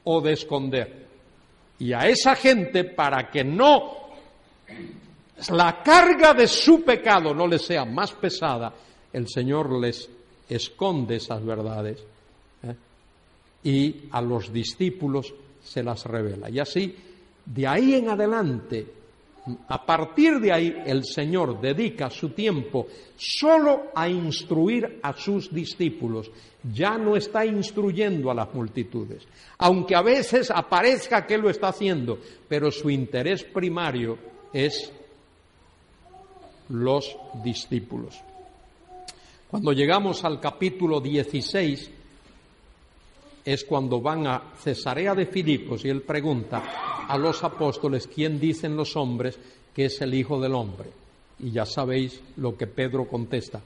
o 0.05 0.21
de 0.21 0.33
esconder. 0.33 1.06
Y 1.79 1.93
a 1.93 2.09
esa 2.09 2.35
gente, 2.35 2.85
para 2.85 3.31
que 3.31 3.45
no 3.45 4.07
la 5.51 5.83
carga 5.83 6.33
de 6.33 6.49
su 6.49 6.83
pecado 6.83 7.35
no 7.35 7.47
les 7.47 7.63
sea 7.63 7.85
más 7.85 8.13
pesada, 8.13 8.73
el 9.13 9.29
Señor 9.29 9.73
les 9.79 10.09
esconde 10.49 11.17
esas 11.17 11.45
verdades 11.45 12.03
¿eh? 12.63 12.75
y 13.65 14.05
a 14.11 14.23
los 14.23 14.53
discípulos 14.53 15.35
se 15.63 15.83
las 15.83 16.05
revela. 16.07 16.49
Y 16.49 16.59
así, 16.59 16.95
de 17.45 17.67
ahí 17.67 17.95
en 17.95 18.09
adelante, 18.09 18.87
a 19.69 19.87
partir 19.87 20.41
de 20.41 20.53
ahí, 20.53 20.83
el 20.87 21.05
Señor 21.05 21.61
dedica 21.61 22.11
su 22.11 22.31
tiempo 22.31 22.89
solo 23.17 23.93
a 23.95 24.09
instruir 24.09 24.99
a 25.03 25.13
sus 25.13 25.53
discípulos. 25.55 26.31
Ya 26.73 26.99
no 26.99 27.15
está 27.17 27.47
instruyendo 27.47 28.31
a 28.31 28.35
las 28.35 28.53
multitudes, 28.53 29.27
aunque 29.59 29.95
a 29.95 30.03
veces 30.03 30.51
aparezca 30.51 31.27
que 31.27 31.39
lo 31.39 31.49
está 31.49 31.69
haciendo, 31.69 32.19
pero 32.49 32.73
su 32.73 32.91
interés 32.91 33.45
primario 33.45 34.19
es 34.53 34.93
los 36.71 37.17
discípulos. 37.45 38.21
Cuando 39.49 39.73
llegamos 39.73 40.25
al 40.25 40.41
capítulo 40.41 41.01
16, 41.01 41.91
es 43.45 43.65
cuando 43.65 44.01
van 44.01 44.27
a 44.27 44.43
Cesarea 44.59 45.15
de 45.15 45.27
Filipos 45.27 45.85
y 45.85 45.89
él 45.89 46.03
pregunta 46.03 46.96
a 47.09 47.19
los 47.19 47.43
apóstoles 47.45 48.07
quién 48.07 48.39
dicen 48.41 48.77
los 48.77 48.97
hombres 48.97 49.39
que 49.75 49.87
es 49.87 50.01
el 50.01 50.15
Hijo 50.15 50.41
del 50.41 50.55
Hombre. 50.55 50.89
Y 51.39 51.51
ya 51.51 51.67
sabéis 51.67 52.21
lo 52.37 52.57
que 52.57 52.67
Pedro 52.67 53.07
contesta. 53.07 53.61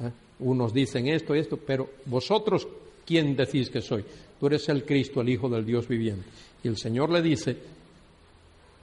¿eh? 0.00 0.10
Unos 0.40 0.72
dicen 0.72 1.08
esto 1.08 1.34
y 1.34 1.40
esto, 1.40 1.56
pero 1.56 1.88
vosotros, 2.06 2.66
¿quién 3.04 3.34
decís 3.34 3.70
que 3.70 3.80
soy? 3.80 4.04
Tú 4.38 4.46
eres 4.46 4.68
el 4.68 4.84
Cristo, 4.84 5.20
el 5.20 5.28
Hijo 5.28 5.48
del 5.48 5.66
Dios 5.66 5.88
viviente. 5.88 6.28
Y 6.62 6.68
el 6.68 6.76
Señor 6.76 7.10
le 7.10 7.22
dice, 7.22 7.56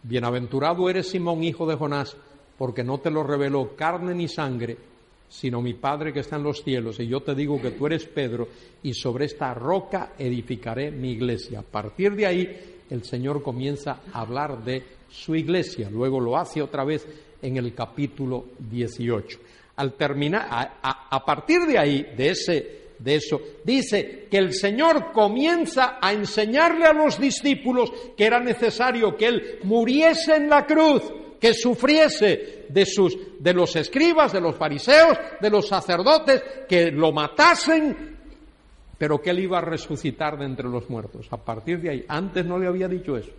bienaventurado 0.03 0.89
eres 0.89 1.07
Simón, 1.07 1.43
hijo 1.43 1.65
de 1.65 1.75
Jonás, 1.75 2.15
porque 2.57 2.83
no 2.83 2.99
te 2.99 3.09
lo 3.09 3.23
reveló 3.23 3.75
carne 3.75 4.13
ni 4.13 4.27
sangre, 4.27 4.77
sino 5.29 5.61
mi 5.61 5.73
Padre 5.73 6.11
que 6.11 6.19
está 6.19 6.35
en 6.35 6.43
los 6.43 6.61
cielos. 6.61 6.99
Y 6.99 7.07
yo 7.07 7.21
te 7.21 7.35
digo 7.35 7.61
que 7.61 7.71
tú 7.71 7.87
eres 7.87 8.05
Pedro, 8.05 8.49
y 8.83 8.93
sobre 8.93 9.25
esta 9.25 9.53
roca 9.53 10.13
edificaré 10.17 10.91
mi 10.91 11.11
iglesia. 11.11 11.59
A 11.59 11.63
partir 11.63 12.15
de 12.15 12.25
ahí, 12.25 12.74
el 12.89 13.03
Señor 13.03 13.41
comienza 13.41 14.01
a 14.13 14.21
hablar 14.21 14.63
de 14.63 14.83
su 15.09 15.35
iglesia. 15.35 15.89
Luego 15.89 16.19
lo 16.19 16.37
hace 16.37 16.61
otra 16.61 16.83
vez 16.83 17.07
en 17.41 17.57
el 17.57 17.73
capítulo 17.73 18.45
18. 18.59 19.39
Al 19.77 19.93
terminar, 19.93 20.47
a, 20.81 21.25
partir 21.25 21.61
de 21.61 21.77
ahí, 21.77 22.03
de 22.15 22.29
ese 22.29 22.85
de 22.99 23.15
eso. 23.15 23.41
Dice 23.63 24.27
que 24.31 24.37
el 24.37 24.53
Señor 24.53 25.11
comienza 25.11 25.97
a 26.01 26.13
enseñarle 26.13 26.85
a 26.85 26.93
los 26.93 27.19
discípulos 27.19 27.91
que 28.15 28.25
era 28.25 28.39
necesario 28.39 29.17
que 29.17 29.27
Él 29.27 29.59
muriese 29.63 30.37
en 30.37 30.49
la 30.49 30.65
cruz 30.65 31.03
que 31.39 31.53
sufriese 31.53 32.65
de, 32.69 32.85
sus, 32.85 33.17
de 33.39 33.53
los 33.53 33.75
escribas, 33.75 34.33
de 34.33 34.41
los 34.41 34.55
fariseos, 34.55 35.17
de 35.39 35.49
los 35.49 35.67
sacerdotes, 35.67 36.41
que 36.67 36.91
lo 36.91 37.11
matasen, 37.11 38.14
pero 39.05 39.21
que 39.21 39.29
él 39.29 39.37
iba 39.37 39.59
a 39.59 39.61
resucitar 39.61 40.35
de 40.35 40.45
entre 40.45 40.67
los 40.67 40.89
muertos. 40.89 41.27
A 41.29 41.37
partir 41.37 41.79
de 41.79 41.91
ahí, 41.91 42.05
antes 42.07 42.43
no 42.43 42.57
le 42.57 42.65
había 42.65 42.87
dicho 42.87 43.15
eso, 43.15 43.29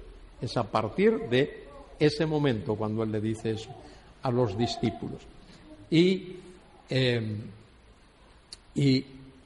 es 0.40 0.56
a 0.56 0.62
partir 0.62 1.28
de 1.28 1.64
ese 1.98 2.24
momento 2.24 2.76
cuando 2.76 3.02
él 3.02 3.10
le 3.10 3.20
dice 3.20 3.50
eso 3.50 3.70
a 4.22 4.30
los 4.30 4.56
discípulos. 4.56 5.22
Y, 5.90 6.36
em, 6.88 7.38
y 8.76 8.98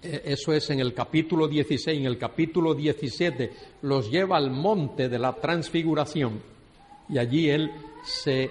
eh, 0.03 0.23
eso 0.27 0.53
es 0.53 0.69
en 0.69 0.81
el 0.81 0.93
capítulo 0.93 1.49
16, 1.49 1.99
en 1.99 2.05
el 2.05 2.19
capítulo 2.19 2.75
17, 2.75 3.51
los 3.81 4.11
lleva 4.11 4.37
al 4.37 4.51
monte 4.51 5.09
de 5.09 5.19
la 5.19 5.33
transfiguración 5.33 6.39
y 7.09 7.17
allí 7.17 7.49
Él 7.49 7.71
se 8.05 8.51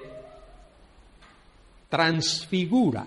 transfigura. 1.88 3.06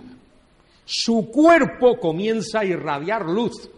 Su 0.84 1.28
cuerpo 1.32 1.98
comienza 1.98 2.60
a 2.60 2.64
irradiar 2.64 3.26
luz. 3.26 3.68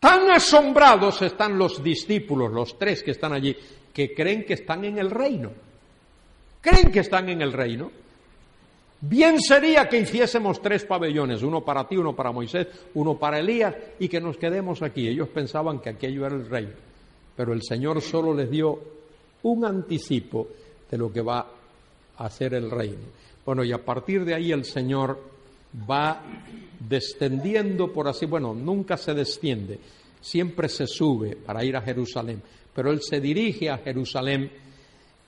Tan 0.00 0.30
asombrados 0.30 1.20
están 1.20 1.58
los 1.58 1.82
discípulos, 1.82 2.50
los 2.50 2.78
tres 2.78 3.02
que 3.02 3.10
están 3.10 3.34
allí, 3.34 3.54
que 3.92 4.14
creen 4.14 4.44
que 4.44 4.54
están 4.54 4.84
en 4.86 4.98
el 4.98 5.10
reino. 5.10 5.50
Creen 6.62 6.90
que 6.90 7.00
están 7.00 7.28
en 7.28 7.42
el 7.42 7.52
reino. 7.52 7.90
Bien 9.02 9.40
sería 9.40 9.88
que 9.88 9.98
hiciésemos 9.98 10.60
tres 10.60 10.84
pabellones, 10.84 11.42
uno 11.42 11.62
para 11.62 11.86
ti, 11.86 11.96
uno 11.96 12.16
para 12.16 12.32
Moisés, 12.32 12.66
uno 12.94 13.18
para 13.18 13.38
Elías, 13.38 13.74
y 13.98 14.08
que 14.08 14.20
nos 14.20 14.38
quedemos 14.38 14.82
aquí. 14.82 15.06
Ellos 15.06 15.28
pensaban 15.28 15.80
que 15.80 15.90
aquello 15.90 16.26
era 16.26 16.34
el 16.34 16.48
reino, 16.48 16.72
pero 17.36 17.52
el 17.52 17.62
Señor 17.62 18.00
solo 18.00 18.34
les 18.34 18.50
dio 18.50 18.78
un 19.42 19.64
anticipo 19.64 20.48
de 20.90 20.98
lo 20.98 21.12
que 21.12 21.20
va 21.20 21.46
a 22.16 22.30
ser 22.30 22.54
el 22.54 22.70
reino. 22.70 23.04
Bueno, 23.44 23.64
y 23.64 23.72
a 23.72 23.84
partir 23.84 24.24
de 24.24 24.34
ahí 24.34 24.52
el 24.52 24.64
Señor 24.64 25.18
va 25.88 26.22
descendiendo 26.78 27.92
por 27.92 28.08
así, 28.08 28.26
bueno, 28.26 28.54
nunca 28.54 28.96
se 28.96 29.14
desciende, 29.14 29.78
siempre 30.20 30.68
se 30.68 30.86
sube 30.86 31.36
para 31.36 31.64
ir 31.64 31.76
a 31.76 31.82
Jerusalén, 31.82 32.42
pero 32.74 32.90
Él 32.90 33.00
se 33.02 33.20
dirige 33.20 33.70
a 33.70 33.78
Jerusalén 33.78 34.50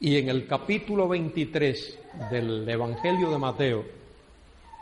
y 0.01 0.17
en 0.17 0.29
el 0.29 0.47
capítulo 0.47 1.07
23 1.09 1.99
del 2.31 2.69
Evangelio 2.69 3.31
de 3.31 3.39
Mateo 3.39 3.85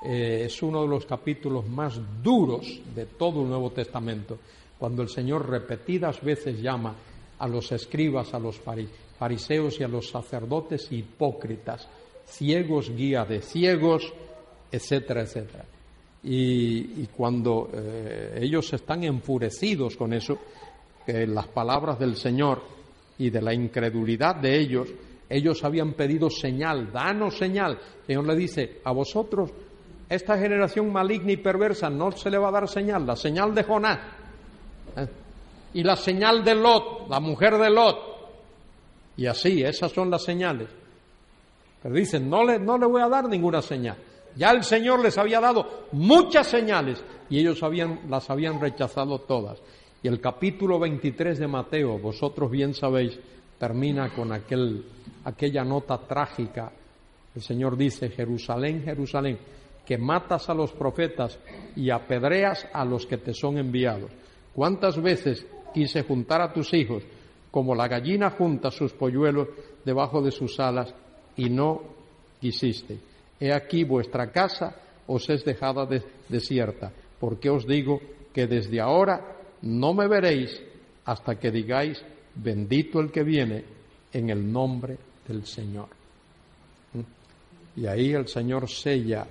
eh, 0.02 0.44
es 0.46 0.62
uno 0.62 0.82
de 0.82 0.88
los 0.88 1.04
capítulos 1.04 1.68
más 1.68 2.00
duros 2.22 2.80
de 2.94 3.04
todo 3.04 3.42
el 3.42 3.48
Nuevo 3.48 3.70
Testamento, 3.70 4.38
cuando 4.78 5.02
el 5.02 5.11
Señor 5.11 5.48
repetidas 5.48 6.22
veces 6.22 6.62
llama 6.62 6.94
a 7.38 7.46
los 7.46 7.70
escribas, 7.72 8.32
a 8.32 8.38
los 8.38 8.58
fariseos 9.18 9.78
y 9.78 9.82
a 9.82 9.88
los 9.88 10.08
sacerdotes 10.08 10.90
hipócritas, 10.90 11.86
ciegos 12.24 12.90
guía 12.96 13.26
de 13.26 13.42
ciegos, 13.42 14.12
etcétera, 14.70 15.22
etcétera. 15.22 15.64
Y, 16.22 17.06
cuando 17.06 17.70
eh, 17.72 18.40
ellos 18.42 18.72
están 18.72 19.04
enfurecidos 19.04 19.96
con 19.96 20.12
eso, 20.12 20.38
que 21.06 21.26
las 21.26 21.48
palabras 21.48 21.98
del 21.98 22.16
Señor 22.16 22.62
y 23.18 23.30
de 23.30 23.40
la 23.40 23.54
incredulidad 23.54 24.36
de 24.36 24.58
ellos, 24.58 24.88
ellos 25.28 25.64
habían 25.64 25.94
pedido 25.94 26.28
señal, 26.28 26.92
danos 26.92 27.38
señal. 27.38 27.78
El 28.00 28.06
Señor 28.06 28.26
le 28.26 28.36
dice, 28.36 28.80
a 28.84 28.92
vosotros, 28.92 29.50
esta 30.08 30.36
generación 30.36 30.92
maligna 30.92 31.32
y 31.32 31.36
perversa 31.36 31.88
no 31.88 32.12
se 32.12 32.30
le 32.30 32.36
va 32.36 32.48
a 32.48 32.52
dar 32.52 32.68
señal, 32.68 33.06
la 33.06 33.16
señal 33.16 33.54
de 33.54 33.62
Jonás. 33.62 33.98
¿eh? 34.96 35.06
Y 35.72 35.84
la 35.84 35.96
señal 35.96 36.44
de 36.44 36.54
Lot, 36.54 37.08
la 37.08 37.20
mujer 37.20 37.56
de 37.56 37.70
Lot. 37.70 38.10
Y 39.16 39.26
así, 39.26 39.62
esas 39.62 39.92
son 39.92 40.10
las 40.10 40.24
señales. 40.24 40.68
Pero 41.82 41.94
dicen, 41.94 42.28
no 42.28 42.44
le, 42.44 42.58
no 42.58 42.76
le 42.76 42.86
voy 42.86 43.00
a 43.00 43.08
dar 43.08 43.28
ninguna 43.28 43.62
señal. 43.62 43.96
Ya 44.36 44.50
el 44.50 44.64
Señor 44.64 45.02
les 45.02 45.18
había 45.18 45.40
dado 45.40 45.86
muchas 45.92 46.46
señales 46.46 47.02
y 47.28 47.38
ellos 47.38 47.62
habían, 47.62 48.00
las 48.08 48.30
habían 48.30 48.60
rechazado 48.60 49.20
todas. 49.20 49.60
Y 50.02 50.08
el 50.08 50.20
capítulo 50.20 50.78
23 50.78 51.38
de 51.38 51.46
Mateo, 51.46 51.98
vosotros 51.98 52.50
bien 52.50 52.74
sabéis, 52.74 53.18
termina 53.58 54.14
con 54.14 54.32
aquel 54.32 54.84
aquella 55.24 55.64
nota 55.64 55.98
trágica. 55.98 56.72
El 57.34 57.42
Señor 57.42 57.76
dice, 57.76 58.08
Jerusalén, 58.08 58.82
Jerusalén, 58.82 59.38
que 59.84 59.98
matas 59.98 60.48
a 60.48 60.54
los 60.54 60.72
profetas 60.72 61.38
y 61.76 61.90
apedreas 61.90 62.66
a 62.72 62.84
los 62.84 63.06
que 63.06 63.18
te 63.18 63.34
son 63.34 63.58
enviados. 63.58 64.10
¿Cuántas 64.54 65.00
veces 65.00 65.46
quise 65.72 66.02
juntar 66.02 66.40
a 66.40 66.52
tus 66.52 66.72
hijos 66.74 67.02
como 67.50 67.74
la 67.74 67.88
gallina 67.88 68.30
junta 68.30 68.70
sus 68.70 68.92
polluelos 68.92 69.48
debajo 69.84 70.22
de 70.22 70.30
sus 70.30 70.58
alas 70.58 70.94
y 71.36 71.50
no 71.50 71.82
quisiste? 72.40 73.09
He 73.41 73.53
aquí 73.53 73.84
vuestra 73.84 74.30
casa 74.30 74.76
os 75.07 75.28
es 75.30 75.45
dejada 75.45 75.88
desierta, 76.28 76.93
porque 77.18 77.49
os 77.51 77.66
digo 77.66 78.01
que 78.32 78.47
desde 78.47 78.80
ahora 78.80 79.38
no 79.62 79.95
me 79.95 80.07
veréis 80.07 80.62
hasta 81.05 81.38
que 81.38 81.51
digáis, 81.51 82.05
bendito 82.34 83.01
el 83.01 83.11
que 83.11 83.24
viene 83.24 83.64
en 84.12 84.30
el 84.30 84.53
nombre 84.53 84.97
del 85.26 85.47
Señor. 85.47 85.88
¿Mm? 86.93 87.80
Y 87.80 87.86
ahí 87.86 88.12
el 88.12 88.28
Señor 88.28 88.68
sella 88.68 89.26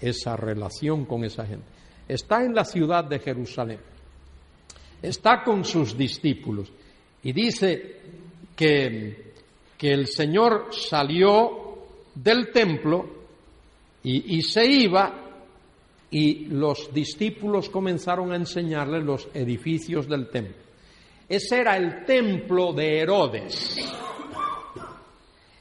esa 0.00 0.36
relación 0.36 1.04
con 1.04 1.24
esa 1.24 1.46
gente. 1.46 1.66
Está 2.08 2.42
en 2.42 2.54
la 2.54 2.64
ciudad 2.64 3.04
de 3.04 3.18
Jerusalén, 3.18 3.80
está 5.02 5.44
con 5.44 5.64
sus 5.64 5.96
discípulos 5.96 6.72
y 7.22 7.32
dice 7.32 8.00
que, 8.56 9.34
que 9.76 9.92
el 9.92 10.06
Señor 10.06 10.68
salió 10.72 11.66
del 12.14 12.50
templo 12.50 13.15
y, 14.08 14.42
se 14.42 14.64
iba 14.64 15.12
y 16.12 16.44
los 16.46 16.94
discípulos 16.94 17.68
comenzaron 17.68 18.30
a 18.30 18.36
enseñarle 18.36 19.00
los 19.00 19.28
edificios 19.34 20.08
del 20.08 20.28
templo. 20.28 20.62
Ese 21.28 21.58
era 21.58 21.76
el 21.76 22.04
templo 22.04 22.72
de 22.72 23.00
Herodes. 23.00 23.76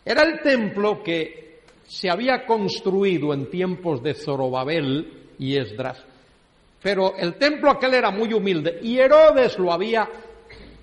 Era 0.05 0.21
el 0.21 0.41
templo 0.41 1.01
que 1.01 1.61
se 1.87 2.07
había 2.07 2.45
construido 2.45 3.33
en 3.33 3.49
tiempos 3.49 4.03
de 4.03 4.13
Zorobabel 4.13 5.31
y 5.39 5.57
Esdras, 5.57 6.05
pero 6.83 7.15
el 7.17 7.39
templo 7.39 7.71
aquel 7.71 7.95
era 7.95 8.11
muy 8.11 8.31
humilde 8.31 8.79
y 8.83 8.99
Herodes 8.99 9.57
lo 9.57 9.71
había, 9.71 10.07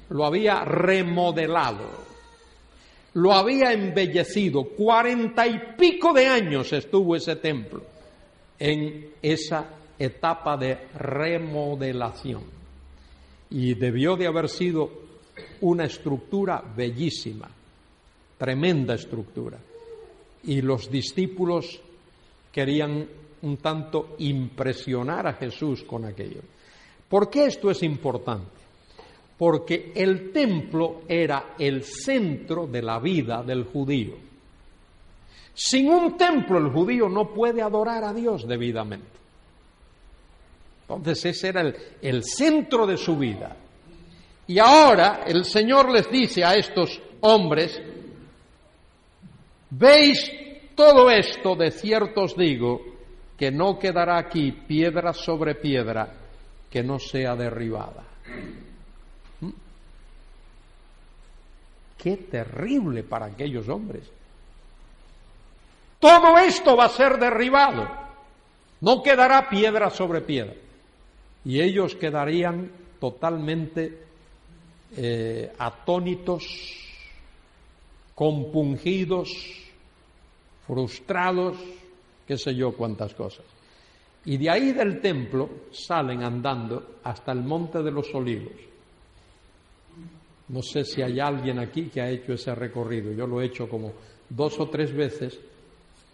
lo 0.08 0.24
había 0.24 0.64
remodelado, 0.64 2.01
lo 3.14 3.32
había 3.32 3.72
embellecido. 3.72 4.64
Cuarenta 4.64 5.46
y 5.46 5.58
pico 5.78 6.12
de 6.12 6.26
años 6.26 6.72
estuvo 6.72 7.16
ese 7.16 7.36
templo 7.36 7.82
en 8.58 9.10
esa 9.20 9.66
etapa 9.98 10.56
de 10.56 10.88
remodelación 10.94 12.42
y 13.50 13.74
debió 13.74 14.16
de 14.16 14.26
haber 14.26 14.48
sido 14.48 14.90
una 15.60 15.84
estructura 15.84 16.62
bellísima 16.74 17.48
tremenda 18.42 18.94
estructura. 18.94 19.56
Y 20.42 20.62
los 20.62 20.90
discípulos 20.90 21.80
querían 22.50 23.06
un 23.42 23.56
tanto 23.58 24.16
impresionar 24.18 25.28
a 25.28 25.34
Jesús 25.34 25.84
con 25.84 26.04
aquello. 26.04 26.40
¿Por 27.08 27.30
qué 27.30 27.46
esto 27.46 27.70
es 27.70 27.84
importante? 27.84 28.61
Porque 29.42 29.90
el 29.96 30.30
templo 30.30 31.00
era 31.08 31.54
el 31.58 31.82
centro 31.82 32.68
de 32.68 32.80
la 32.80 33.00
vida 33.00 33.42
del 33.42 33.64
judío. 33.64 34.14
Sin 35.52 35.88
un 35.88 36.16
templo 36.16 36.58
el 36.58 36.70
judío 36.70 37.08
no 37.08 37.34
puede 37.34 37.60
adorar 37.60 38.04
a 38.04 38.14
Dios 38.14 38.46
debidamente. 38.46 39.18
Entonces 40.82 41.24
ese 41.24 41.48
era 41.48 41.62
el, 41.62 41.76
el 42.00 42.22
centro 42.22 42.86
de 42.86 42.96
su 42.96 43.16
vida. 43.16 43.56
Y 44.46 44.60
ahora 44.60 45.24
el 45.26 45.44
Señor 45.44 45.90
les 45.90 46.08
dice 46.08 46.44
a 46.44 46.54
estos 46.54 47.00
hombres, 47.22 47.80
Veis 49.74 50.30
todo 50.74 51.10
esto, 51.10 51.56
de 51.56 51.70
cierto 51.70 52.24
os 52.24 52.36
digo, 52.36 52.80
que 53.38 53.50
no 53.50 53.78
quedará 53.78 54.18
aquí 54.18 54.52
piedra 54.52 55.14
sobre 55.14 55.54
piedra 55.54 56.12
que 56.70 56.82
no 56.82 56.98
sea 56.98 57.34
derribada. 57.34 58.04
¿Mm? 59.40 59.48
Qué 62.02 62.16
terrible 62.16 63.04
para 63.04 63.26
aquellos 63.26 63.68
hombres. 63.68 64.02
Todo 66.00 66.36
esto 66.36 66.76
va 66.76 66.86
a 66.86 66.88
ser 66.88 67.16
derribado. 67.16 67.88
No 68.80 69.04
quedará 69.04 69.48
piedra 69.48 69.88
sobre 69.88 70.20
piedra. 70.20 70.56
Y 71.44 71.60
ellos 71.60 71.94
quedarían 71.94 72.72
totalmente 72.98 74.00
eh, 74.96 75.52
atónitos, 75.56 76.44
compungidos, 78.16 79.30
frustrados, 80.66 81.56
qué 82.26 82.36
sé 82.36 82.52
yo 82.56 82.72
cuántas 82.72 83.14
cosas. 83.14 83.44
Y 84.24 84.38
de 84.38 84.50
ahí 84.50 84.72
del 84.72 85.00
templo 85.00 85.48
salen 85.70 86.24
andando 86.24 86.96
hasta 87.04 87.30
el 87.30 87.44
monte 87.44 87.80
de 87.80 87.92
los 87.92 88.12
olivos. 88.12 88.71
No 90.48 90.62
sé 90.62 90.84
si 90.84 91.02
hay 91.02 91.20
alguien 91.20 91.58
aquí 91.58 91.84
que 91.84 92.00
ha 92.00 92.10
hecho 92.10 92.32
ese 92.32 92.54
recorrido. 92.54 93.12
Yo 93.12 93.26
lo 93.26 93.40
he 93.40 93.46
hecho 93.46 93.68
como 93.68 93.92
dos 94.28 94.58
o 94.60 94.68
tres 94.68 94.94
veces, 94.94 95.38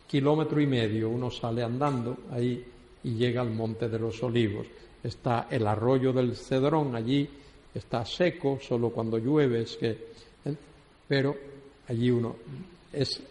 kilómetro 0.07 0.61
y 0.61 0.67
medio. 0.67 1.09
Uno 1.09 1.31
sale 1.31 1.63
andando 1.63 2.17
ahí 2.31 2.65
y 3.05 3.15
llega 3.15 3.41
al 3.41 3.51
monte 3.51 3.89
de 3.89 3.99
los 3.99 4.23
olivos. 4.23 4.67
Está 5.03 5.47
el 5.51 5.67
arroyo 5.67 6.13
del 6.13 6.37
Cedrón 6.37 6.95
allí, 6.95 7.29
está 7.75 8.05
seco, 8.05 8.59
solo 8.61 8.91
cuando 8.91 9.19
llueve 9.19 9.63
es 9.63 9.77
que... 9.77 9.91
¿eh? 9.91 10.57
Pero 11.07 11.35
allí 11.89 12.11
uno 12.11 12.37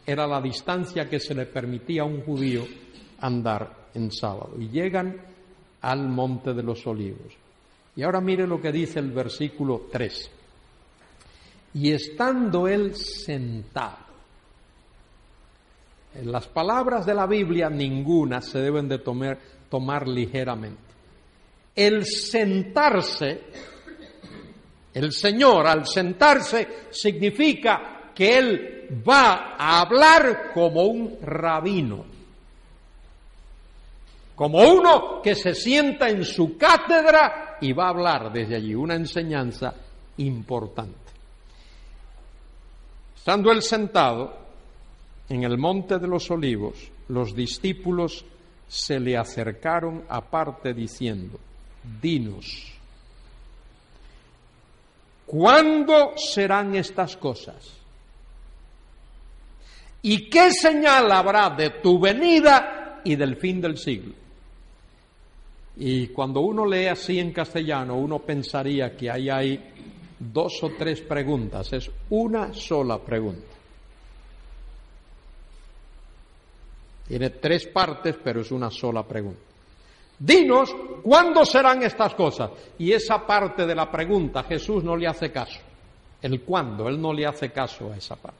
era 0.05 0.27
la 0.27 0.41
distancia 0.41 1.09
que 1.09 1.19
se 1.19 1.33
le 1.33 1.45
permitía 1.45 2.03
a 2.03 2.05
un 2.05 2.21
judío 2.21 2.65
andar 3.19 3.89
en 3.93 4.11
sábado 4.11 4.53
y 4.59 4.69
llegan 4.69 5.15
al 5.81 6.07
monte 6.07 6.53
de 6.53 6.63
los 6.63 6.85
olivos. 6.87 7.33
Y 7.95 8.03
ahora 8.03 8.21
mire 8.21 8.45
lo 8.45 8.61
que 8.61 8.71
dice 8.71 8.99
el 8.99 9.11
versículo 9.11 9.87
3. 9.91 10.31
Y 11.79 11.91
estando 11.91 12.67
él 12.67 12.95
sentado, 12.95 14.07
en 16.15 16.31
las 16.31 16.47
palabras 16.47 17.05
de 17.05 17.13
la 17.13 17.27
Biblia 17.27 17.69
ninguna 17.69 18.41
se 18.41 18.57
deben 18.57 18.87
de 18.87 18.97
tomar, 18.97 19.37
tomar 19.69 20.07
ligeramente. 20.07 20.81
El 21.75 22.03
sentarse, 22.03 23.41
el 24.91 25.11
Señor 25.11 25.67
al 25.67 25.85
sentarse 25.85 26.87
significa 26.89 28.11
que 28.15 28.39
Él 28.39 29.03
va 29.07 29.55
a 29.55 29.81
hablar 29.81 30.51
como 30.55 30.81
un 30.81 31.19
rabino, 31.21 32.05
como 34.35 34.67
uno 34.67 35.21
que 35.21 35.35
se 35.35 35.53
sienta 35.53 36.09
en 36.09 36.25
su 36.25 36.57
cátedra 36.57 37.59
y 37.61 37.71
va 37.71 37.85
a 37.85 37.89
hablar 37.89 38.33
desde 38.33 38.55
allí 38.55 38.73
una 38.73 38.95
enseñanza 38.95 39.75
importante. 40.17 41.06
Estando 43.27 43.51
él 43.51 43.61
sentado, 43.61 44.37
en 45.27 45.43
el 45.43 45.57
monte 45.57 45.99
de 45.99 46.07
los 46.07 46.31
olivos, 46.31 46.75
los 47.09 47.35
discípulos 47.35 48.23
se 48.69 49.01
le 49.01 49.17
acercaron 49.17 50.05
aparte 50.07 50.73
diciendo, 50.73 51.37
dinos, 52.01 52.71
¿cuándo 55.25 56.13
serán 56.15 56.73
estas 56.75 57.17
cosas? 57.17 57.69
¿Y 60.03 60.29
qué 60.29 60.53
señal 60.53 61.11
habrá 61.11 61.49
de 61.49 61.71
tu 61.81 61.99
venida 61.99 63.01
y 63.03 63.17
del 63.17 63.35
fin 63.35 63.59
del 63.59 63.77
siglo? 63.77 64.13
Y 65.75 66.07
cuando 66.07 66.39
uno 66.39 66.65
lee 66.65 66.85
así 66.85 67.19
en 67.19 67.33
castellano, 67.33 67.97
uno 67.97 68.19
pensaría 68.19 68.95
que 68.95 69.11
ahí 69.11 69.29
hay 69.29 69.73
dos 70.19 70.63
o 70.63 70.71
tres 70.77 71.01
preguntas, 71.01 71.71
es 71.73 71.89
una 72.09 72.53
sola 72.53 72.99
pregunta. 72.99 73.55
Tiene 77.07 77.29
tres 77.29 77.67
partes, 77.67 78.17
pero 78.21 78.41
es 78.41 78.51
una 78.51 78.69
sola 78.69 79.03
pregunta. 79.03 79.41
Dinos, 80.19 80.75
¿cuándo 81.03 81.45
serán 81.45 81.83
estas 81.83 82.15
cosas? 82.15 82.51
Y 82.79 82.91
esa 82.91 83.25
parte 83.25 83.65
de 83.65 83.75
la 83.75 83.89
pregunta 83.89 84.43
Jesús 84.43 84.83
no 84.83 84.95
le 84.95 85.07
hace 85.07 85.31
caso. 85.31 85.59
El 86.21 86.41
cuándo, 86.41 86.89
Él 86.89 86.99
no 86.99 87.13
le 87.13 87.25
hace 87.25 87.51
caso 87.51 87.93
a 87.93 87.97
esa 87.97 88.15
parte. 88.15 88.39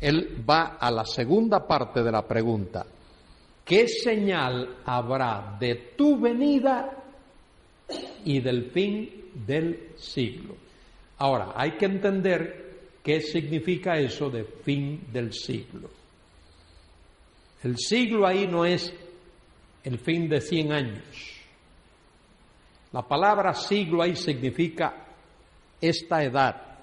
Él 0.00 0.44
va 0.48 0.76
a 0.78 0.90
la 0.90 1.04
segunda 1.06 1.66
parte 1.66 2.02
de 2.02 2.12
la 2.12 2.22
pregunta. 2.22 2.84
¿Qué 3.64 3.88
señal 3.88 4.76
habrá 4.84 5.56
de 5.58 5.94
tu 5.96 6.20
venida 6.20 7.02
y 8.24 8.40
del 8.40 8.70
fin 8.70 9.25
del 9.46 9.90
siglo? 9.96 10.56
Ahora, 11.18 11.52
hay 11.54 11.72
que 11.72 11.86
entender 11.86 12.66
qué 13.02 13.20
significa 13.20 13.98
eso 13.98 14.30
de 14.30 14.44
fin 14.44 15.06
del 15.12 15.32
siglo. 15.32 15.90
El 17.62 17.76
siglo 17.78 18.26
ahí 18.26 18.46
no 18.46 18.64
es 18.64 18.92
el 19.84 19.98
fin 19.98 20.28
de 20.28 20.40
100 20.40 20.72
años. 20.72 21.36
La 22.92 23.02
palabra 23.02 23.54
siglo 23.54 24.02
ahí 24.02 24.16
significa 24.16 25.06
esta 25.80 26.22
edad. 26.22 26.78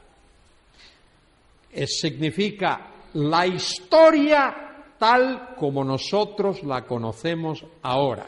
Es, 1.72 1.99
significa 1.99 2.91
la 3.14 3.47
historia 3.47 4.95
tal 4.97 5.56
como 5.56 5.84
nosotros 5.84 6.64
la 6.64 6.86
conocemos 6.86 7.66
ahora. 7.82 8.28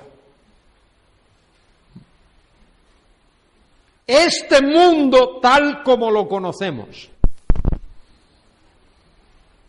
Este 4.08 4.62
mundo 4.62 5.40
tal 5.42 5.82
como 5.82 6.12
lo 6.12 6.28
conocemos. 6.28 7.10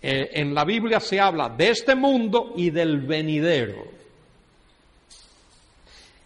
Eh, 0.03 0.31
en 0.35 0.55
la 0.55 0.65
Biblia 0.65 1.01
se 1.01 1.19
habla 1.19 1.49
de 1.49 1.71
este 1.71 1.95
mundo 1.95 2.53
y 2.57 2.71
del 2.71 3.01
venidero. 3.01 3.85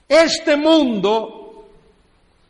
Este 0.09 0.57
mundo 0.57 1.67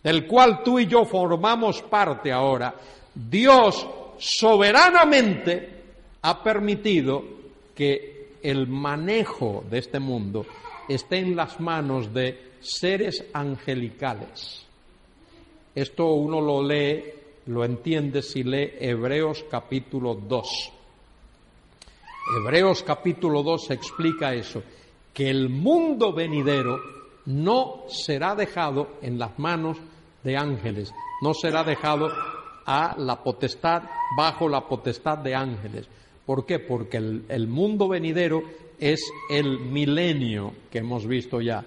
del 0.02 0.26
cual 0.26 0.62
tú 0.62 0.78
y 0.78 0.86
yo 0.86 1.04
formamos 1.04 1.82
parte 1.82 2.32
ahora, 2.32 2.74
Dios 3.14 3.86
soberanamente 4.16 5.82
ha 6.22 6.42
permitido 6.42 7.22
que 7.74 8.38
el 8.42 8.66
manejo 8.66 9.62
de 9.68 9.78
este 9.78 10.00
mundo 10.00 10.46
esté 10.88 11.18
en 11.18 11.36
las 11.36 11.61
manos 11.61 12.12
de 12.14 12.52
seres 12.61 13.26
angelicales. 13.34 14.70
Esto 15.75 16.14
uno 16.14 16.41
lo 16.41 16.62
lee, 16.66 17.05
lo 17.47 17.64
entiende 17.64 18.23
si 18.23 18.43
lee 18.43 18.73
Hebreos 18.81 19.45
capítulo 19.49 20.14
2. 20.16 20.73
Hebreos 22.39 22.83
capítulo 22.83 23.45
2 23.45 23.71
explica 23.71 24.35
eso, 24.35 24.62
que 25.14 25.31
el 25.31 25.49
mundo 25.49 26.12
venidero 26.12 26.81
no 27.27 27.85
será 27.89 28.35
dejado 28.35 28.97
en 29.01 29.18
las 29.18 29.39
manos 29.39 29.79
de 30.25 30.37
ángeles, 30.37 30.93
no 31.23 31.35
será 31.35 31.62
dejado 31.62 32.09
a 32.66 32.97
la 32.99 33.23
potestad, 33.23 33.85
bajo 34.16 34.49
la 34.49 34.66
potestad 34.66 35.18
de 35.18 35.37
ángeles. 35.37 35.89
¿Por 36.27 36.47
qué? 36.47 36.59
Porque 36.59 36.97
el, 36.97 37.25
el 37.29 37.47
mundo 37.47 37.87
venidero 37.87 38.43
es 38.81 39.09
el 39.29 39.61
milenio 39.61 40.53
que 40.71 40.79
hemos 40.79 41.07
visto 41.07 41.41
ya, 41.41 41.64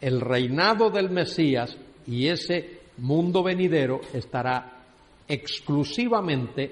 el 0.00 0.20
reinado 0.20 0.90
del 0.90 1.10
Mesías 1.10 1.76
y 2.06 2.26
ese 2.26 2.77
mundo 2.98 3.42
venidero 3.42 4.00
estará 4.12 4.78
exclusivamente 5.26 6.70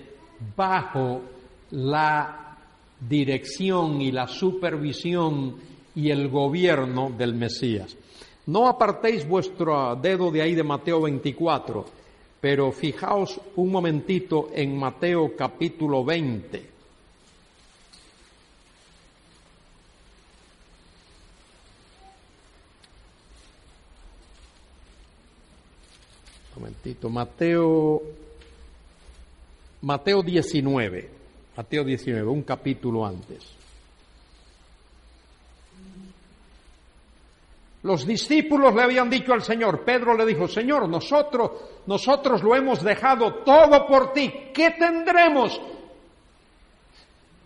bajo 0.56 1.22
la 1.70 2.56
dirección 3.00 4.00
y 4.00 4.12
la 4.12 4.26
supervisión 4.26 5.56
y 5.94 6.10
el 6.10 6.28
gobierno 6.28 7.10
del 7.10 7.34
Mesías. 7.34 7.96
No 8.46 8.68
apartéis 8.68 9.26
vuestro 9.26 9.96
dedo 9.96 10.30
de 10.30 10.42
ahí 10.42 10.54
de 10.54 10.62
Mateo 10.62 11.02
24, 11.02 11.84
pero 12.40 12.70
fijaos 12.70 13.40
un 13.56 13.72
momentito 13.72 14.50
en 14.54 14.78
Mateo 14.78 15.34
capítulo 15.36 16.04
20. 16.04 16.75
Momentito, 26.56 27.08
Mateo 27.08 28.02
Mateo 29.82 30.22
19. 30.22 31.10
Mateo 31.56 31.84
19, 31.84 32.28
un 32.28 32.42
capítulo 32.42 33.06
antes. 33.06 33.56
Los 37.82 38.04
discípulos 38.04 38.74
le 38.74 38.82
habían 38.82 39.08
dicho 39.08 39.32
al 39.32 39.42
Señor, 39.42 39.84
Pedro 39.84 40.16
le 40.16 40.26
dijo, 40.26 40.48
Señor, 40.48 40.88
nosotros, 40.88 41.52
nosotros 41.86 42.42
lo 42.42 42.56
hemos 42.56 42.82
dejado 42.82 43.44
todo 43.44 43.86
por 43.86 44.12
ti, 44.12 44.32
¿qué 44.52 44.72
tendremos? 44.72 45.60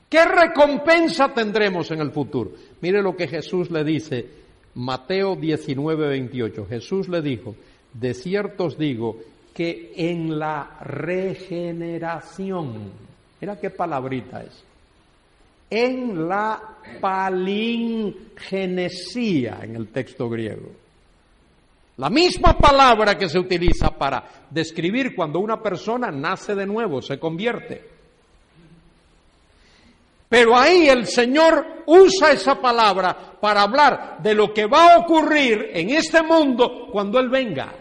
¿Qué 0.08 0.24
recompensa 0.24 1.32
tendremos 1.34 1.90
en 1.90 2.00
el 2.00 2.10
futuro? 2.10 2.52
Mire 2.80 3.02
lo 3.02 3.14
que 3.14 3.28
Jesús 3.28 3.70
le 3.70 3.84
dice, 3.84 4.26
Mateo 4.74 5.36
19, 5.36 6.08
28. 6.08 6.66
Jesús 6.66 7.08
le 7.08 7.20
dijo, 7.20 7.54
de 7.92 8.14
cierto 8.14 8.64
os 8.64 8.78
digo 8.78 9.18
que 9.54 9.92
en 9.96 10.38
la 10.38 10.78
regeneración, 10.80 13.10
Mira 13.40 13.58
qué 13.58 13.70
palabrita 13.70 14.42
es. 14.42 14.62
En 15.70 16.28
la 16.28 16.60
palingenesía 17.00 19.60
en 19.62 19.76
el 19.76 19.88
texto 19.88 20.28
griego. 20.28 20.70
La 21.96 22.10
misma 22.10 22.58
palabra 22.58 23.16
que 23.16 23.28
se 23.28 23.38
utiliza 23.38 23.90
para 23.90 24.46
describir 24.50 25.14
cuando 25.14 25.38
una 25.38 25.62
persona 25.62 26.10
nace 26.10 26.54
de 26.54 26.66
nuevo, 26.66 27.00
se 27.02 27.18
convierte. 27.18 27.99
Pero 30.30 30.56
ahí 30.56 30.88
el 30.88 31.08
Señor 31.08 31.82
usa 31.86 32.30
esa 32.30 32.54
palabra 32.54 33.36
para 33.40 33.62
hablar 33.62 34.18
de 34.22 34.32
lo 34.32 34.54
que 34.54 34.66
va 34.66 34.94
a 34.94 34.98
ocurrir 34.98 35.70
en 35.74 35.90
este 35.90 36.22
mundo 36.22 36.86
cuando 36.92 37.18
Él 37.18 37.28
venga. 37.28 37.74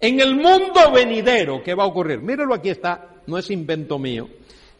En 0.00 0.18
el 0.18 0.34
mundo 0.34 0.90
venidero, 0.92 1.62
¿qué 1.62 1.76
va 1.76 1.84
a 1.84 1.86
ocurrir? 1.86 2.18
Mírelo 2.18 2.52
aquí 2.54 2.70
está, 2.70 3.20
no 3.28 3.38
es 3.38 3.48
invento 3.52 4.00
mío. 4.00 4.28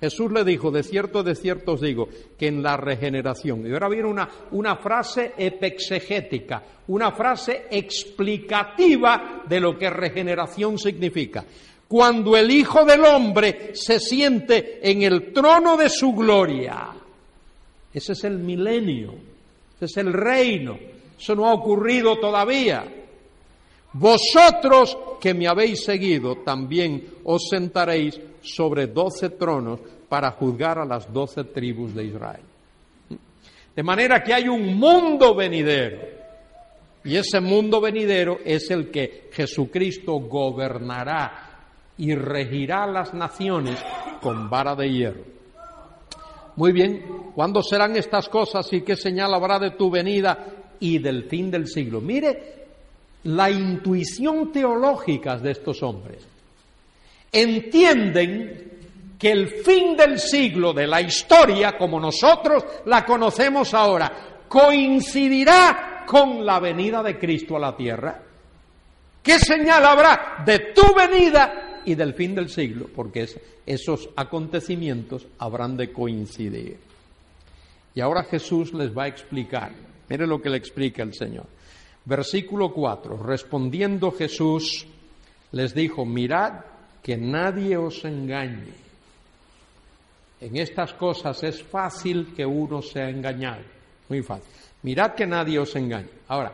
Jesús 0.01 0.33
le 0.33 0.43
dijo, 0.43 0.72
de 0.72 0.83
cierto, 0.83 1.22
de 1.22 1.37
cierto 1.37 1.74
os 1.74 1.80
digo, 1.80 2.09
que 2.37 2.49
en 2.49 2.61
la 2.61 2.76
regeneración, 2.76 3.64
y 3.64 3.72
ahora 3.72 3.89
viene 3.89 4.09
una, 4.09 4.28
una 4.51 4.74
frase 4.74 5.35
epexegética, 5.39 6.61
una 6.89 7.12
frase 7.12 7.66
explicativa 7.70 9.45
de 9.49 9.61
lo 9.61 9.78
que 9.78 9.89
regeneración 9.91 10.76
significa. 10.76 11.45
Cuando 11.93 12.38
el 12.38 12.51
Hijo 12.51 12.86
del 12.86 13.05
Hombre 13.05 13.72
se 13.74 14.01
siente 14.01 14.80
en 14.82 15.03
el 15.03 15.30
trono 15.30 15.76
de 15.76 15.90
su 15.90 16.14
gloria, 16.14 16.88
Ese 17.93 18.12
es 18.12 18.24
el 18.24 18.38
milenio, 18.38 19.12
ese 19.76 19.84
es 19.84 19.97
el 19.99 20.11
reino. 20.11 20.78
Eso 21.18 21.34
no 21.34 21.47
ha 21.47 21.53
ocurrido 21.53 22.18
todavía. 22.18 22.82
Vosotros 23.93 24.97
que 25.20 25.34
me 25.34 25.47
habéis 25.47 25.84
seguido, 25.84 26.36
también 26.36 27.09
os 27.24 27.43
sentaréis 27.51 28.18
sobre 28.40 28.86
doce 28.86 29.28
tronos 29.28 29.78
para 30.09 30.30
juzgar 30.30 30.78
a 30.78 30.86
las 30.86 31.12
doce 31.12 31.45
tribus 31.45 31.95
de 31.95 32.05
Israel. 32.07 32.45
De 33.76 33.82
manera 33.82 34.22
que 34.22 34.32
hay 34.32 34.49
un 34.49 34.78
mundo 34.78 35.34
venidero. 35.34 35.99
Y 37.05 37.16
ese 37.16 37.38
mundo 37.40 37.82
venidero 37.82 38.38
es 38.43 38.70
el 38.70 38.90
que 38.90 39.28
Jesucristo 39.30 40.14
gobernará 40.20 41.51
y 41.99 42.14
regirá 42.14 42.86
las 42.86 43.14
naciones 43.14 43.82
con 44.20 44.49
vara 44.49 44.74
de 44.74 44.90
hierro. 44.90 45.24
Muy 46.57 46.72
bien, 46.72 47.30
¿cuándo 47.34 47.62
serán 47.62 47.97
estas 47.97 48.28
cosas 48.28 48.70
y 48.72 48.82
qué 48.82 48.97
señal 48.97 49.32
habrá 49.34 49.59
de 49.59 49.70
tu 49.70 49.90
venida 49.90 50.47
y 50.80 50.99
del 50.99 51.24
fin 51.24 51.51
del 51.51 51.66
siglo? 51.66 52.01
Mire 52.01 52.62
la 53.24 53.51
intuición 53.51 54.53
teológica 54.53 55.36
de 55.36 55.53
estos 55.53 55.82
hombres. 55.82 56.26
Entienden 57.30 58.72
que 59.18 59.30
el 59.30 59.49
fin 59.49 59.97
del 59.97 60.18
siglo 60.18 60.72
de 60.72 60.86
la 60.86 61.01
historia, 61.01 61.78
como 61.78 61.99
nosotros 61.99 62.64
la 62.86 63.05
conocemos 63.05 63.72
ahora, 63.72 64.12
coincidirá 64.49 66.05
con 66.07 66.45
la 66.45 66.61
venida 66.61 67.03
de 67.03 67.18
Cristo 67.18 67.57
a 67.57 67.61
la 67.61 67.76
tierra. 67.76 68.20
¿Qué 69.22 69.38
señal 69.38 69.86
habrá 69.86 70.43
de 70.45 70.72
tu 70.74 70.93
venida 70.95 71.72
y 71.85 71.95
del 71.95 72.14
fin 72.14 72.35
del 72.35 72.49
siglo? 72.49 72.89
Porque 72.95 73.26
esos 73.66 74.11
acontecimientos 74.16 75.26
habrán 75.39 75.76
de 75.76 75.93
coincidir. 75.93 76.78
Y 77.95 78.01
ahora 78.01 78.24
Jesús 78.24 78.72
les 78.72 78.97
va 78.97 79.05
a 79.05 79.09
explicar. 79.09 79.72
Mire 80.09 80.26
lo 80.26 80.41
que 80.41 80.51
le 80.51 80.57
explica 80.57 81.03
el 81.03 81.14
Señor. 81.14 81.47
Versículo 82.05 82.72
4. 82.72 83.16
Respondiendo 83.18 84.11
Jesús 84.11 84.87
les 85.53 85.74
dijo, 85.74 86.05
mirad 86.05 86.64
que 87.03 87.16
nadie 87.16 87.76
os 87.76 88.05
engañe. 88.05 88.72
En 90.41 90.57
estas 90.57 90.95
cosas 90.95 91.43
es 91.45 91.62
fácil 91.62 92.35
que 92.35 92.45
uno 92.45 92.83
sea 92.83 93.09
engañado. 93.09 93.62
Muy 94.09 94.22
fácil. 94.22 94.51
Mirad 94.83 95.14
que 95.14 95.26
nadie 95.26 95.59
os 95.59 95.76
engañe. 95.76 96.09
Ahora, 96.28 96.53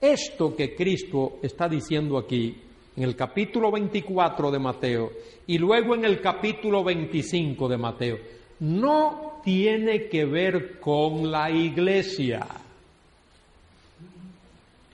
esto 0.00 0.54
que 0.54 0.74
Cristo 0.76 1.38
está 1.42 1.68
diciendo 1.68 2.18
aquí, 2.18 2.56
en 2.96 3.02
el 3.02 3.16
capítulo 3.16 3.70
24 3.70 4.50
de 4.50 4.58
Mateo 4.58 5.12
y 5.46 5.58
luego 5.58 5.94
en 5.94 6.04
el 6.04 6.20
capítulo 6.20 6.84
25 6.84 7.68
de 7.68 7.76
Mateo, 7.76 8.18
no 8.60 9.40
tiene 9.44 10.08
que 10.08 10.24
ver 10.24 10.78
con 10.80 11.30
la 11.30 11.50
iglesia. 11.50 12.46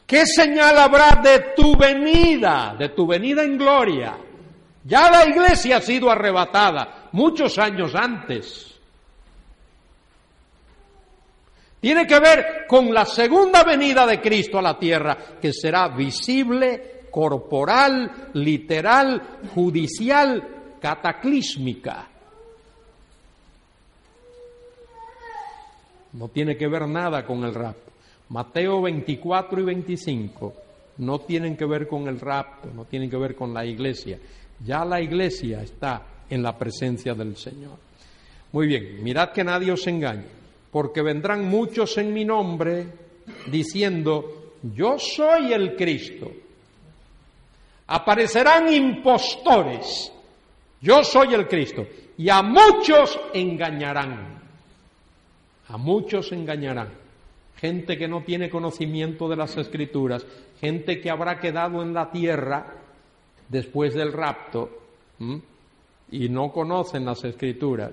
¿Qué 0.06 0.26
señal 0.26 0.76
habrá 0.78 1.20
de 1.22 1.52
tu 1.54 1.76
venida, 1.76 2.74
de 2.76 2.88
tu 2.88 3.06
venida 3.06 3.44
en 3.44 3.56
gloria? 3.56 4.18
Ya 4.84 5.10
la 5.10 5.28
iglesia 5.28 5.76
ha 5.76 5.80
sido 5.80 6.10
arrebatada 6.10 7.08
muchos 7.12 7.58
años 7.58 7.94
antes. 7.94 8.74
Tiene 11.80 12.06
que 12.06 12.18
ver 12.18 12.66
con 12.66 12.92
la 12.92 13.04
segunda 13.04 13.62
venida 13.62 14.06
de 14.06 14.20
Cristo 14.20 14.58
a 14.58 14.62
la 14.62 14.78
tierra, 14.78 15.16
que 15.40 15.52
será 15.52 15.88
visible, 15.88 16.99
corporal, 17.10 18.30
literal, 18.34 19.40
judicial, 19.54 20.76
cataclísmica. 20.80 22.08
No 26.12 26.28
tiene 26.28 26.56
que 26.56 26.66
ver 26.66 26.88
nada 26.88 27.24
con 27.24 27.44
el 27.44 27.54
rapto. 27.54 27.90
Mateo 28.30 28.82
24 28.82 29.60
y 29.60 29.64
25 29.64 30.54
no 30.98 31.20
tienen 31.20 31.56
que 31.56 31.64
ver 31.64 31.88
con 31.88 32.06
el 32.08 32.20
rapto, 32.20 32.68
no 32.74 32.84
tienen 32.84 33.10
que 33.10 33.16
ver 33.16 33.34
con 33.34 33.54
la 33.54 33.64
iglesia. 33.64 34.18
Ya 34.64 34.84
la 34.84 35.00
iglesia 35.00 35.62
está 35.62 36.02
en 36.28 36.42
la 36.42 36.56
presencia 36.56 37.14
del 37.14 37.36
Señor. 37.36 37.78
Muy 38.52 38.66
bien, 38.66 39.02
mirad 39.02 39.30
que 39.30 39.44
nadie 39.44 39.72
os 39.72 39.86
engañe, 39.86 40.24
porque 40.70 41.02
vendrán 41.02 41.44
muchos 41.44 41.96
en 41.98 42.12
mi 42.12 42.24
nombre 42.24 42.86
diciendo, 43.50 44.54
yo 44.74 44.98
soy 44.98 45.52
el 45.52 45.76
Cristo. 45.76 46.30
Aparecerán 47.92 48.72
impostores, 48.72 50.12
yo 50.80 51.04
soy 51.04 51.34
el 51.34 51.46
Cristo, 51.48 51.86
y 52.16 52.28
a 52.28 52.42
muchos 52.42 53.18
engañarán. 53.34 54.40
A 55.68 55.76
muchos 55.76 56.32
engañarán 56.32 57.00
gente 57.60 57.98
que 57.98 58.08
no 58.08 58.22
tiene 58.22 58.48
conocimiento 58.48 59.28
de 59.28 59.36
las 59.36 59.56
escrituras, 59.58 60.24
gente 60.60 61.00
que 61.00 61.10
habrá 61.10 61.38
quedado 61.38 61.82
en 61.82 61.92
la 61.92 62.10
tierra 62.10 62.74
después 63.48 63.92
del 63.92 64.12
rapto 64.12 64.70
y 66.10 66.28
no 66.30 66.50
conocen 66.50 67.04
las 67.04 67.22
escrituras. 67.24 67.92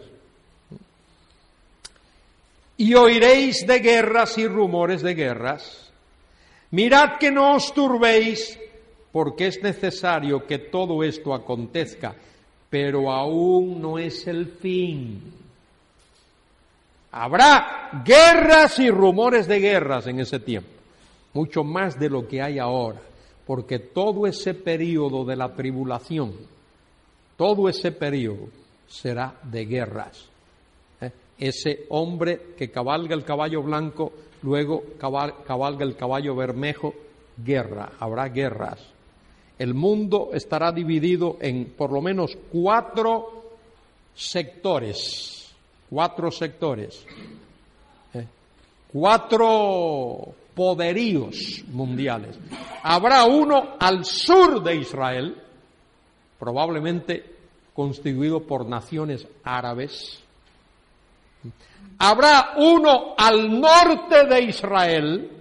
Y 2.78 2.94
oiréis 2.94 3.68
de 3.68 3.80
guerras 3.80 4.38
y 4.38 4.48
rumores 4.48 5.02
de 5.02 5.16
guerras. 5.16 5.92
Mirad 6.72 7.18
que 7.18 7.32
no 7.32 7.56
os 7.56 7.74
turbéis, 7.74 8.58
porque 9.12 9.48
es 9.48 9.62
necesario 9.64 10.46
que 10.46 10.60
todo 10.60 11.04
esto 11.04 11.34
acontezca, 11.34 12.16
pero 12.70 13.12
aún 13.12 13.82
no 13.82 13.98
es 13.98 14.28
el 14.28 14.48
fin. 14.48 15.22
Habrá 17.12 18.04
guerras 18.06 18.78
y 18.80 18.90
rumores 18.90 19.48
de 19.48 19.60
guerras 19.60 20.08
en 20.08 20.20
ese 20.20 20.40
tiempo, 20.40 20.70
mucho 21.34 21.64
más 21.64 21.98
de 21.98 22.10
lo 22.10 22.28
que 22.28 22.42
hay 22.42 22.60
ahora, 22.60 23.00
porque 23.46 23.80
todo 23.80 24.28
ese 24.28 24.54
periodo 24.54 25.24
de 25.24 25.36
la 25.36 25.54
tribulación, 25.54 26.34
todo 27.38 27.70
ese 27.70 27.92
periodo 27.92 28.50
será 28.88 29.36
de 29.44 29.66
guerras. 29.66 30.26
¿eh? 31.02 31.12
Ese 31.38 31.86
hombre 31.90 32.54
que 32.58 32.70
cabalga 32.70 33.16
el 33.16 33.24
caballo 33.24 33.64
blanco, 33.64 34.12
luego 34.44 34.84
cabalga 35.00 35.86
el 35.86 35.96
caballo 35.96 36.36
bermejo, 36.36 36.94
guerra, 37.38 37.94
habrá 38.00 38.28
guerras. 38.28 38.97
El 39.60 39.74
mundo 39.74 40.30
estará 40.34 40.72
dividido 40.72 41.38
en 41.40 41.66
por 41.66 41.92
lo 41.92 42.02
menos 42.02 42.38
cuatro 42.52 43.44
sectores 44.14 45.38
cuatro 45.90 46.32
sectores, 46.32 47.06
¿eh? 48.14 48.26
cuatro 48.92 50.34
poderíos 50.54 51.64
mundiales. 51.72 52.38
Habrá 52.84 53.26
uno 53.26 53.76
al 53.80 54.06
sur 54.06 54.64
de 54.64 54.76
Israel, 54.76 55.36
probablemente 56.40 57.36
constituido 57.74 58.42
por 58.42 58.68
naciones 58.68 59.28
árabes. 59.44 60.24
Habrá 62.00 62.54
uno 62.58 63.14
al 63.18 63.60
norte 63.60 64.26
de 64.28 64.44
Israel, 64.44 65.32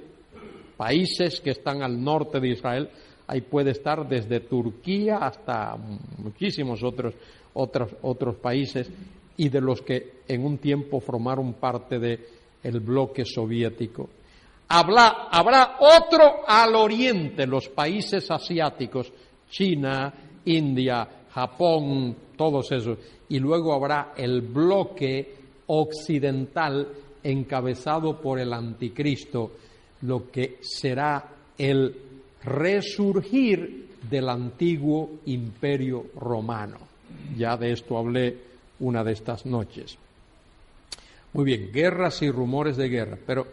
países 0.77 1.41
que 1.41 1.51
están 1.51 1.83
al 1.83 2.03
norte 2.03 2.41
de 2.41 2.49
Israel, 2.49 2.91
ahí 3.27 3.41
puede 3.41 3.73
estar 3.73 4.09
desde 4.09 4.41
Turquía 4.41 5.19
hasta 5.19 5.77
muchísimos 6.19 6.83
otros, 6.83 7.15
otros, 7.55 7.95
otros 8.03 8.37
países, 8.37 8.91
y 9.37 9.49
de 9.49 9.61
los 9.61 9.83
que 9.83 10.23
en 10.29 10.45
un 10.45 10.59
tiempo 10.59 11.01
formaron 11.01 11.55
parte 11.55 11.99
del 11.99 12.81
bloque 12.81 13.25
soviético. 13.25 14.09
Habrá, 14.69 15.29
habrá 15.31 15.77
otro 15.79 16.41
al 16.47 16.75
oriente, 16.75 17.47
los 17.47 17.69
países 17.69 18.31
asiáticos, 18.31 19.13
China, 19.49 20.13
India, 20.47 21.09
Japón, 21.31 22.17
todos 22.37 22.73
esos. 22.73 22.99
Y 23.29 23.39
luego 23.39 23.75
habrá 23.75 24.13
el 24.17 24.41
bloque 24.41 25.35
occidental 25.67 26.89
encabezado 27.23 28.21
por 28.21 28.39
el 28.39 28.53
anticristo, 28.53 29.53
lo 30.03 30.31
que 30.31 30.59
será 30.61 31.29
el 31.59 32.16
resurgir 32.47 33.89
del 34.09 34.29
antiguo 34.29 35.19
imperio 35.27 36.07
romano. 36.15 36.79
Ya 37.37 37.57
de 37.57 37.73
esto 37.73 37.99
hablé 37.99 38.37
una 38.81 39.03
de 39.03 39.13
estas 39.13 39.45
noches. 39.45 39.99
Muy 41.33 41.45
bien, 41.45 41.71
guerras 41.73 42.23
y 42.23 42.31
rumores 42.31 42.77
de 42.77 42.89
guerra, 42.89 43.19
pero 43.27 43.47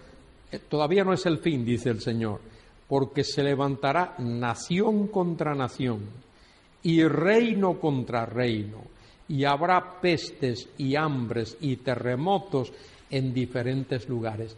eh, 0.51 0.59
todavía 0.69 1.03
no 1.03 1.13
es 1.13 1.25
el 1.25 1.39
fin, 1.39 1.65
dice 1.65 1.89
el 1.89 2.01
Señor, 2.01 2.39
porque 2.87 3.23
se 3.23 3.43
levantará 3.43 4.15
nación 4.19 5.07
contra 5.07 5.55
nación 5.55 6.01
y 6.83 7.03
reino 7.03 7.79
contra 7.79 8.25
reino, 8.25 8.83
y 9.27 9.45
habrá 9.45 9.99
pestes 9.99 10.69
y 10.77 10.95
hambres 10.95 11.57
y 11.61 11.77
terremotos 11.77 12.71
en 13.09 13.33
diferentes 13.33 14.07
lugares. 14.07 14.55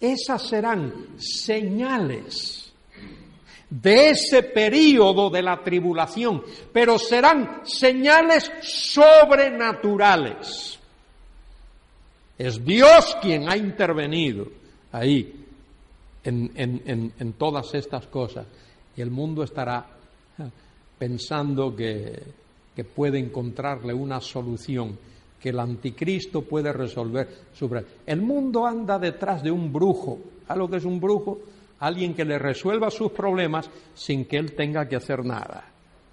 Esas 0.00 0.42
serán 0.42 0.92
señales 1.18 2.67
de 3.70 4.10
ese 4.10 4.42
periodo 4.42 5.30
de 5.30 5.42
la 5.42 5.62
tribulación, 5.62 6.42
pero 6.72 6.98
serán 6.98 7.60
señales 7.64 8.50
sobrenaturales. 8.62 10.78
Es 12.38 12.64
Dios 12.64 13.16
quien 13.20 13.48
ha 13.48 13.56
intervenido 13.56 14.46
ahí 14.92 15.44
en, 16.24 17.34
todas 17.36 17.74
estas 17.74 18.06
cosas. 18.06 18.46
Y 18.96 19.00
el 19.00 19.10
mundo 19.10 19.42
estará 19.42 19.86
pensando 20.98 21.74
que, 21.74 22.22
que 22.74 22.84
puede 22.84 23.18
encontrarle 23.18 23.92
una 23.92 24.20
solución 24.20 24.96
que 25.40 25.50
el 25.50 25.60
anticristo 25.60 26.42
puede 26.42 26.72
resolver 26.72 27.28
El 28.06 28.22
mundo 28.22 28.66
anda 28.66 28.98
detrás 28.98 29.42
de 29.42 29.50
un 29.50 29.72
brujo. 29.72 30.18
¿A 30.48 30.56
lo 30.56 30.68
que 30.68 30.78
es 30.78 30.84
un 30.84 31.00
brujo? 31.00 31.38
Alguien 31.80 32.14
que 32.14 32.24
le 32.24 32.38
resuelva 32.38 32.90
sus 32.90 33.12
problemas 33.12 33.70
sin 33.94 34.24
que 34.24 34.36
él 34.36 34.54
tenga 34.54 34.88
que 34.88 34.96
hacer 34.96 35.24
nada. 35.24 35.64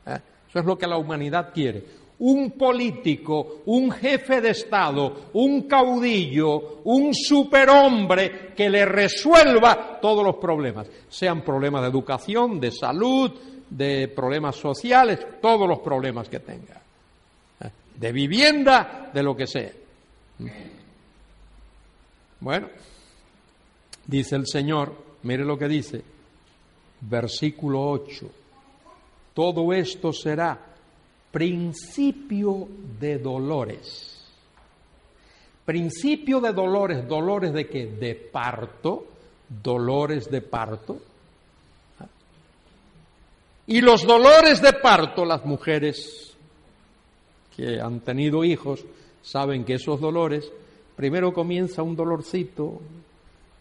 ¿eh? 0.05 0.19
Eso 0.49 0.59
es 0.59 0.65
lo 0.65 0.77
que 0.77 0.87
la 0.87 0.97
humanidad 0.97 1.51
quiere. 1.53 1.83
Un 2.19 2.51
político, 2.51 3.61
un 3.65 3.91
jefe 3.91 4.39
de 4.39 4.51
Estado, 4.51 5.29
un 5.33 5.63
caudillo, 5.63 6.81
un 6.85 7.13
superhombre 7.13 8.53
que 8.55 8.69
le 8.69 8.85
resuelva 8.85 9.99
todos 9.99 10.23
los 10.23 10.37
problemas, 10.37 10.87
sean 11.09 11.41
problemas 11.41 11.81
de 11.81 11.89
educación, 11.89 12.59
de 12.59 12.71
salud, 12.71 13.31
de 13.69 14.07
problemas 14.07 14.55
sociales, 14.55 15.19
todos 15.41 15.67
los 15.67 15.79
problemas 15.79 16.29
que 16.29 16.39
tenga 16.39 16.85
de 17.95 18.11
vivienda, 18.11 19.09
de 19.13 19.23
lo 19.23 19.35
que 19.35 19.47
sea. 19.47 19.71
Bueno, 22.39 22.67
dice 24.05 24.35
el 24.35 24.45
Señor, 24.47 24.93
mire 25.25 25.43
lo 25.43 25.57
que 25.57 25.67
dice, 25.67 26.03
versículo 27.01 27.89
8, 27.89 28.29
todo 29.33 29.73
esto 29.73 30.13
será 30.13 30.57
principio 31.31 32.67
de 32.99 33.17
dolores. 33.17 34.23
Principio 35.65 36.39
de 36.39 36.53
dolores, 36.53 37.07
dolores 37.07 37.51
de 37.53 37.67
qué? 37.67 37.87
De 37.87 38.13
parto, 38.15 39.07
dolores 39.49 40.29
de 40.29 40.41
parto. 40.41 40.99
Y 43.67 43.81
los 43.81 44.05
dolores 44.05 44.61
de 44.61 44.73
parto 44.73 45.25
las 45.25 45.43
mujeres 45.43 46.35
que 47.55 47.81
han 47.81 48.01
tenido 48.01 48.43
hijos 48.43 48.85
saben 49.23 49.65
que 49.65 49.73
esos 49.73 49.99
dolores, 49.99 50.51
primero 50.95 51.33
comienza 51.33 51.81
un 51.81 51.95
dolorcito, 51.95 52.79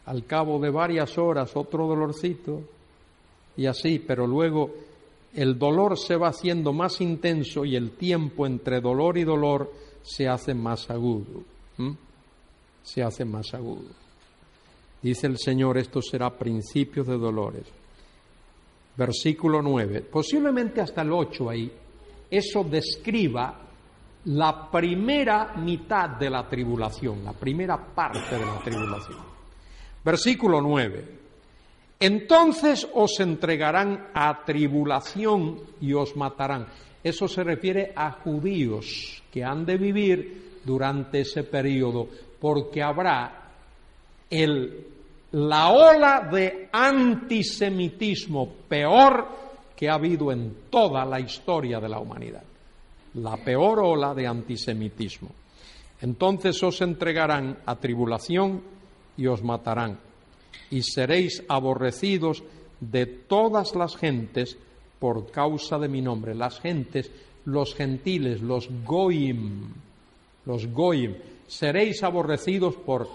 al 0.07 0.25
cabo 0.27 0.59
de 0.59 0.71
varias 0.71 1.17
horas 1.19 1.57
otro 1.57 1.87
dolorcito, 1.87 2.63
y 3.57 3.67
así, 3.67 3.99
pero 4.01 4.27
luego 4.27 4.71
el 5.35 5.59
dolor 5.59 5.99
se 5.99 6.17
va 6.17 6.29
haciendo 6.29 6.73
más 6.73 7.01
intenso 7.01 7.65
y 7.65 7.77
el 7.77 7.93
tiempo 7.93 8.47
entre 8.47 8.81
dolor 8.81 9.19
y 9.19 9.25
dolor 9.25 9.73
se 10.03 10.29
hace 10.29 10.55
más 10.55 10.91
agudo. 10.91 11.43
Se 12.83 13.03
hace 13.03 13.25
más 13.25 13.55
agudo. 13.55 13.89
Dice 15.03 15.27
el 15.27 15.39
Señor, 15.39 15.79
esto 15.79 16.01
será 16.03 16.31
principio 16.31 17.05
de 17.05 17.17
dolores. 17.17 17.67
Versículo 18.97 19.61
9, 19.61 20.03
posiblemente 20.03 20.81
hasta 20.81 21.03
el 21.03 21.13
8 21.13 21.51
ahí, 21.51 21.73
eso 22.31 22.63
describa 22.65 23.61
la 24.27 24.71
primera 24.71 25.55
mitad 25.57 26.11
de 26.11 26.31
la 26.31 26.49
tribulación, 26.49 27.25
la 27.25 27.33
primera 27.33 27.77
parte 27.77 28.39
de 28.39 28.47
la 28.47 28.59
tribulación. 28.63 29.34
Versículo 30.05 30.61
9. 30.61 31.05
Entonces 32.01 32.87
os 32.93 33.19
entregarán 33.21 34.09
a 34.13 34.45
tribulación 34.45 35.61
y 35.81 35.93
os 35.93 36.15
matarán. 36.17 36.67
Eso 37.03 37.29
se 37.29 37.43
refiere 37.43 37.93
a 37.95 38.13
judíos 38.13 39.23
que 39.33 39.43
han 39.43 39.65
de 39.65 39.77
vivir 39.77 40.61
durante 40.65 41.21
ese 41.21 41.45
periodo, 41.45 42.09
porque 42.41 42.83
habrá 42.83 43.51
el, 44.29 44.87
la 45.33 45.69
ola 45.69 46.29
de 46.31 46.69
antisemitismo 46.73 48.53
peor 48.69 49.29
que 49.77 49.89
ha 49.89 49.95
habido 49.95 50.31
en 50.33 50.57
toda 50.71 51.05
la 51.05 51.21
historia 51.21 51.81
de 51.81 51.89
la 51.89 51.99
humanidad 51.99 52.43
la 53.15 53.37
peor 53.37 53.81
ola 53.81 54.15
de 54.15 54.27
antisemitismo. 54.27 55.31
Entonces 56.01 56.61
os 56.63 56.81
entregarán 56.83 57.59
a 57.65 57.77
tribulación 57.77 58.63
y 59.17 59.27
os 59.27 59.43
matarán, 59.43 59.99
y 60.71 60.83
seréis 60.83 61.43
aborrecidos 61.49 62.43
de 62.81 63.07
todas 63.07 63.75
las 63.75 63.97
gentes 63.97 64.57
por 64.99 65.31
causa 65.31 65.79
de 65.79 65.89
mi 65.89 66.01
nombre. 66.01 66.35
Las 66.35 66.61
gentes, 66.61 67.11
los 67.45 67.75
gentiles, 67.75 68.41
los 68.41 68.69
goim, 68.85 69.73
los 70.47 70.67
goim, 70.69 71.15
seréis 71.47 72.03
aborrecidos 72.03 72.77
por, 72.77 73.09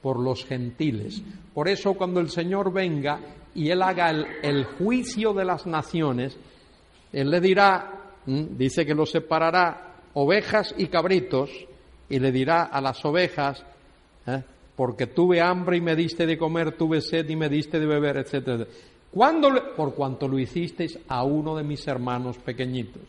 por 0.00 0.18
los 0.18 0.44
gentiles. 0.44 1.22
Por 1.52 1.68
eso 1.68 1.94
cuando 1.94 2.20
el 2.20 2.30
Señor 2.30 2.72
venga 2.72 3.20
y 3.54 3.70
Él 3.70 3.82
haga 3.82 4.10
el, 4.10 4.64
juicio 4.64 5.32
de 5.32 5.44
las 5.44 5.66
naciones, 5.66 6.36
Él 7.12 7.30
le 7.30 7.40
dirá 7.40 7.94
¿Mm? 8.26 8.56
dice 8.56 8.86
que 8.86 8.94
los 8.94 9.10
separará 9.10 9.96
ovejas 10.14 10.74
y 10.78 10.86
cabritos 10.86 11.50
y 12.08 12.18
le 12.18 12.32
dirá 12.32 12.64
a 12.64 12.80
las 12.80 13.04
ovejas, 13.04 13.64
¿eh? 14.26 14.42
Porque 14.76 15.06
tuve 15.06 15.40
hambre 15.40 15.76
y 15.76 15.80
me 15.80 15.94
diste 15.94 16.26
de 16.26 16.36
comer, 16.36 16.76
tuve 16.76 17.00
sed 17.00 17.28
y 17.28 17.36
me 17.36 17.48
diste 17.48 17.78
de 17.78 17.86
beber, 17.86 18.16
etc. 18.18 18.66
Por 19.76 19.94
cuanto 19.94 20.26
lo 20.26 20.38
hicisteis 20.38 20.98
a 21.08 21.22
uno 21.22 21.56
de 21.56 21.62
mis 21.62 21.86
hermanos 21.86 22.38
pequeñitos. 22.38 23.02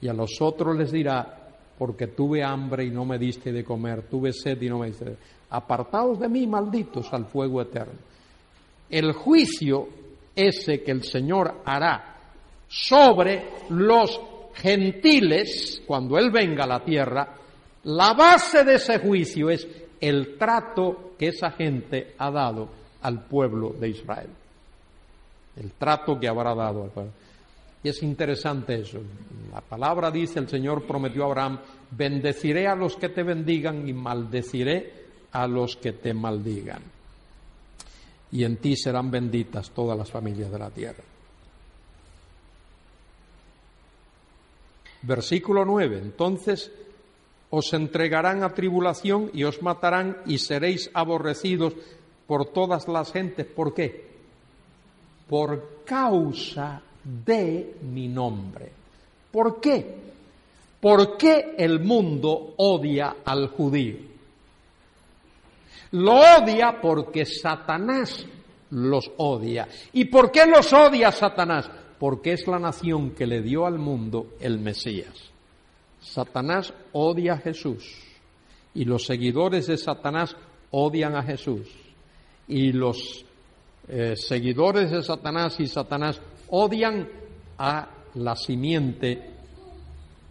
Y 0.00 0.08
a 0.08 0.12
los 0.12 0.40
otros 0.40 0.76
les 0.76 0.90
dirá, 0.90 1.48
porque 1.78 2.08
tuve 2.08 2.42
hambre 2.42 2.84
y 2.84 2.90
no 2.90 3.04
me 3.04 3.18
diste 3.18 3.52
de 3.52 3.64
comer, 3.64 4.02
tuve 4.08 4.32
sed 4.32 4.60
y 4.60 4.68
no 4.68 4.78
me 4.78 4.88
diste 4.88 5.04
de. 5.04 5.16
Apartaos 5.50 6.18
de 6.18 6.28
mí, 6.28 6.46
malditos, 6.46 7.12
al 7.12 7.26
fuego 7.26 7.62
eterno. 7.62 7.94
El 8.90 9.12
juicio 9.12 9.88
ese 10.34 10.82
que 10.82 10.90
el 10.90 11.02
Señor 11.02 11.62
hará 11.64 12.16
sobre 12.68 13.46
los 13.70 14.20
gentiles, 14.54 15.82
cuando 15.86 16.18
Él 16.18 16.30
venga 16.30 16.64
a 16.64 16.68
la 16.68 16.84
tierra, 16.84 17.34
la 17.84 18.12
base 18.14 18.64
de 18.64 18.74
ese 18.74 18.98
juicio 18.98 19.48
es 19.48 19.66
el 20.00 20.36
trato 20.36 21.14
que 21.18 21.28
esa 21.28 21.50
gente 21.50 22.14
ha 22.18 22.30
dado 22.30 22.68
al 23.02 23.24
pueblo 23.24 23.70
de 23.70 23.88
Israel. 23.88 24.30
El 25.56 25.72
trato 25.72 26.18
que 26.18 26.28
habrá 26.28 26.54
dado 26.54 26.84
al 26.84 26.90
pueblo. 26.90 27.12
Y 27.82 27.88
es 27.88 28.02
interesante 28.02 28.80
eso. 28.80 28.98
La 29.52 29.60
palabra 29.60 30.10
dice, 30.10 30.38
el 30.38 30.48
Señor 30.48 30.86
prometió 30.86 31.22
a 31.22 31.26
Abraham, 31.26 31.60
bendeciré 31.90 32.66
a 32.66 32.74
los 32.74 32.96
que 32.96 33.10
te 33.10 33.22
bendigan 33.22 33.88
y 33.88 33.92
maldeciré 33.92 34.92
a 35.32 35.46
los 35.46 35.76
que 35.76 35.92
te 35.92 36.12
maldigan. 36.12 36.82
Y 38.32 38.44
en 38.44 38.56
ti 38.56 38.76
serán 38.76 39.10
benditas 39.10 39.70
todas 39.70 39.96
las 39.96 40.10
familias 40.10 40.50
de 40.50 40.58
la 40.58 40.70
tierra. 40.70 41.04
Versículo 45.02 45.64
9. 45.64 45.98
Entonces 45.98 46.72
os 47.50 47.72
entregarán 47.72 48.42
a 48.42 48.54
tribulación 48.54 49.30
y 49.32 49.44
os 49.44 49.62
matarán 49.62 50.18
y 50.26 50.38
seréis 50.38 50.90
aborrecidos 50.94 51.74
por 52.26 52.46
todas 52.52 52.88
las 52.88 53.12
gentes. 53.12 53.46
¿Por 53.46 53.74
qué? 53.74 54.06
Por 55.28 55.84
causa 55.84 56.82
de 57.02 57.76
mi 57.82 58.08
nombre. 58.08 58.70
¿Por 59.30 59.60
qué? 59.60 60.06
¿Por 60.80 61.16
qué 61.16 61.54
el 61.56 61.80
mundo 61.80 62.54
odia 62.56 63.16
al 63.24 63.48
judío? 63.48 63.96
Lo 65.92 66.14
odia 66.14 66.80
porque 66.80 67.24
Satanás 67.24 68.26
los 68.70 69.10
odia. 69.16 69.68
¿Y 69.92 70.06
por 70.06 70.30
qué 70.30 70.46
los 70.46 70.72
odia 70.72 71.12
Satanás? 71.12 71.70
porque 71.98 72.32
es 72.32 72.46
la 72.46 72.58
nación 72.58 73.10
que 73.10 73.26
le 73.26 73.42
dio 73.42 73.66
al 73.66 73.78
mundo 73.78 74.34
el 74.40 74.58
Mesías. 74.58 75.30
Satanás 76.06 76.72
odia 76.92 77.34
a 77.34 77.38
Jesús 77.38 77.84
y 78.74 78.84
los 78.84 79.04
seguidores 79.04 79.66
de 79.66 79.76
Satanás 79.76 80.36
odian 80.70 81.16
a 81.16 81.22
Jesús 81.22 81.68
y 82.46 82.72
los 82.72 83.24
eh, 83.88 84.14
seguidores 84.16 84.90
de 84.92 85.02
Satanás 85.02 85.58
y 85.58 85.66
Satanás 85.66 86.20
odian 86.48 87.08
a 87.58 87.88
la 88.14 88.36
simiente 88.36 89.30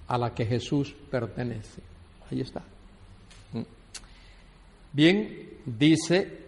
a 0.08 0.18
la 0.18 0.34
que 0.34 0.46
Jesús 0.46 0.96
pertenece. 1.12 1.82
Ahí 2.32 2.42
está. 2.42 2.62
Mm. 3.54 3.62
Bien, 4.94 5.50
dice, 5.66 6.40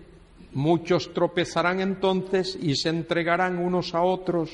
muchos 0.53 1.13
tropezarán 1.13 1.81
entonces 1.81 2.57
y 2.59 2.75
se 2.75 2.89
entregarán 2.89 3.57
unos 3.57 3.93
a 3.93 4.01
otros 4.03 4.51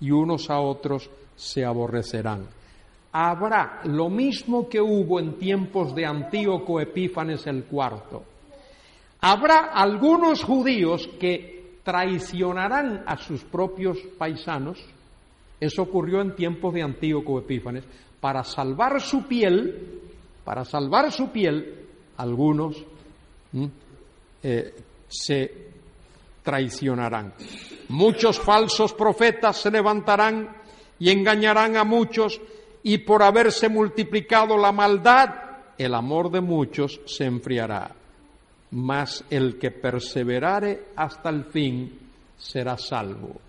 y 0.00 0.10
unos 0.10 0.50
a 0.50 0.60
otros 0.60 1.08
se 1.34 1.64
aborrecerán. 1.64 2.46
Habrá 3.18 3.80
lo 3.84 4.10
mismo 4.10 4.68
que 4.68 4.78
hubo 4.78 5.18
en 5.18 5.38
tiempos 5.38 5.94
de 5.94 6.04
Antíoco 6.04 6.82
Epífanes 6.82 7.46
el 7.46 7.64
cuarto. 7.64 8.22
Habrá 9.22 9.70
algunos 9.72 10.44
judíos 10.44 11.08
que 11.18 11.78
traicionarán 11.82 13.04
a 13.06 13.16
sus 13.16 13.42
propios 13.42 13.96
paisanos. 14.18 14.84
Eso 15.58 15.80
ocurrió 15.80 16.20
en 16.20 16.36
tiempos 16.36 16.74
de 16.74 16.82
Antíoco 16.82 17.38
Epífanes. 17.38 17.84
Para 18.20 18.44
salvar 18.44 19.00
su 19.00 19.26
piel, 19.26 20.02
para 20.44 20.66
salvar 20.66 21.10
su 21.10 21.30
piel, 21.30 21.86
algunos 22.18 22.84
eh, 24.42 24.74
se 25.08 25.70
traicionarán. 26.42 27.32
Muchos 27.88 28.38
falsos 28.38 28.92
profetas 28.92 29.56
se 29.56 29.70
levantarán 29.70 30.54
y 30.98 31.08
engañarán 31.08 31.78
a 31.78 31.84
muchos 31.84 32.38
y 32.88 32.98
por 32.98 33.20
haberse 33.24 33.68
multiplicado 33.68 34.56
la 34.56 34.70
maldad, 34.70 35.28
el 35.76 35.92
amor 35.92 36.30
de 36.30 36.40
muchos 36.40 37.00
se 37.04 37.24
enfriará. 37.24 37.90
Mas 38.70 39.24
el 39.28 39.58
que 39.58 39.72
perseverare 39.72 40.90
hasta 40.94 41.30
el 41.30 41.46
fin 41.46 41.98
será 42.38 42.78
salvo. 42.78 43.40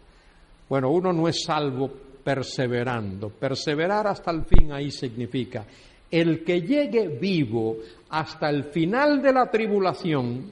Bueno, 0.67 0.89
uno 0.89 1.13
no 1.13 1.27
es 1.27 1.43
salvo 1.43 1.87
perseverando. 2.23 3.29
Perseverar 3.29 4.07
hasta 4.07 4.31
el 4.31 4.43
fin 4.43 4.71
ahí 4.71 4.89
significa 4.89 5.67
el 6.09 6.43
que 6.43 6.61
llegue 6.61 7.07
vivo 7.07 7.77
hasta 8.09 8.49
el 8.49 8.63
final 8.63 9.21
de 9.21 9.33
la 9.33 9.51
tribulación 9.51 10.51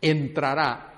entrará, 0.00 0.94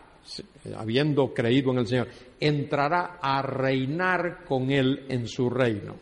habiendo 0.76 1.32
creído 1.32 1.72
en 1.72 1.78
el 1.78 1.86
Señor, 1.86 2.08
entrará 2.38 3.18
a 3.22 3.40
reinar 3.40 4.44
con 4.44 4.70
Él 4.70 5.06
en 5.08 5.26
su 5.26 5.48
reino. 5.48 5.94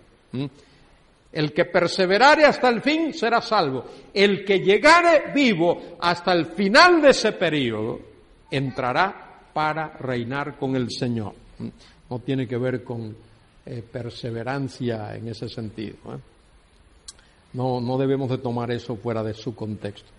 El 1.33 1.53
que 1.55 1.65
perseverare 1.65 2.45
hasta 2.45 2.69
el 2.69 2.83
fin 2.83 3.15
será 3.15 3.41
salvo. 3.41 3.85
El 4.13 4.45
que 4.45 4.59
llegare 4.59 5.33
vivo 5.35 5.97
hasta 5.99 6.33
el 6.33 6.47
final 6.47 7.01
de 7.01 7.11
ese 7.11 7.33
periodo 7.33 7.99
entrará 8.51 9.49
para 9.55 9.97
reinar 9.97 10.59
con 10.59 10.77
el 10.77 10.91
Señor. 10.91 11.33
No 12.11 12.19
tiene 12.19 12.47
que 12.47 12.59
ver 12.59 12.85
con 12.85 13.17
eh, 13.65 13.83
perseverancia 13.91 15.17
en 15.17 15.29
ese 15.29 15.49
sentido. 15.49 15.97
¿eh? 16.15 16.19
No, 17.55 17.81
no 17.81 17.97
debemos 17.97 18.29
de 18.29 18.39
tomar 18.39 18.71
eso 18.71 18.97
fuera 18.97 19.23
de 19.23 19.33
su 19.33 19.55
contexto. 19.55 20.11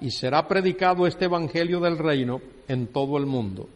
Y 0.00 0.12
será 0.12 0.46
predicado 0.46 1.06
este 1.06 1.24
Evangelio 1.24 1.80
del 1.80 1.98
Reino 1.98 2.40
en 2.68 2.86
todo 2.86 3.18
el 3.18 3.26
mundo, 3.26 3.68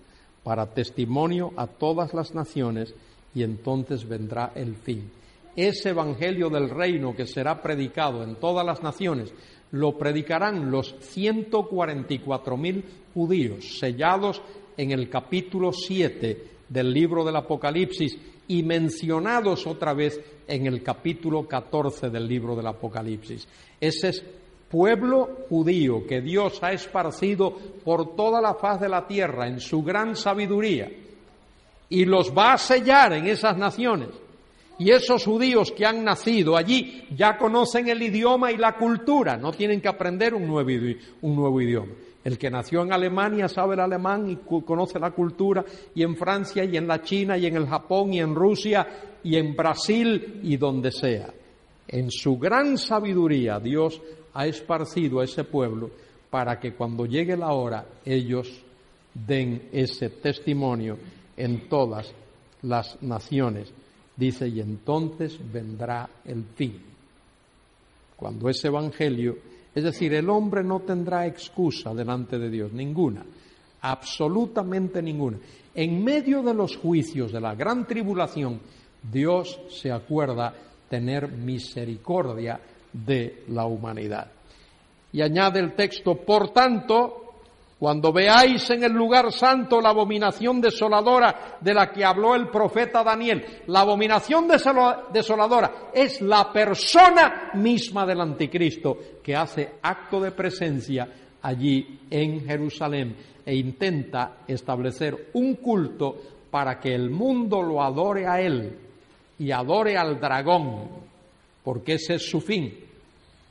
para 0.42 0.72
testimonio 0.72 1.52
a 1.56 1.66
todas 1.66 2.14
las 2.14 2.34
naciones, 2.34 2.94
y 3.34 3.42
entonces 3.42 4.08
vendrá 4.08 4.52
el 4.54 4.76
fin 4.76 5.10
ese 5.56 5.90
Evangelio 5.90 6.50
del 6.50 6.70
Reino 6.70 7.14
que 7.14 7.26
será 7.26 7.62
predicado 7.62 8.22
en 8.22 8.36
todas 8.36 8.64
las 8.66 8.82
naciones, 8.82 9.32
lo 9.70 9.96
predicarán 9.96 10.70
los 10.70 10.94
144.000 11.14 12.82
judíos 13.12 13.78
sellados 13.78 14.42
en 14.76 14.90
el 14.90 15.08
capítulo 15.08 15.72
7 15.72 16.44
del 16.68 16.92
libro 16.92 17.24
del 17.24 17.36
Apocalipsis 17.36 18.16
y 18.48 18.62
mencionados 18.62 19.66
otra 19.66 19.94
vez 19.94 20.20
en 20.46 20.66
el 20.66 20.82
capítulo 20.82 21.46
14 21.46 22.10
del 22.10 22.28
libro 22.28 22.54
del 22.54 22.66
Apocalipsis. 22.66 23.48
Ese 23.80 24.08
es 24.08 24.24
pueblo 24.70 25.46
judío 25.48 26.06
que 26.06 26.20
Dios 26.20 26.62
ha 26.62 26.72
esparcido 26.72 27.52
por 27.84 28.16
toda 28.16 28.40
la 28.40 28.54
faz 28.54 28.80
de 28.80 28.88
la 28.88 29.06
tierra 29.06 29.46
en 29.46 29.60
su 29.60 29.82
gran 29.82 30.16
sabiduría 30.16 30.90
y 31.88 32.04
los 32.04 32.36
va 32.36 32.54
a 32.54 32.58
sellar 32.58 33.12
en 33.12 33.26
esas 33.26 33.56
naciones 33.56 34.08
y 34.78 34.90
esos 34.90 35.24
judíos 35.24 35.72
que 35.72 35.86
han 35.86 36.04
nacido 36.04 36.56
allí 36.56 37.04
ya 37.16 37.36
conocen 37.36 37.88
el 37.88 38.02
idioma 38.02 38.50
y 38.50 38.56
la 38.56 38.76
cultura, 38.76 39.36
no 39.36 39.52
tienen 39.52 39.80
que 39.80 39.88
aprender 39.88 40.34
un 40.34 40.46
nuevo, 40.46 41.60
idioma. 41.60 41.92
El 42.24 42.38
que 42.38 42.50
nació 42.50 42.82
en 42.82 42.92
Alemania 42.92 43.48
sabe 43.48 43.74
el 43.74 43.80
alemán 43.80 44.30
y 44.30 44.36
conoce 44.62 44.98
la 44.98 45.10
cultura, 45.10 45.64
y 45.94 46.02
en 46.02 46.16
Francia, 46.16 46.64
y 46.64 46.76
en 46.76 46.88
la 46.88 47.02
China, 47.02 47.36
y 47.36 47.46
en 47.46 47.56
el 47.56 47.66
Japón, 47.66 48.14
y 48.14 48.20
en 48.20 48.34
Rusia, 48.34 48.86
y 49.22 49.36
en 49.36 49.54
Brasil, 49.54 50.40
y 50.42 50.56
donde 50.56 50.90
sea. 50.90 51.32
En 51.86 52.10
su 52.10 52.38
gran 52.38 52.78
sabiduría 52.78 53.60
Dios 53.60 54.00
ha 54.32 54.46
esparcido 54.46 55.20
a 55.20 55.24
ese 55.24 55.44
pueblo 55.44 55.90
para 56.30 56.58
que 56.58 56.72
cuando 56.72 57.06
llegue 57.06 57.36
la 57.36 57.52
hora 57.52 57.86
ellos 58.04 58.64
den 59.14 59.68
ese 59.70 60.10
testimonio 60.10 60.98
en 61.36 61.68
todas 61.68 62.12
las 62.62 63.00
naciones 63.02 63.72
Dice, 64.16 64.48
y 64.48 64.60
entonces 64.60 65.38
vendrá 65.52 66.08
el 66.24 66.44
fin. 66.54 66.80
Cuando 68.16 68.48
ese 68.48 68.68
Evangelio, 68.68 69.36
es 69.74 69.82
decir, 69.82 70.14
el 70.14 70.30
hombre 70.30 70.62
no 70.62 70.80
tendrá 70.80 71.26
excusa 71.26 71.92
delante 71.92 72.38
de 72.38 72.48
Dios, 72.48 72.72
ninguna, 72.72 73.24
absolutamente 73.80 75.02
ninguna. 75.02 75.38
En 75.74 76.04
medio 76.04 76.42
de 76.42 76.54
los 76.54 76.76
juicios 76.76 77.32
de 77.32 77.40
la 77.40 77.54
gran 77.54 77.86
tribulación, 77.86 78.60
Dios 79.02 79.60
se 79.68 79.90
acuerda 79.90 80.54
tener 80.88 81.32
misericordia 81.32 82.60
de 82.92 83.42
la 83.48 83.66
humanidad. 83.66 84.30
Y 85.12 85.22
añade 85.22 85.60
el 85.60 85.74
texto, 85.74 86.16
por 86.16 86.50
tanto, 86.52 87.23
cuando 87.78 88.12
veáis 88.12 88.70
en 88.70 88.84
el 88.84 88.92
lugar 88.92 89.32
santo 89.32 89.80
la 89.80 89.90
abominación 89.90 90.60
desoladora 90.60 91.58
de 91.60 91.74
la 91.74 91.90
que 91.90 92.04
habló 92.04 92.34
el 92.34 92.48
profeta 92.48 93.02
Daniel, 93.02 93.44
la 93.66 93.80
abominación 93.80 94.46
desoladora 94.48 95.90
es 95.92 96.20
la 96.20 96.52
persona 96.52 97.50
misma 97.54 98.06
del 98.06 98.20
anticristo 98.20 98.96
que 99.22 99.34
hace 99.34 99.72
acto 99.82 100.20
de 100.20 100.30
presencia 100.30 101.08
allí 101.42 102.00
en 102.08 102.46
Jerusalén 102.46 103.16
e 103.44 103.54
intenta 103.56 104.38
establecer 104.46 105.30
un 105.34 105.56
culto 105.56 106.16
para 106.50 106.78
que 106.78 106.94
el 106.94 107.10
mundo 107.10 107.60
lo 107.60 107.82
adore 107.82 108.26
a 108.26 108.40
él 108.40 108.78
y 109.38 109.50
adore 109.50 109.96
al 109.96 110.20
dragón, 110.20 110.88
porque 111.64 111.94
ese 111.94 112.14
es 112.14 112.30
su 112.30 112.40
fin. 112.40 112.72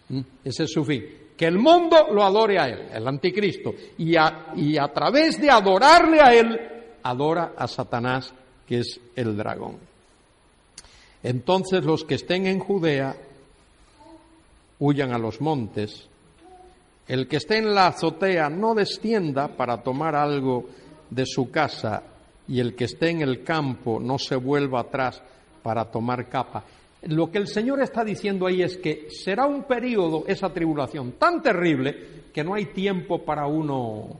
¿Mm? 0.07 0.21
Ese 0.45 0.63
es 0.63 0.71
su 0.71 0.85
fin 0.85 1.22
que 1.38 1.45
el 1.45 1.57
mundo 1.57 2.07
lo 2.11 2.23
adore 2.23 2.60
a 2.60 2.68
Él, 2.69 2.88
el 2.93 3.07
anticristo, 3.07 3.73
y 3.97 4.15
a, 4.15 4.53
y 4.55 4.77
a 4.77 4.88
través 4.89 5.39
de 5.39 5.49
adorarle 5.49 6.22
a 6.22 6.34
Él, 6.34 6.60
adora 7.03 7.53
a 7.57 7.68
Satanás, 7.68 8.34
que 8.68 8.80
es 8.80 8.99
el 9.15 9.35
dragón. 9.35 9.77
Entonces 11.22 11.84
los 11.84 12.03
que 12.03 12.15
estén 12.15 12.47
en 12.47 12.60
Judea 12.60 13.15
huyan 14.80 15.14
a 15.14 15.18
los 15.18 15.39
montes, 15.39 16.07
el 17.07 17.27
que 17.27 17.38
esté 17.38 17.57
en 17.57 17.73
la 17.73 17.88
azotea 17.88 18.49
no 18.49 18.73
descienda 18.73 19.47
para 19.49 19.81
tomar 19.81 20.15
algo 20.15 20.65
de 21.10 21.26
su 21.26 21.49
casa, 21.51 22.03
y 22.47 22.60
el 22.60 22.76
que 22.76 22.85
esté 22.85 23.10
en 23.10 23.22
el 23.22 23.43
campo 23.43 23.99
no 23.99 24.18
se 24.18 24.35
vuelva 24.35 24.81
atrás 24.81 25.22
para 25.61 25.85
tomar 25.85 26.27
capa. 26.27 26.64
Lo 27.07 27.30
que 27.30 27.38
el 27.38 27.47
Señor 27.47 27.81
está 27.81 28.03
diciendo 28.03 28.47
ahí 28.47 28.61
es 28.61 28.77
que 28.77 29.07
será 29.09 29.45
un 29.45 29.63
periodo, 29.63 30.23
esa 30.27 30.49
tribulación, 30.53 31.13
tan 31.13 31.41
terrible 31.41 32.23
que 32.34 32.43
no 32.43 32.53
hay 32.53 32.67
tiempo 32.67 33.23
para 33.23 33.45
uno 33.45 34.19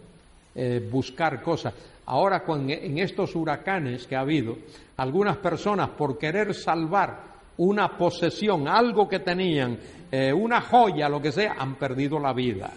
eh, 0.54 0.88
buscar 0.92 1.42
cosas. 1.42 1.74
Ahora, 2.06 2.44
en 2.48 2.98
estos 2.98 3.36
huracanes 3.36 4.06
que 4.06 4.16
ha 4.16 4.20
habido, 4.20 4.58
algunas 4.98 5.38
personas 5.38 5.90
por 5.92 6.18
querer 6.18 6.54
salvar 6.54 7.34
una 7.58 7.98
posesión, 7.98 8.68
algo 8.68 9.08
que 9.08 9.20
tenían, 9.20 9.78
eh, 10.12 10.34
una 10.34 10.62
joya, 10.62 11.08
lo 11.08 11.22
que 11.22 11.32
sea, 11.32 11.56
han 11.58 11.76
perdido 11.76 12.20
la 12.20 12.34
vida. 12.34 12.72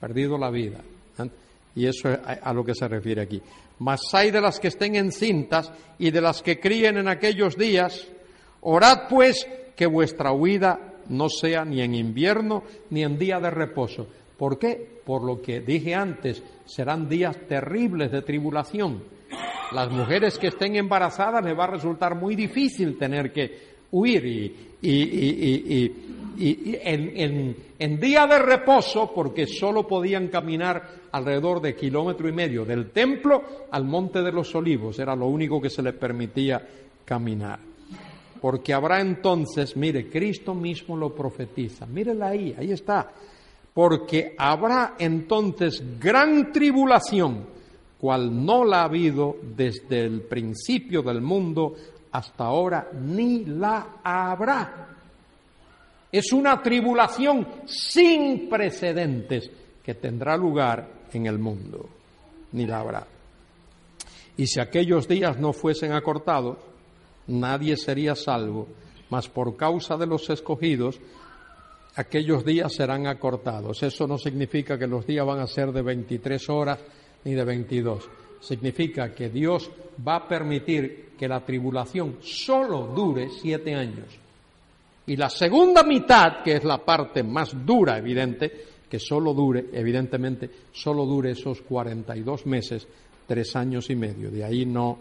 Perdido 0.00 0.38
la 0.38 0.50
vida. 0.50 0.78
¿eh? 1.18 1.30
Y 1.74 1.86
eso 1.86 2.10
es 2.10 2.18
a 2.42 2.52
lo 2.52 2.64
que 2.64 2.74
se 2.74 2.86
refiere 2.86 3.22
aquí. 3.22 3.42
Mas 3.80 4.00
hay 4.12 4.30
de 4.30 4.40
las 4.40 4.58
que 4.58 4.68
estén 4.68 4.94
encintas 4.94 5.70
y 5.98 6.10
de 6.10 6.20
las 6.20 6.42
que 6.42 6.58
críen 6.58 6.96
en 6.96 7.08
aquellos 7.08 7.56
días, 7.56 8.06
Orad 8.68 9.06
pues 9.08 9.46
que 9.76 9.86
vuestra 9.86 10.32
huida 10.32 10.94
no 11.08 11.28
sea 11.28 11.64
ni 11.64 11.82
en 11.82 11.94
invierno 11.94 12.64
ni 12.90 13.04
en 13.04 13.16
día 13.16 13.38
de 13.38 13.48
reposo. 13.48 14.08
¿Por 14.36 14.58
qué? 14.58 15.00
Por 15.04 15.22
lo 15.22 15.40
que 15.40 15.60
dije 15.60 15.94
antes, 15.94 16.42
serán 16.64 17.08
días 17.08 17.36
terribles 17.46 18.10
de 18.10 18.22
tribulación. 18.22 19.04
Las 19.70 19.88
mujeres 19.92 20.36
que 20.36 20.48
estén 20.48 20.74
embarazadas 20.74 21.44
les 21.44 21.56
va 21.56 21.62
a 21.62 21.68
resultar 21.68 22.16
muy 22.16 22.34
difícil 22.34 22.98
tener 22.98 23.32
que 23.32 23.76
huir 23.92 24.26
y, 24.82 25.12
en, 26.82 27.56
en, 27.78 28.00
día 28.00 28.26
de 28.26 28.38
reposo, 28.40 29.12
porque 29.14 29.46
solo 29.46 29.86
podían 29.86 30.26
caminar 30.26 30.82
alrededor 31.12 31.60
de 31.60 31.76
kilómetro 31.76 32.28
y 32.28 32.32
medio 32.32 32.64
del 32.64 32.90
templo 32.90 33.44
al 33.70 33.84
monte 33.84 34.22
de 34.22 34.32
los 34.32 34.52
olivos, 34.56 34.98
era 34.98 35.14
lo 35.14 35.26
único 35.26 35.60
que 35.60 35.70
se 35.70 35.82
les 35.82 35.94
permitía 35.94 36.60
caminar 37.04 37.75
porque 38.40 38.74
habrá 38.74 39.00
entonces, 39.00 39.76
mire, 39.76 40.08
Cristo 40.08 40.54
mismo 40.54 40.96
lo 40.96 41.14
profetiza, 41.14 41.86
mírela 41.86 42.28
ahí, 42.28 42.54
ahí 42.56 42.72
está, 42.72 43.10
porque 43.72 44.34
habrá 44.38 44.94
entonces 44.98 45.82
gran 45.98 46.52
tribulación, 46.52 47.46
cual 47.98 48.44
no 48.44 48.64
la 48.64 48.80
ha 48.80 48.84
habido 48.84 49.36
desde 49.56 50.00
el 50.04 50.22
principio 50.22 51.02
del 51.02 51.20
mundo 51.20 51.74
hasta 52.12 52.44
ahora, 52.44 52.88
ni 52.92 53.44
la 53.44 53.98
habrá. 54.02 54.88
Es 56.10 56.32
una 56.32 56.62
tribulación 56.62 57.46
sin 57.66 58.48
precedentes 58.48 59.50
que 59.82 59.94
tendrá 59.94 60.36
lugar 60.36 60.88
en 61.12 61.26
el 61.26 61.38
mundo, 61.38 61.88
ni 62.52 62.66
la 62.66 62.80
habrá. 62.80 63.06
Y 64.36 64.46
si 64.46 64.60
aquellos 64.60 65.08
días 65.08 65.38
no 65.38 65.52
fuesen 65.52 65.92
acortados, 65.92 66.58
nadie 67.28 67.76
sería 67.76 68.14
salvo, 68.14 68.68
mas 69.10 69.28
por 69.28 69.56
causa 69.56 69.96
de 69.96 70.06
los 70.06 70.28
escogidos, 70.30 71.00
aquellos 71.94 72.44
días 72.44 72.74
serán 72.74 73.06
acortados. 73.06 73.82
Eso 73.82 74.06
no 74.06 74.18
significa 74.18 74.78
que 74.78 74.86
los 74.86 75.06
días 75.06 75.26
van 75.26 75.40
a 75.40 75.46
ser 75.46 75.72
de 75.72 75.82
23 75.82 76.48
horas 76.50 76.78
ni 77.24 77.34
de 77.34 77.44
22. 77.44 78.08
Significa 78.40 79.14
que 79.14 79.28
Dios 79.28 79.70
va 80.06 80.16
a 80.16 80.28
permitir 80.28 81.10
que 81.18 81.26
la 81.26 81.44
tribulación 81.44 82.18
solo 82.20 82.92
dure 82.94 83.28
siete 83.30 83.74
años. 83.74 84.06
Y 85.06 85.16
la 85.16 85.30
segunda 85.30 85.82
mitad, 85.84 86.42
que 86.44 86.56
es 86.56 86.64
la 86.64 86.78
parte 86.78 87.22
más 87.22 87.64
dura, 87.64 87.96
evidente, 87.96 88.50
que 88.88 88.98
solo 88.98 89.32
dure, 89.32 89.66
evidentemente, 89.72 90.50
solo 90.72 91.06
dure 91.06 91.30
esos 91.30 91.62
42 91.62 92.46
meses, 92.46 92.86
tres 93.26 93.56
años 93.56 93.88
y 93.90 93.96
medio. 93.96 94.30
De 94.30 94.44
ahí 94.44 94.66
no, 94.66 94.98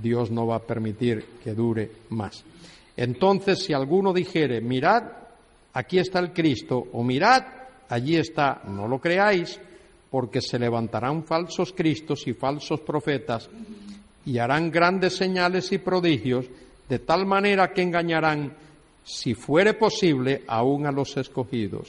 Dios 0.00 0.30
no 0.30 0.46
va 0.46 0.56
a 0.56 0.66
permitir 0.66 1.24
que 1.42 1.54
dure 1.54 1.90
más. 2.10 2.44
Entonces, 2.96 3.62
si 3.62 3.72
alguno 3.72 4.12
dijere, 4.12 4.60
mirad, 4.60 5.02
aquí 5.72 5.98
está 5.98 6.18
el 6.18 6.32
Cristo, 6.32 6.88
o 6.92 7.02
mirad, 7.02 7.44
allí 7.88 8.16
está, 8.16 8.62
no 8.66 8.88
lo 8.88 9.00
creáis, 9.00 9.60
porque 10.10 10.40
se 10.40 10.58
levantarán 10.58 11.24
falsos 11.24 11.72
cristos 11.72 12.26
y 12.26 12.32
falsos 12.32 12.80
profetas 12.80 13.48
y 14.24 14.38
harán 14.38 14.70
grandes 14.70 15.16
señales 15.16 15.70
y 15.72 15.78
prodigios, 15.78 16.46
de 16.88 16.98
tal 16.98 17.26
manera 17.26 17.72
que 17.72 17.82
engañarán, 17.82 18.52
si 19.04 19.34
fuere 19.34 19.74
posible, 19.74 20.42
aún 20.46 20.86
a 20.86 20.92
los 20.92 21.16
escogidos. 21.16 21.88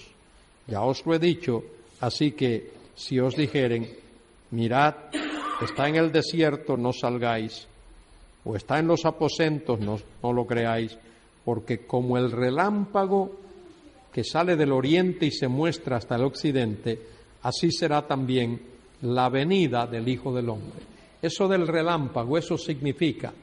Ya 0.67 0.81
os 0.81 1.05
lo 1.05 1.15
he 1.15 1.19
dicho, 1.19 1.63
así 2.01 2.31
que 2.31 2.71
si 2.95 3.19
os 3.19 3.35
dijeren, 3.35 3.89
mirad, 4.51 4.95
está 5.61 5.89
en 5.89 5.95
el 5.95 6.11
desierto, 6.11 6.77
no 6.77 6.93
salgáis, 6.93 7.67
o 8.43 8.55
está 8.55 8.79
en 8.79 8.87
los 8.87 9.05
aposentos, 9.05 9.79
no, 9.79 10.33
lo 10.33 10.45
creáis, 10.45 10.97
porque 11.43 11.85
como 11.85 12.17
el 12.17 12.31
relámpago 12.31 13.31
que 14.11 14.23
sale 14.23 14.55
del 14.55 14.71
oriente 14.71 15.25
y 15.25 15.31
se 15.31 15.47
muestra 15.47 15.97
hasta 15.97 16.15
el 16.15 16.23
occidente, 16.23 16.99
así 17.43 17.71
será 17.71 18.05
también 18.07 18.61
la 19.01 19.29
venida 19.29 19.85
del 19.85 20.07
Hijo 20.07 20.33
del 20.33 20.49
Hombre. 20.49 20.81
Eso 21.21 21.47
del 21.47 21.67
relámpago, 21.67 22.37
eso 22.37 22.57
significa 22.57 23.33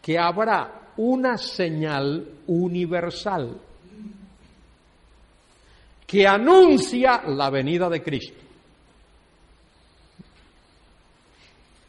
que 0.00 0.18
habrá 0.18 0.92
una 0.96 1.36
señal 1.36 2.26
universal 2.46 3.60
que 6.06 6.26
anuncia 6.26 7.22
la 7.26 7.50
venida 7.50 7.88
de 7.90 8.02
Cristo. 8.02 8.38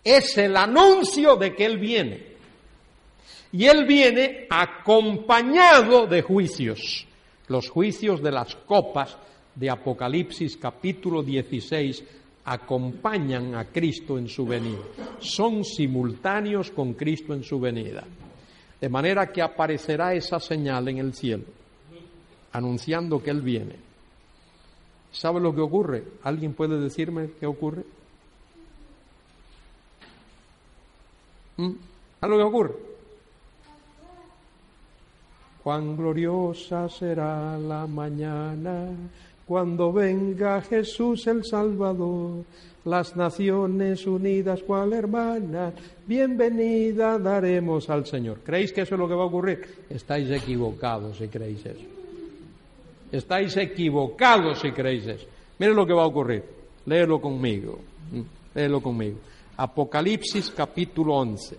Es 0.03 0.37
el 0.37 0.55
anuncio 0.55 1.35
de 1.35 1.53
que 1.53 1.65
Él 1.65 1.77
viene. 1.77 2.36
Y 3.51 3.65
Él 3.65 3.85
viene 3.85 4.47
acompañado 4.49 6.05
de 6.07 6.21
juicios, 6.21 7.07
los 7.47 7.69
juicios 7.69 8.21
de 8.21 8.31
las 8.31 8.55
copas 8.55 9.17
de 9.55 9.69
Apocalipsis 9.69 10.57
capítulo 10.57 11.23
16 11.23 12.03
acompañan 12.45 13.55
a 13.55 13.65
Cristo 13.65 14.17
en 14.17 14.27
su 14.27 14.45
venida. 14.45 14.83
Son 15.19 15.63
simultáneos 15.63 16.71
con 16.71 16.93
Cristo 16.93 17.33
en 17.33 17.43
su 17.43 17.59
venida. 17.59 18.03
De 18.79 18.89
manera 18.89 19.31
que 19.31 19.41
aparecerá 19.41 20.13
esa 20.13 20.39
señal 20.39 20.87
en 20.89 20.99
el 20.99 21.13
cielo, 21.13 21.43
anunciando 22.51 23.21
que 23.21 23.31
Él 23.31 23.41
viene. 23.41 23.75
¿Sabe 25.11 25.39
lo 25.39 25.55
que 25.55 25.61
ocurre? 25.61 26.03
¿Alguien 26.23 26.53
puede 26.53 26.79
decirme 26.79 27.31
qué 27.39 27.47
ocurre? 27.47 27.83
¿Mm? 31.57 31.71
¿Sabe 32.19 32.31
lo 32.31 32.37
que 32.37 32.43
ocurre? 32.43 32.96
Cuán 35.67 35.97
gloriosa 35.97 36.87
será 36.87 37.57
la 37.57 37.85
mañana 37.85 38.87
cuando 39.45 39.91
venga 39.91 40.61
Jesús 40.61 41.27
el 41.27 41.43
Salvador, 41.43 42.45
las 42.85 43.17
naciones 43.17 44.07
unidas 44.07 44.63
cual 44.63 44.93
hermana, 44.93 45.73
bienvenida 46.05 47.19
daremos 47.19 47.89
al 47.89 48.05
Señor. 48.05 48.39
¿Creéis 48.45 48.71
que 48.71 48.83
eso 48.83 48.95
es 48.95 48.99
lo 48.99 49.09
que 49.09 49.13
va 49.13 49.23
a 49.23 49.25
ocurrir? 49.25 49.59
Estáis 49.89 50.31
equivocados 50.31 51.17
si 51.17 51.27
creéis 51.27 51.65
eso. 51.65 51.85
Estáis 53.11 53.57
equivocados 53.57 54.61
si 54.61 54.71
creéis 54.71 55.05
eso. 55.05 55.25
Miren 55.59 55.75
lo 55.75 55.85
que 55.85 55.91
va 55.91 56.03
a 56.03 56.07
ocurrir. 56.07 56.45
Léelo 56.85 57.19
conmigo. 57.19 57.77
Léelo 58.55 58.81
conmigo. 58.81 59.17
Apocalipsis 59.57 60.49
capítulo 60.49 61.15
11. 61.15 61.57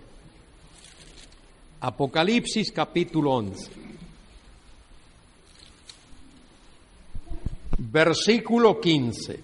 Apocalipsis 1.81 2.71
capítulo 2.71 3.33
11. 3.33 3.88
Versículo 7.79 8.79
15. 8.79 9.39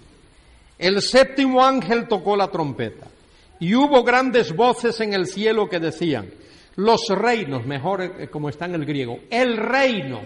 El 0.77 1.01
séptimo 1.01 1.63
ángel 1.63 2.07
tocó 2.07 2.35
la 2.35 2.49
trompeta 2.49 3.07
y 3.59 3.73
hubo 3.73 4.03
grandes 4.03 4.53
voces 4.53 4.99
en 4.99 5.13
el 5.13 5.25
cielo 5.25 5.69
que 5.69 5.79
decían, 5.79 6.29
los 6.75 7.07
reinos, 7.09 7.65
mejor 7.65 8.01
eh, 8.01 8.27
como 8.29 8.49
está 8.49 8.65
en 8.65 8.75
el 8.75 8.85
griego, 8.85 9.19
el 9.29 9.55
reino, 9.55 10.21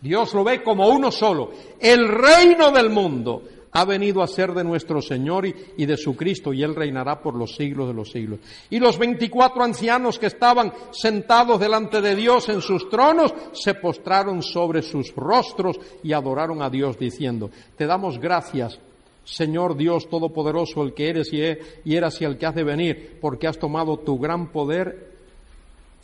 Dios 0.00 0.34
lo 0.34 0.42
ve 0.42 0.62
como 0.64 0.88
uno 0.88 1.12
solo, 1.12 1.52
el 1.78 2.08
reino 2.08 2.72
del 2.72 2.90
mundo 2.90 3.42
ha 3.76 3.84
venido 3.84 4.22
a 4.22 4.26
ser 4.26 4.54
de 4.54 4.64
nuestro 4.64 5.02
Señor 5.02 5.46
y, 5.46 5.84
de 5.84 5.98
su 5.98 6.16
Cristo, 6.16 6.54
y 6.54 6.62
Él 6.62 6.74
reinará 6.74 7.20
por 7.20 7.34
los 7.34 7.56
siglos 7.56 7.88
de 7.88 7.92
los 7.92 8.10
siglos. 8.10 8.40
Y 8.70 8.78
los 8.78 8.98
veinticuatro 8.98 9.62
ancianos 9.62 10.18
que 10.18 10.28
estaban 10.28 10.72
sentados 10.92 11.60
delante 11.60 12.00
de 12.00 12.16
Dios 12.16 12.48
en 12.48 12.62
sus 12.62 12.88
tronos, 12.88 13.34
se 13.52 13.74
postraron 13.74 14.42
sobre 14.42 14.80
sus 14.80 15.14
rostros 15.14 15.78
y 16.02 16.14
adoraron 16.14 16.62
a 16.62 16.70
Dios, 16.70 16.98
diciendo, 16.98 17.50
Te 17.76 17.84
damos 17.84 18.18
gracias, 18.18 18.80
Señor 19.24 19.76
Dios 19.76 20.08
Todopoderoso, 20.08 20.82
el 20.82 20.94
que 20.94 21.10
eres 21.10 21.30
y, 21.34 21.42
y 21.84 21.96
eras 21.96 22.18
y 22.22 22.24
el 22.24 22.38
que 22.38 22.46
has 22.46 22.54
de 22.54 22.64
venir, 22.64 23.18
porque 23.20 23.46
has 23.46 23.58
tomado 23.58 23.98
tu 23.98 24.18
gran 24.18 24.52
poder 24.52 25.12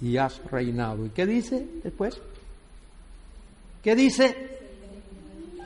y 0.03 0.19
has 0.19 0.45
reinado. 0.51 1.07
¿Y 1.07 1.09
qué 1.09 1.25
dice 1.25 1.67
después? 1.83 2.21
¿Qué 3.83 3.97
dice? 3.97 4.59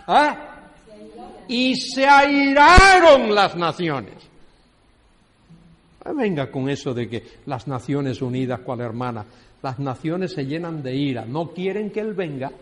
¿Ah? 0.07 0.53
Y 1.48 1.77
se 1.77 2.06
airaron 2.06 3.35
las 3.35 3.56
naciones. 3.56 4.14
venga 6.14 6.51
con 6.51 6.68
eso 6.68 6.94
de 6.94 7.09
que 7.09 7.23
las 7.47 7.66
naciones 7.66 8.23
unidas, 8.23 8.60
cual 8.60 8.81
hermana, 8.81 9.24
las 9.62 9.78
naciones 9.78 10.32
se 10.32 10.47
llenan 10.47 10.82
de 10.82 10.94
ira, 10.94 11.24
no 11.24 11.51
quieren 11.51 11.90
que 11.90 12.01
Él 12.01 12.14
venga. 12.14 12.52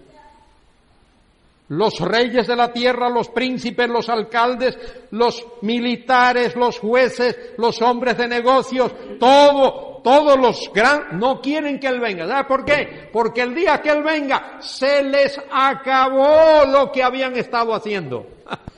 Los 1.69 1.99
reyes 2.01 2.47
de 2.47 2.57
la 2.57 2.73
tierra, 2.73 3.09
los 3.09 3.29
príncipes, 3.31 3.89
los 3.89 4.09
alcaldes, 4.09 4.77
los 5.11 5.47
militares, 5.63 6.55
los 6.57 6.79
jueces, 6.79 7.37
los 7.57 7.81
hombres 7.81 8.19
de 8.19 8.29
negocios, 8.29 8.93
todo, 9.19 10.01
todos 10.05 10.39
los 10.39 10.71
grandes, 10.75 11.19
no 11.19 11.41
quieren 11.41 11.81
que 11.81 11.87
Él 11.87 12.01
venga. 12.01 12.29
¿Sabes 12.29 12.47
por 12.47 12.65
qué? 12.67 13.09
Porque 13.11 13.41
el 13.41 13.55
día 13.55 13.81
que 13.81 13.91
Él 13.91 14.03
venga 14.03 14.59
se 14.61 15.03
les 15.03 15.41
acabó 15.51 16.67
lo 16.67 16.93
que 16.93 17.03
habían 17.03 17.35
estado 17.37 17.75
haciendo. 17.75 18.27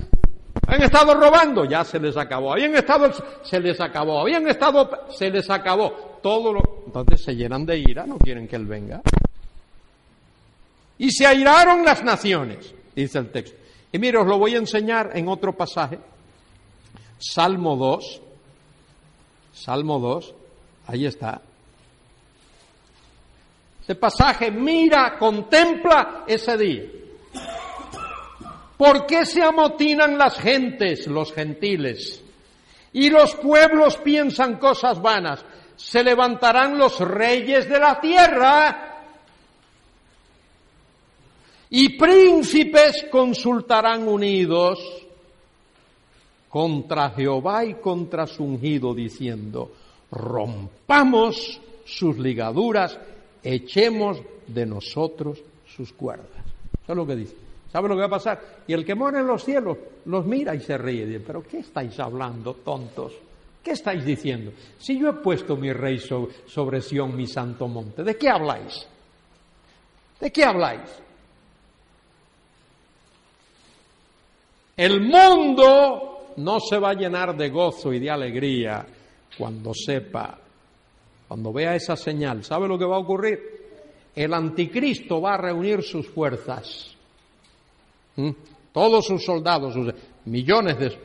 Han 0.66 0.82
estado 0.82 1.14
robando, 1.14 1.64
ya 1.64 1.84
se 1.84 2.01
les 2.01 2.16
acabó. 2.16 2.52
Habían 2.52 2.74
estado, 2.74 3.12
se 3.43 3.60
les 3.60 3.80
acabó. 3.80 4.20
Habían 4.20 4.48
estado, 4.48 5.06
se 5.10 5.30
les 5.30 5.48
acabó. 5.48 6.18
Todo 6.22 6.52
lo, 6.52 6.82
entonces 6.86 7.22
se 7.22 7.36
llenan 7.36 7.64
de 7.64 7.78
ira, 7.78 8.05
no 8.05 8.18
quieren 8.18 8.48
que 8.48 8.56
él 8.56 8.66
venga. 8.66 9.01
Y 10.98 11.10
se 11.10 11.26
airaron 11.26 11.84
las 11.84 12.02
naciones, 12.02 12.74
dice 12.94 13.18
el 13.18 13.30
texto. 13.30 13.56
Y 13.93 13.98
mire, 13.98 14.18
os 14.18 14.26
lo 14.26 14.38
voy 14.38 14.55
a 14.55 14.59
enseñar 14.59 15.10
en 15.14 15.28
otro 15.28 15.52
pasaje. 15.52 15.98
Salmo 17.18 17.76
2. 17.76 18.20
Salmo 19.52 20.01
2. 20.01 20.34
Ahí 20.88 21.06
está. 21.06 21.40
Ese 23.82 23.94
pasaje 23.94 24.51
mira, 24.51 25.16
contempla 25.16 26.24
ese 26.26 26.56
día. 26.56 26.82
¿Por 28.76 29.06
qué 29.06 29.24
se 29.24 29.42
amotinan 29.42 30.18
las 30.18 30.38
gentes, 30.38 31.06
los 31.06 31.32
gentiles? 31.32 32.22
Y 32.92 33.10
los 33.10 33.34
pueblos 33.36 33.96
piensan 33.98 34.58
cosas 34.58 35.00
vanas. 35.00 35.44
Se 35.76 36.02
levantarán 36.02 36.78
los 36.78 37.00
reyes 37.00 37.68
de 37.68 37.78
la 37.78 38.00
tierra 38.00 38.86
y 41.70 41.98
príncipes 41.98 43.06
consultarán 43.10 44.06
unidos 44.06 44.78
contra 46.48 47.10
Jehová 47.10 47.64
y 47.64 47.74
contra 47.74 48.26
su 48.26 48.44
ungido, 48.44 48.94
diciendo, 48.94 49.72
rompamos 50.10 51.60
sus 51.84 52.16
ligaduras, 52.18 52.98
echemos 53.42 54.18
de 54.46 54.64
nosotros 54.64 55.42
sus 55.66 55.92
cuerdas. 55.92 56.28
Eso 56.82 56.92
es 56.92 56.96
lo 56.96 57.06
que 57.06 57.16
dice. 57.16 57.45
¿Sabe 57.76 57.90
lo 57.90 57.94
que 57.94 58.00
va 58.00 58.06
a 58.06 58.08
pasar? 58.08 58.40
Y 58.66 58.72
el 58.72 58.86
que 58.86 58.94
mora 58.94 59.20
en 59.20 59.26
los 59.26 59.44
cielos 59.44 59.76
los 60.06 60.24
mira 60.24 60.54
y 60.54 60.60
se 60.60 60.78
ríe. 60.78 61.04
Dice, 61.04 61.20
pero 61.20 61.42
¿qué 61.42 61.58
estáis 61.58 62.00
hablando, 62.00 62.54
tontos? 62.54 63.12
¿Qué 63.62 63.72
estáis 63.72 64.02
diciendo? 64.02 64.52
Si 64.78 64.98
yo 64.98 65.10
he 65.10 65.12
puesto 65.12 65.58
mi 65.58 65.70
rey 65.74 65.98
sobre 65.98 66.80
Sión, 66.80 67.14
mi 67.14 67.26
santo 67.26 67.68
monte, 67.68 68.02
¿de 68.02 68.16
qué 68.16 68.30
habláis? 68.30 68.88
¿De 70.18 70.32
qué 70.32 70.44
habláis? 70.44 70.90
El 74.74 75.02
mundo 75.02 76.32
no 76.38 76.60
se 76.60 76.78
va 76.78 76.88
a 76.88 76.94
llenar 76.94 77.36
de 77.36 77.50
gozo 77.50 77.92
y 77.92 77.98
de 77.98 78.10
alegría 78.10 78.86
cuando 79.36 79.74
sepa, 79.74 80.38
cuando 81.28 81.52
vea 81.52 81.74
esa 81.74 81.94
señal. 81.94 82.42
¿Sabe 82.42 82.68
lo 82.68 82.78
que 82.78 82.86
va 82.86 82.96
a 82.96 83.00
ocurrir? 83.00 83.38
El 84.14 84.32
anticristo 84.32 85.20
va 85.20 85.34
a 85.34 85.36
reunir 85.36 85.82
sus 85.82 86.08
fuerzas, 86.08 86.95
todos 88.72 89.06
sus 89.06 89.24
soldados, 89.24 89.74
sus 89.74 89.93
millones 90.24 90.78
de... 90.78 90.98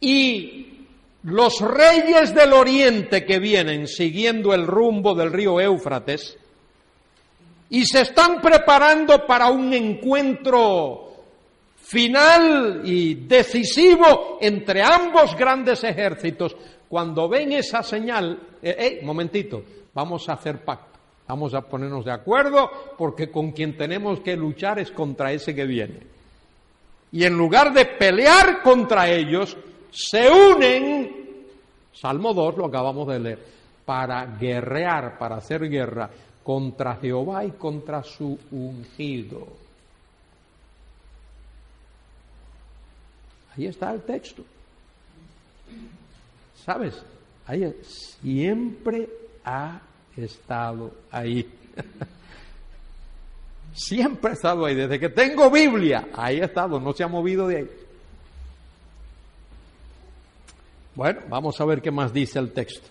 Y 0.00 0.86
los 1.24 1.60
reyes 1.60 2.34
del 2.34 2.52
oriente 2.52 3.24
que 3.24 3.38
vienen 3.38 3.86
siguiendo 3.86 4.52
el 4.52 4.66
rumbo 4.66 5.14
del 5.14 5.32
río 5.32 5.60
Éufrates 5.60 6.36
y 7.70 7.86
se 7.86 8.02
están 8.02 8.40
preparando 8.40 9.24
para 9.26 9.48
un 9.48 9.72
encuentro 9.72 11.12
final 11.76 12.82
y 12.84 13.14
decisivo 13.14 14.38
entre 14.40 14.82
ambos 14.82 15.36
grandes 15.36 15.84
ejércitos, 15.84 16.56
cuando 16.88 17.28
ven 17.28 17.52
esa 17.52 17.82
señal, 17.82 18.38
eh, 18.62 18.76
eh, 18.78 19.00
momentito, 19.02 19.62
vamos 19.94 20.28
a 20.28 20.34
hacer 20.34 20.64
pacto, 20.64 20.91
vamos 21.32 21.54
a 21.54 21.62
ponernos 21.62 22.04
de 22.04 22.12
acuerdo, 22.12 22.70
porque 22.98 23.30
con 23.30 23.52
quien 23.52 23.74
tenemos 23.74 24.20
que 24.20 24.36
luchar 24.36 24.78
es 24.78 24.90
contra 24.90 25.32
ese 25.32 25.54
que 25.54 25.64
viene. 25.64 26.00
Y 27.10 27.24
en 27.24 27.38
lugar 27.38 27.72
de 27.72 27.86
pelear 27.86 28.60
contra 28.62 29.08
ellos, 29.08 29.56
se 29.90 30.28
unen, 30.30 31.46
Salmo 31.94 32.34
2 32.34 32.58
lo 32.58 32.66
acabamos 32.66 33.08
de 33.08 33.18
leer, 33.18 33.38
para 33.86 34.26
guerrear, 34.26 35.16
para 35.18 35.36
hacer 35.36 35.70
guerra 35.70 36.10
contra 36.42 36.96
Jehová 36.96 37.46
y 37.46 37.52
contra 37.52 38.02
su 38.02 38.38
ungido. 38.50 39.46
Ahí 43.56 43.68
está 43.68 43.90
el 43.90 44.02
texto. 44.02 44.42
¿Sabes? 46.62 47.02
Ahí 47.46 47.74
siempre 48.20 49.08
ha 49.46 49.80
estado 50.16 50.92
ahí. 51.10 51.48
siempre 53.74 54.30
ha 54.30 54.34
estado 54.34 54.64
ahí. 54.64 54.74
Desde 54.74 54.98
que 54.98 55.08
tengo 55.08 55.50
Biblia, 55.50 56.08
ahí 56.14 56.40
ha 56.40 56.46
estado, 56.46 56.78
no 56.80 56.92
se 56.92 57.04
ha 57.04 57.08
movido 57.08 57.48
de 57.48 57.56
ahí. 57.56 57.70
Bueno, 60.94 61.20
vamos 61.28 61.58
a 61.60 61.64
ver 61.64 61.80
qué 61.80 61.90
más 61.90 62.12
dice 62.12 62.38
el 62.38 62.52
texto. 62.52 62.88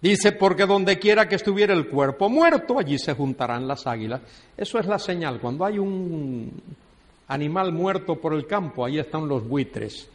Dice, 0.00 0.32
porque 0.32 0.66
donde 0.66 0.98
quiera 0.98 1.28
que 1.28 1.36
estuviera 1.36 1.72
el 1.72 1.88
cuerpo 1.88 2.28
muerto, 2.28 2.78
allí 2.78 2.98
se 2.98 3.14
juntarán 3.14 3.66
las 3.66 3.86
águilas. 3.86 4.20
Eso 4.56 4.78
es 4.78 4.86
la 4.86 4.98
señal. 4.98 5.40
Cuando 5.40 5.64
hay 5.64 5.78
un 5.78 6.52
animal 7.28 7.72
muerto 7.72 8.16
por 8.16 8.34
el 8.34 8.46
campo, 8.46 8.84
ahí 8.84 8.98
están 8.98 9.26
los 9.26 9.48
buitres. 9.48 10.08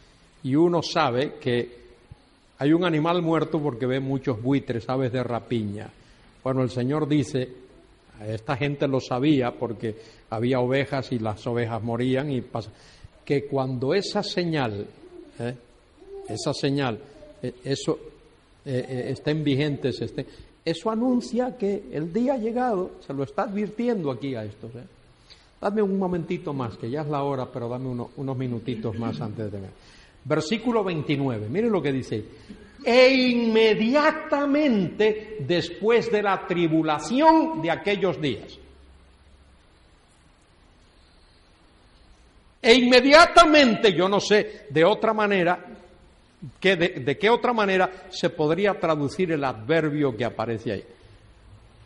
Y 0.44 0.54
uno 0.54 0.80
sabe 0.80 1.38
que 1.40 1.79
hay 2.60 2.74
un 2.74 2.84
animal 2.84 3.22
muerto 3.22 3.58
porque 3.58 3.86
ve 3.86 4.00
muchos 4.00 4.40
buitres, 4.42 4.86
aves 4.86 5.10
de 5.10 5.22
rapiña. 5.22 5.88
Bueno, 6.44 6.62
el 6.62 6.68
Señor 6.68 7.08
dice, 7.08 7.48
esta 8.28 8.54
gente 8.54 8.86
lo 8.86 9.00
sabía 9.00 9.50
porque 9.50 9.96
había 10.28 10.60
ovejas 10.60 11.10
y 11.10 11.18
las 11.18 11.46
ovejas 11.46 11.82
morían 11.82 12.30
y 12.30 12.42
pasa 12.42 12.70
que 13.24 13.46
cuando 13.46 13.94
esa 13.94 14.22
señal, 14.22 14.86
¿eh? 15.38 15.54
esa 16.28 16.52
señal, 16.52 16.98
eh, 17.42 17.54
eso 17.64 17.98
eh, 18.66 19.06
estén 19.08 19.42
vigentes, 19.42 19.98
eso 20.62 20.90
anuncia 20.90 21.56
que 21.56 21.84
el 21.92 22.12
día 22.12 22.34
ha 22.34 22.38
llegado, 22.38 22.90
se 23.06 23.14
lo 23.14 23.22
está 23.22 23.44
advirtiendo 23.44 24.10
aquí 24.10 24.34
a 24.34 24.44
estos. 24.44 24.70
Dame 25.58 25.80
un 25.80 25.98
momentito 25.98 26.52
más, 26.52 26.76
que 26.76 26.90
ya 26.90 27.00
es 27.00 27.08
la 27.08 27.22
hora, 27.22 27.46
pero 27.50 27.70
dame 27.70 27.88
unos 27.88 28.36
minutitos 28.36 28.98
más 28.98 29.18
antes 29.22 29.46
de 29.46 29.50
terminar. 29.50 29.89
Versículo 30.24 30.84
29, 30.84 31.48
mire 31.48 31.68
lo 31.68 31.80
que 31.80 31.92
dice. 31.92 32.24
E 32.84 33.14
inmediatamente 33.14 35.36
después 35.40 36.10
de 36.10 36.22
la 36.22 36.46
tribulación 36.46 37.62
de 37.62 37.70
aquellos 37.70 38.20
días. 38.20 38.58
E 42.62 42.74
inmediatamente, 42.74 43.94
yo 43.94 44.08
no 44.08 44.20
sé 44.20 44.66
de 44.68 44.84
otra 44.84 45.14
manera, 45.14 45.64
que 46.58 46.76
de, 46.76 47.18
qué 47.18 47.30
otra 47.30 47.52
manera 47.52 47.90
se 48.10 48.30
podría 48.30 48.78
traducir 48.78 49.32
el 49.32 49.44
adverbio 49.44 50.16
que 50.16 50.24
aparece 50.24 50.72
ahí. 50.72 50.84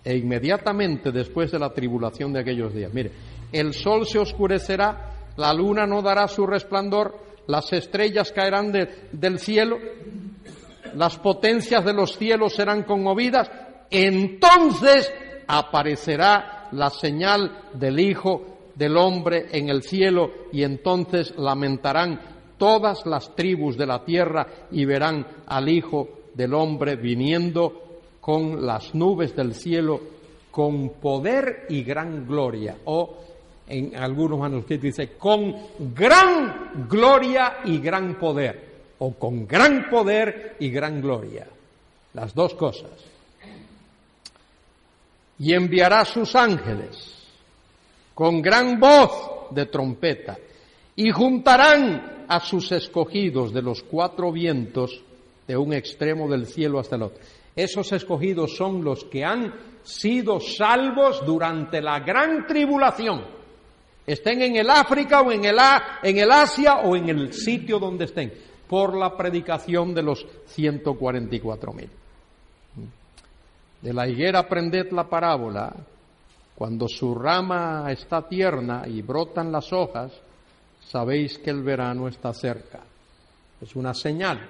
E 0.04 0.16
inmediatamente 0.16 1.12
después 1.12 1.50
de 1.50 1.58
la 1.58 1.72
tribulación 1.72 2.32
de 2.32 2.40
aquellos 2.40 2.74
días. 2.74 2.92
Mire, 2.92 3.10
el 3.52 3.72
sol 3.72 4.06
se 4.06 4.18
oscurecerá, 4.18 5.12
la 5.36 5.52
luna 5.54 5.86
no 5.86 6.02
dará 6.02 6.28
su 6.28 6.46
resplandor, 6.46 7.16
las 7.46 7.72
estrellas 7.72 8.32
caerán 8.32 8.72
del 8.72 9.38
cielo, 9.38 9.78
las 10.94 11.18
potencias 11.18 11.84
de 11.84 11.92
los 11.92 12.16
cielos 12.16 12.54
serán 12.54 12.84
conmovidas, 12.84 13.50
entonces 13.90 15.12
aparecerá 15.46 16.68
la 16.72 16.90
señal 16.90 17.70
del 17.74 18.00
Hijo 18.00 18.54
del 18.74 18.96
hombre 18.96 19.46
en 19.52 19.68
el 19.68 19.82
cielo 19.82 20.30
y 20.52 20.62
entonces 20.62 21.34
lamentarán 21.36 22.20
todas 22.58 23.06
las 23.06 23.34
tribus 23.34 23.76
de 23.76 23.86
la 23.86 24.04
tierra 24.04 24.46
y 24.70 24.84
verán 24.84 25.26
al 25.46 25.68
Hijo 25.68 26.08
del 26.34 26.54
hombre 26.54 26.96
viniendo 26.96 28.00
con 28.20 28.64
las 28.64 28.94
nubes 28.94 29.36
del 29.36 29.54
cielo 29.54 30.00
con 30.50 30.90
poder 31.00 31.66
y 31.68 31.82
gran 31.82 32.26
gloria. 32.26 32.76
O 32.84 33.18
en 33.66 33.96
algunos 33.96 34.38
manuscritos 34.38 34.82
dice 34.82 35.12
con 35.16 35.54
gran 35.94 36.86
gloria 36.88 37.58
y 37.64 37.78
gran 37.78 38.18
poder. 38.18 38.74
O 38.98 39.14
con 39.14 39.46
gran 39.46 39.90
poder 39.90 40.56
y 40.60 40.70
gran 40.70 41.00
gloria. 41.00 41.46
Las 42.14 42.34
dos 42.34 42.54
cosas. 42.54 42.90
Y 45.38 45.52
enviará 45.52 46.04
sus 46.04 46.34
ángeles 46.36 47.14
con 48.14 48.40
gran 48.40 48.78
voz 48.78 49.50
de 49.50 49.66
trompeta, 49.66 50.38
y 50.96 51.10
juntarán 51.10 52.24
a 52.28 52.40
sus 52.40 52.70
escogidos 52.72 53.52
de 53.52 53.60
los 53.60 53.82
cuatro 53.82 54.32
vientos 54.32 55.02
de 55.46 55.56
un 55.56 55.74
extremo 55.74 56.28
del 56.28 56.46
cielo 56.46 56.78
hasta 56.78 56.96
el 56.96 57.02
otro. 57.02 57.20
Esos 57.56 57.92
escogidos 57.92 58.56
son 58.56 58.82
los 58.82 59.04
que 59.04 59.24
han 59.24 59.52
sido 59.82 60.40
salvos 60.40 61.24
durante 61.26 61.82
la 61.82 62.00
gran 62.00 62.46
tribulación, 62.46 63.24
estén 64.06 64.42
en 64.42 64.56
el 64.56 64.70
África 64.70 65.22
o 65.22 65.32
en 65.32 65.44
el, 65.44 65.56
en 66.02 66.18
el 66.18 66.30
Asia 66.30 66.76
o 66.78 66.96
en 66.96 67.08
el 67.08 67.32
sitio 67.32 67.78
donde 67.78 68.04
estén, 68.04 68.32
por 68.68 68.96
la 68.96 69.16
predicación 69.16 69.94
de 69.94 70.02
los 70.02 70.26
144 70.46 71.72
mil. 71.72 71.90
De 73.80 73.92
la 73.92 74.08
higuera 74.08 74.40
aprended 74.40 74.90
la 74.92 75.04
parábola, 75.04 75.74
cuando 76.54 76.88
su 76.88 77.14
rama 77.14 77.86
está 77.90 78.26
tierna 78.26 78.84
y 78.86 79.02
brotan 79.02 79.52
las 79.52 79.72
hojas, 79.72 80.12
sabéis 80.80 81.38
que 81.38 81.50
el 81.50 81.62
verano 81.62 82.08
está 82.08 82.32
cerca. 82.32 82.80
Es 83.60 83.74
una 83.76 83.92
señal. 83.92 84.40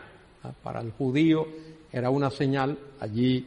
Para 0.63 0.81
el 0.81 0.93
judío 0.93 1.47
era 1.91 2.11
una 2.11 2.31
señal. 2.31 2.79
Allí 3.01 3.47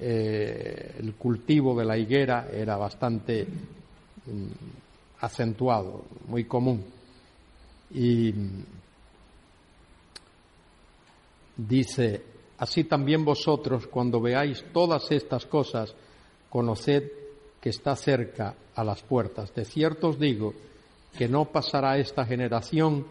eh, 0.00 0.96
el 0.98 1.14
cultivo 1.14 1.78
de 1.78 1.84
la 1.84 1.96
higuera 1.96 2.48
era 2.52 2.76
bastante 2.76 3.46
mm, 4.26 4.46
acentuado, 5.20 6.04
muy 6.26 6.44
común. 6.44 6.84
Y 7.92 8.32
dice, 11.56 12.22
así 12.58 12.84
también 12.84 13.24
vosotros, 13.24 13.86
cuando 13.86 14.20
veáis 14.20 14.64
todas 14.72 15.10
estas 15.10 15.46
cosas, 15.46 15.94
conoced 16.48 17.04
que 17.60 17.70
está 17.70 17.94
cerca 17.96 18.54
a 18.74 18.84
las 18.84 19.02
puertas. 19.02 19.54
De 19.54 19.64
cierto 19.64 20.08
os 20.08 20.18
digo 20.18 20.54
que 21.16 21.28
no 21.28 21.46
pasará 21.46 21.98
esta 21.98 22.24
generación 22.24 23.06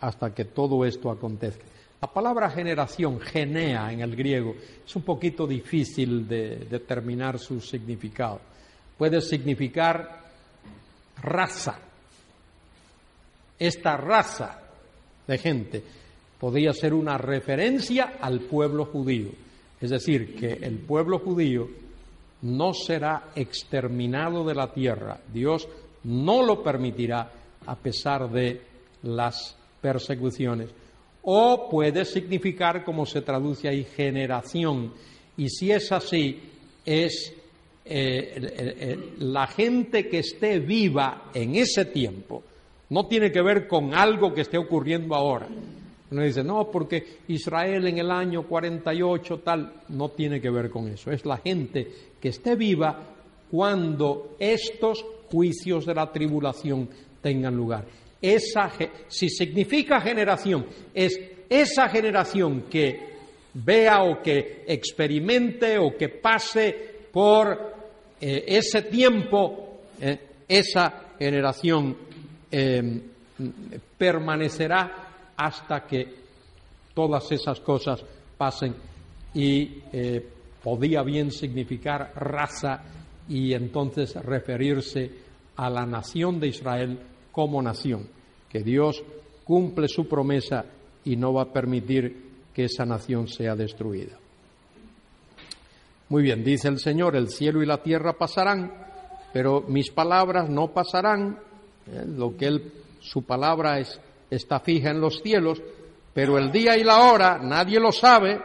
hasta 0.00 0.34
que 0.34 0.44
todo 0.44 0.84
esto 0.84 1.10
acontezca. 1.10 1.64
La 2.00 2.12
palabra 2.12 2.50
generación, 2.50 3.18
genea 3.18 3.90
en 3.90 4.00
el 4.00 4.14
griego, 4.14 4.54
es 4.84 4.94
un 4.94 5.02
poquito 5.02 5.46
difícil 5.46 6.28
de 6.28 6.66
determinar 6.68 7.38
su 7.38 7.60
significado. 7.60 8.40
Puede 8.98 9.22
significar 9.22 10.23
raza. 11.24 11.78
Esta 13.58 13.96
raza 13.96 14.60
de 15.26 15.38
gente 15.38 15.82
podría 16.38 16.72
ser 16.72 16.92
una 16.92 17.16
referencia 17.16 18.14
al 18.20 18.40
pueblo 18.40 18.86
judío. 18.86 19.30
Es 19.80 19.90
decir, 19.90 20.34
que 20.36 20.52
el 20.52 20.78
pueblo 20.78 21.18
judío 21.18 21.68
no 22.42 22.74
será 22.74 23.30
exterminado 23.34 24.44
de 24.44 24.54
la 24.54 24.72
tierra. 24.72 25.18
Dios 25.32 25.66
no 26.04 26.42
lo 26.42 26.62
permitirá 26.62 27.30
a 27.66 27.74
pesar 27.76 28.30
de 28.30 28.60
las 29.02 29.56
persecuciones. 29.80 30.70
O 31.22 31.68
puede 31.70 32.04
significar, 32.04 32.84
como 32.84 33.06
se 33.06 33.22
traduce 33.22 33.68
ahí, 33.68 33.84
generación. 33.84 34.92
Y 35.38 35.48
si 35.48 35.72
es 35.72 35.90
así, 35.90 36.42
es 36.84 37.32
eh, 37.84 39.14
la 39.18 39.46
gente 39.46 40.08
que 40.08 40.20
esté 40.20 40.58
viva 40.58 41.30
en 41.34 41.56
ese 41.56 41.86
tiempo 41.86 42.42
no 42.90 43.06
tiene 43.06 43.30
que 43.30 43.42
ver 43.42 43.66
con 43.66 43.94
algo 43.94 44.32
que 44.32 44.42
esté 44.42 44.58
ocurriendo 44.58 45.14
ahora. 45.14 45.48
Uno 46.10 46.22
dice, 46.22 46.44
no, 46.44 46.70
porque 46.70 47.18
Israel 47.28 47.86
en 47.88 47.98
el 47.98 48.10
año 48.10 48.46
48 48.46 49.38
tal, 49.40 49.72
no 49.88 50.10
tiene 50.10 50.40
que 50.40 50.50
ver 50.50 50.70
con 50.70 50.88
eso. 50.88 51.10
Es 51.10 51.26
la 51.26 51.38
gente 51.38 51.88
que 52.20 52.28
esté 52.28 52.54
viva 52.54 52.98
cuando 53.50 54.36
estos 54.38 55.04
juicios 55.30 55.86
de 55.86 55.94
la 55.94 56.12
tribulación 56.12 56.88
tengan 57.20 57.56
lugar. 57.56 57.84
Esa, 58.20 58.70
si 59.08 59.28
significa 59.28 60.00
generación, 60.00 60.66
es 60.94 61.18
esa 61.48 61.88
generación 61.88 62.64
que 62.70 63.14
vea 63.54 64.02
o 64.02 64.22
que 64.22 64.64
experimente 64.66 65.78
o 65.78 65.96
que 65.96 66.08
pase 66.08 66.94
por 67.12 67.73
eh, 68.26 68.56
ese 68.56 68.80
tiempo, 68.80 69.80
eh, 70.00 70.18
esa 70.48 71.12
generación 71.18 71.94
em, 72.50 73.02
permanecerá 73.98 75.34
hasta 75.36 75.84
que 75.86 76.08
todas 76.94 77.30
esas 77.32 77.60
cosas 77.60 78.02
pasen 78.38 78.74
y 79.34 79.82
eh, 79.92 80.26
podía 80.62 81.02
bien 81.02 81.30
significar 81.30 82.12
raza 82.16 82.82
y 83.28 83.52
entonces 83.52 84.14
referirse 84.14 85.10
a 85.56 85.68
la 85.68 85.84
nación 85.84 86.40
de 86.40 86.48
Israel 86.48 86.98
como 87.30 87.60
nación, 87.60 88.08
que 88.48 88.60
Dios 88.60 89.04
cumple 89.44 89.86
su 89.86 90.08
promesa 90.08 90.64
y 91.04 91.16
no 91.16 91.34
va 91.34 91.42
a 91.42 91.52
permitir 91.52 92.22
que 92.54 92.64
esa 92.64 92.86
nación 92.86 93.28
sea 93.28 93.54
destruida. 93.54 94.23
Muy 96.08 96.22
bien, 96.22 96.44
dice 96.44 96.68
el 96.68 96.78
Señor, 96.78 97.16
el 97.16 97.28
cielo 97.28 97.62
y 97.62 97.66
la 97.66 97.82
tierra 97.82 98.12
pasarán, 98.12 98.72
pero 99.32 99.64
mis 99.68 99.90
palabras 99.90 100.50
no 100.50 100.68
pasarán. 100.68 101.38
¿eh? 101.90 102.04
Lo 102.06 102.36
que 102.36 102.46
él, 102.46 102.72
su 103.00 103.22
palabra 103.22 103.78
es, 103.78 103.98
está 104.30 104.60
fija 104.60 104.90
en 104.90 105.00
los 105.00 105.20
cielos, 105.22 105.62
pero 106.12 106.36
el 106.38 106.52
día 106.52 106.76
y 106.76 106.84
la 106.84 107.10
hora 107.10 107.38
nadie 107.38 107.80
lo 107.80 107.90
sabe, 107.90 108.38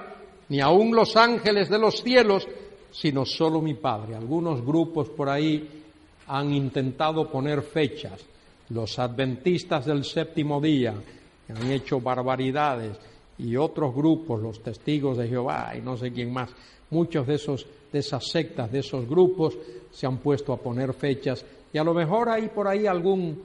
ni 0.48 0.61
aun 0.61 0.95
los 0.95 1.15
ángeles 1.18 1.69
de 1.69 1.80
los 1.80 2.02
cielos, 2.02 2.48
sino 2.91 3.26
solo 3.26 3.61
mi 3.61 3.73
Padre. 3.73 4.15
Algunos 4.15 4.65
grupos 4.65 5.10
por 5.10 5.30
ahí 5.30 5.84
han 6.27 6.53
intentado 6.53 7.30
poner 7.30 7.61
fechas. 7.61 8.26
Los 8.69 8.98
adventistas 8.99 9.86
del 9.86 10.06
séptimo 10.06 10.61
día 10.61 10.94
han 11.49 11.72
hecho 11.72 11.99
barbaridades 11.99 12.98
y 13.38 13.56
otros 13.56 13.94
grupos, 13.94 14.41
los 14.41 14.61
testigos 14.61 15.18
de 15.18 15.27
Jehová 15.27 15.73
y 15.76 15.81
no 15.81 15.98
sé 15.98 16.11
quién 16.11 16.31
más, 16.31 16.49
muchos 16.91 17.27
de 17.27 17.35
esos 17.35 17.65
de 17.91 17.99
esas 17.99 18.23
sectas, 18.29 18.71
de 18.71 18.79
esos 18.79 19.07
grupos 19.07 19.57
se 19.91 20.05
han 20.05 20.17
puesto 20.17 20.53
a 20.53 20.57
poner 20.57 20.93
fechas 20.93 21.43
y 21.73 21.77
a 21.77 21.83
lo 21.83 21.93
mejor 21.93 22.29
hay 22.29 22.47
por 22.49 22.67
ahí 22.67 22.85
algún 22.85 23.41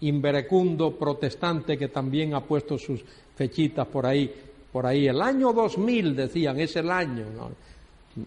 inverecundo 0.00 0.92
protestante 0.92 1.76
que 1.78 1.88
también 1.88 2.34
ha 2.34 2.40
puesto 2.40 2.78
sus 2.78 3.02
fechitas 3.34 3.86
por 3.88 4.06
ahí, 4.06 4.32
por 4.70 4.86
ahí 4.86 5.06
el 5.06 5.20
año 5.22 5.52
2000 5.52 6.14
decían, 6.14 6.60
es 6.60 6.76
el 6.76 6.90
año. 6.90 7.24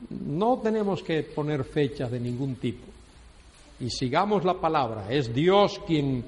¿no? 0.09 0.59
tenemos 0.59 1.03
que 1.03 1.23
poner 1.23 1.63
fechas 1.63 2.11
de 2.11 2.19
ningún 2.19 2.55
tipo. 2.55 2.85
Y 3.79 3.89
sigamos 3.89 4.43
la 4.43 4.55
palabra, 4.55 5.11
es 5.11 5.33
Dios 5.33 5.79
quien 5.85 6.23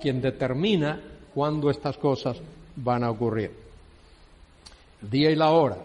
quien 0.00 0.20
determina 0.20 1.00
cuándo 1.34 1.70
estas 1.70 1.96
cosas 1.98 2.36
van 2.76 3.04
a 3.04 3.10
ocurrir. 3.10 3.50
El 5.02 5.10
día 5.10 5.30
y 5.30 5.36
la 5.36 5.50
hora. 5.50 5.76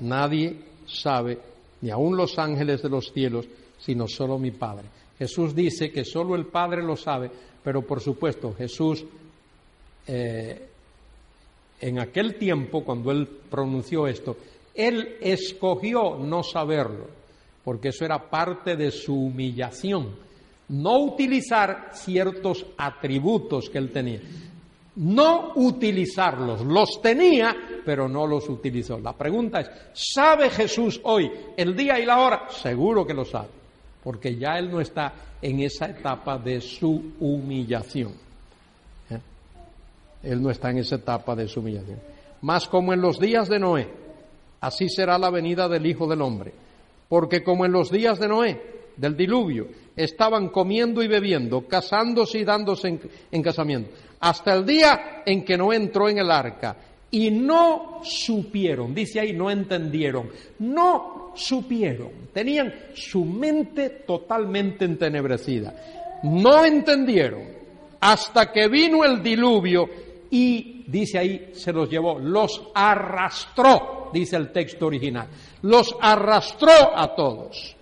Nadie 0.00 0.56
sabe, 0.86 1.38
ni 1.80 1.90
aun 1.90 2.16
los 2.16 2.38
ángeles 2.38 2.82
de 2.82 2.88
los 2.88 3.12
cielos, 3.12 3.46
sino 3.78 4.06
solo 4.08 4.38
mi 4.38 4.50
Padre. 4.50 4.86
Jesús 5.18 5.54
dice 5.54 5.90
que 5.90 6.04
solo 6.04 6.34
el 6.34 6.46
Padre 6.46 6.82
lo 6.82 6.96
sabe, 6.96 7.30
pero 7.62 7.82
por 7.82 8.00
supuesto 8.00 8.54
Jesús 8.54 9.04
eh, 10.06 10.68
en 11.80 11.98
aquel 11.98 12.36
tiempo, 12.36 12.84
cuando 12.84 13.10
él 13.10 13.26
pronunció 13.26 14.06
esto, 14.06 14.36
él 14.74 15.16
escogió 15.20 16.16
no 16.16 16.42
saberlo, 16.42 17.06
porque 17.64 17.88
eso 17.88 18.04
era 18.04 18.30
parte 18.30 18.76
de 18.76 18.90
su 18.90 19.14
humillación, 19.14 20.14
no 20.68 20.98
utilizar 20.98 21.90
ciertos 21.92 22.66
atributos 22.76 23.70
que 23.70 23.78
él 23.78 23.90
tenía 23.90 24.20
no 24.96 25.52
utilizarlos. 25.56 26.64
Los 26.64 27.00
tenía, 27.02 27.54
pero 27.84 28.08
no 28.08 28.26
los 28.26 28.48
utilizó. 28.48 28.98
La 28.98 29.12
pregunta 29.12 29.60
es, 29.60 29.70
¿sabe 29.92 30.50
Jesús 30.50 31.00
hoy 31.04 31.30
el 31.56 31.76
día 31.76 31.98
y 31.98 32.06
la 32.06 32.18
hora? 32.18 32.48
Seguro 32.50 33.06
que 33.06 33.14
lo 33.14 33.24
sabe, 33.24 33.48
porque 34.02 34.36
ya 34.36 34.58
Él 34.58 34.70
no 34.70 34.80
está 34.80 35.12
en 35.40 35.60
esa 35.60 35.86
etapa 35.86 36.38
de 36.38 36.60
su 36.60 37.12
humillación. 37.20 38.12
¿Eh? 39.10 39.20
Él 40.24 40.42
no 40.42 40.50
está 40.50 40.70
en 40.70 40.78
esa 40.78 40.96
etapa 40.96 41.36
de 41.36 41.46
su 41.48 41.60
humillación. 41.60 42.00
Más 42.42 42.68
como 42.68 42.92
en 42.92 43.00
los 43.00 43.18
días 43.18 43.48
de 43.48 43.58
Noé, 43.58 43.88
así 44.60 44.88
será 44.88 45.18
la 45.18 45.30
venida 45.30 45.68
del 45.68 45.86
Hijo 45.86 46.06
del 46.06 46.22
Hombre. 46.22 46.52
Porque 47.08 47.42
como 47.42 47.64
en 47.64 47.72
los 47.72 47.90
días 47.90 48.18
de 48.18 48.28
Noé, 48.28 48.60
del 48.96 49.16
diluvio, 49.16 49.68
estaban 49.94 50.48
comiendo 50.48 51.02
y 51.02 51.08
bebiendo, 51.08 51.66
casándose 51.66 52.38
y 52.38 52.44
dándose 52.44 52.98
en, 53.30 53.42
casamiento, 53.42 53.90
hasta 54.20 54.54
el 54.54 54.64
día 54.64 55.22
en 55.24 55.44
que 55.44 55.56
no 55.56 55.72
entró 55.72 56.08
en 56.08 56.18
el 56.18 56.30
arca. 56.30 56.76
Y 57.10 57.30
no 57.30 58.00
supieron, 58.02 58.94
dice 58.94 59.20
ahí, 59.20 59.32
no 59.32 59.50
entendieron, 59.50 60.30
no 60.58 61.32
supieron, 61.34 62.10
tenían 62.32 62.72
su 62.94 63.24
mente 63.24 63.90
totalmente 64.06 64.84
entenebrecida, 64.84 65.74
no 66.24 66.64
entendieron 66.64 67.42
hasta 68.00 68.50
que 68.52 68.68
vino 68.68 69.04
el 69.04 69.22
diluvio 69.22 69.88
y, 70.30 70.84
dice 70.86 71.18
ahí, 71.18 71.50
se 71.54 71.72
los 71.72 71.88
llevó, 71.88 72.18
los 72.18 72.70
arrastró, 72.74 74.10
dice 74.12 74.36
el 74.36 74.50
texto 74.50 74.86
original, 74.86 75.28
los 75.62 75.94
arrastró 76.00 76.96
a 76.96 77.14
todos. 77.14 77.76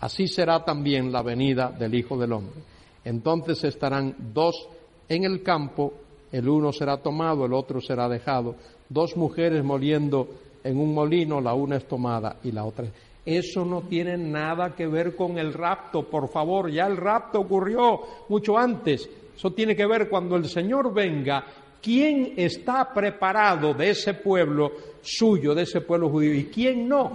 Así 0.00 0.28
será 0.28 0.64
también 0.64 1.12
la 1.12 1.22
venida 1.22 1.70
del 1.70 1.94
Hijo 1.94 2.16
del 2.16 2.32
Hombre. 2.32 2.60
Entonces 3.04 3.62
estarán 3.64 4.14
dos 4.32 4.68
en 5.08 5.24
el 5.24 5.42
campo, 5.42 5.92
el 6.30 6.48
uno 6.48 6.72
será 6.72 6.98
tomado, 6.98 7.46
el 7.46 7.52
otro 7.52 7.80
será 7.80 8.08
dejado, 8.08 8.54
dos 8.88 9.16
mujeres 9.16 9.64
moliendo 9.64 10.28
en 10.64 10.78
un 10.78 10.92
molino, 10.94 11.40
la 11.40 11.54
una 11.54 11.76
es 11.76 11.86
tomada 11.86 12.36
y 12.42 12.52
la 12.52 12.64
otra. 12.64 12.86
Eso 13.24 13.64
no 13.64 13.82
tiene 13.82 14.16
nada 14.16 14.74
que 14.74 14.86
ver 14.86 15.14
con 15.14 15.38
el 15.38 15.52
rapto, 15.52 16.04
por 16.04 16.28
favor, 16.28 16.70
ya 16.70 16.86
el 16.86 16.96
rapto 16.96 17.40
ocurrió 17.40 18.00
mucho 18.28 18.56
antes. 18.56 19.08
Eso 19.36 19.52
tiene 19.52 19.76
que 19.76 19.86
ver 19.86 20.08
cuando 20.08 20.36
el 20.36 20.46
Señor 20.46 20.92
venga, 20.92 21.44
quién 21.82 22.34
está 22.36 22.92
preparado 22.92 23.74
de 23.74 23.90
ese 23.90 24.14
pueblo 24.14 24.72
suyo, 25.02 25.54
de 25.54 25.62
ese 25.62 25.80
pueblo 25.82 26.08
judío, 26.08 26.34
y 26.34 26.44
quién 26.46 26.88
no 26.88 27.12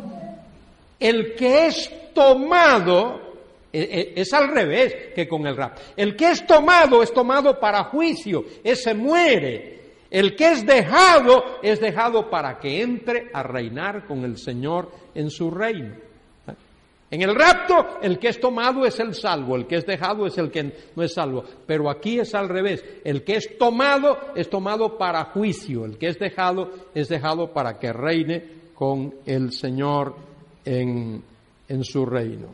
el 1.03 1.35
que 1.35 1.65
es 1.65 1.91
tomado 2.13 3.32
es 3.73 4.31
al 4.33 4.49
revés 4.49 4.95
que 5.15 5.27
con 5.27 5.45
el 5.47 5.57
rap. 5.57 5.77
El 5.97 6.15
que 6.15 6.31
es 6.31 6.45
tomado 6.45 7.01
es 7.01 7.11
tomado 7.11 7.59
para 7.59 7.85
juicio, 7.85 8.45
ese 8.63 8.93
muere. 8.93 9.81
El 10.11 10.35
que 10.35 10.51
es 10.51 10.65
dejado 10.65 11.59
es 11.63 11.79
dejado 11.79 12.29
para 12.29 12.59
que 12.59 12.81
entre 12.81 13.31
a 13.33 13.41
reinar 13.41 14.05
con 14.05 14.23
el 14.23 14.37
Señor 14.37 14.91
en 15.15 15.31
su 15.31 15.49
reino. 15.49 15.95
En 17.13 17.21
el 17.21 17.35
rapto, 17.35 17.99
el 18.01 18.17
que 18.17 18.29
es 18.29 18.39
tomado 18.39 18.87
es 18.87 18.99
el 18.99 19.13
salvo, 19.13 19.55
el 19.55 19.67
que 19.67 19.75
es 19.75 19.85
dejado 19.85 20.25
es 20.25 20.35
el 20.39 20.49
que 20.49 20.73
no 20.95 21.03
es 21.03 21.13
salvo. 21.13 21.43
Pero 21.67 21.87
aquí 21.91 22.19
es 22.19 22.33
al 22.33 22.49
revés. 22.49 22.83
El 23.03 23.23
que 23.23 23.35
es 23.35 23.55
tomado 23.59 24.17
es 24.35 24.49
tomado 24.49 24.97
para 24.97 25.25
juicio, 25.25 25.85
el 25.85 25.99
que 25.99 26.07
es 26.07 26.17
dejado 26.17 26.71
es 26.95 27.09
dejado 27.09 27.53
para 27.53 27.77
que 27.77 27.93
reine 27.93 28.43
con 28.73 29.13
el 29.27 29.51
Señor 29.51 30.15
en, 30.65 31.23
su 31.83 32.03
reino. 32.03 32.47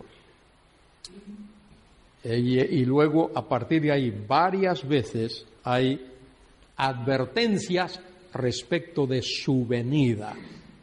E, 2.23 2.37
y, 2.37 2.85
luego, 2.85 3.31
a 3.33 3.47
partir 3.47 3.81
de 3.83 3.91
ahí, 3.91 4.11
varias 4.27 4.87
veces 4.87 5.45
hay 5.63 6.05
advertencias 6.75 7.99
respecto 8.33 9.07
de 9.07 9.21
su 9.21 9.65
venida. 9.65 10.35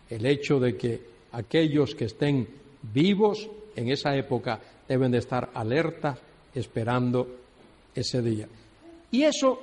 El 0.08 0.26
hecho 0.26 0.58
de 0.58 0.76
que 0.76 1.00
aquellos 1.32 1.94
que 1.94 2.06
estén 2.06 2.46
vivos 2.92 3.48
en 3.74 3.90
esa 3.90 4.16
época 4.16 4.60
deben 4.88 5.12
de 5.12 5.18
estar 5.18 5.50
alertas 5.54 6.18
esperando 6.54 7.26
ese 7.94 8.22
día. 8.22 8.48
Y 9.10 9.22
eso 9.22 9.60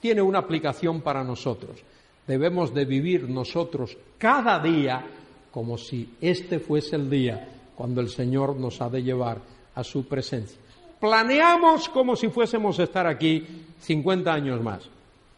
tiene 0.00 0.22
una 0.22 0.40
aplicación 0.40 1.00
para 1.00 1.22
nosotros. 1.22 1.82
Debemos 2.26 2.72
de 2.72 2.84
vivir 2.84 3.28
nosotros 3.28 3.96
cada 4.18 4.58
día 4.58 5.04
como 5.50 5.78
si 5.78 6.14
este 6.20 6.58
fuese 6.58 6.96
el 6.96 7.08
día 7.08 7.48
cuando 7.76 8.00
el 8.00 8.08
Señor 8.08 8.56
nos 8.56 8.80
ha 8.80 8.88
de 8.88 9.02
llevar 9.02 9.40
a 9.74 9.84
su 9.84 10.06
presencia. 10.06 10.58
Planeamos 11.04 11.90
como 11.90 12.16
si 12.16 12.30
fuésemos 12.30 12.80
a 12.80 12.84
estar 12.84 13.06
aquí 13.06 13.46
50 13.82 14.32
años 14.32 14.62
más, 14.62 14.88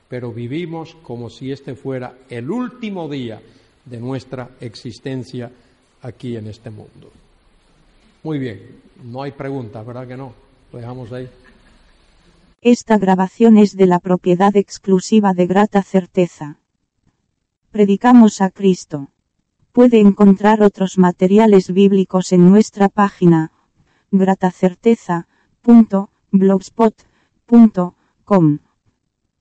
pero 0.09 0.33
vivimos 0.33 0.95
como 1.03 1.29
si 1.29 1.51
este 1.51 1.75
fuera 1.75 2.15
el 2.29 2.53
último 2.53 3.09
día 3.09 3.43
de 3.85 3.99
nuestra 3.99 4.51
existencia 4.61 5.51
aquí 6.03 6.37
en 6.37 6.47
este 6.47 6.71
mundo. 6.71 7.11
Muy 8.23 8.39
bien, 8.39 8.81
no 9.03 9.23
hay 9.23 9.33
preguntas, 9.33 9.85
¿verdad 9.85 10.07
que 10.07 10.17
no? 10.17 10.35
Lo 10.73 10.79
dejamos 10.79 11.11
ahí. 11.11 11.29
Esta 12.61 12.97
grabación 12.97 13.59
es 13.59 13.77
de 13.77 13.87
la 13.87 13.99
propiedad 13.99 14.55
exclusiva 14.55 15.35
de 15.35 15.49
Grata 15.49 15.83
Certeza. 15.83 16.59
Predicamos 17.73 18.41
a 18.41 18.51
Cristo. 18.51 19.09
Puede 19.73 19.99
encontrar 19.99 20.63
otros 20.63 20.97
materiales 20.97 21.73
bíblicos 21.73 22.33
en 22.33 22.49
nuestra 22.49 22.89
página 22.89 23.51
gratacerteza.blogspot.com. 25.67 28.59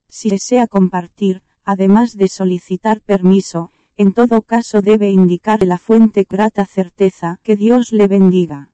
Si 0.08 0.30
desea 0.30 0.66
compartir, 0.66 1.42
además 1.64 2.16
de 2.16 2.28
solicitar 2.28 3.00
permiso, 3.00 3.70
en 3.96 4.12
todo 4.12 4.42
caso 4.42 4.82
debe 4.82 5.10
indicar 5.10 5.64
la 5.64 5.78
fuente 5.78 6.26
grata 6.28 6.66
certeza 6.66 7.40
que 7.42 7.56
Dios 7.56 7.92
le 7.92 8.08
bendiga. 8.08 8.72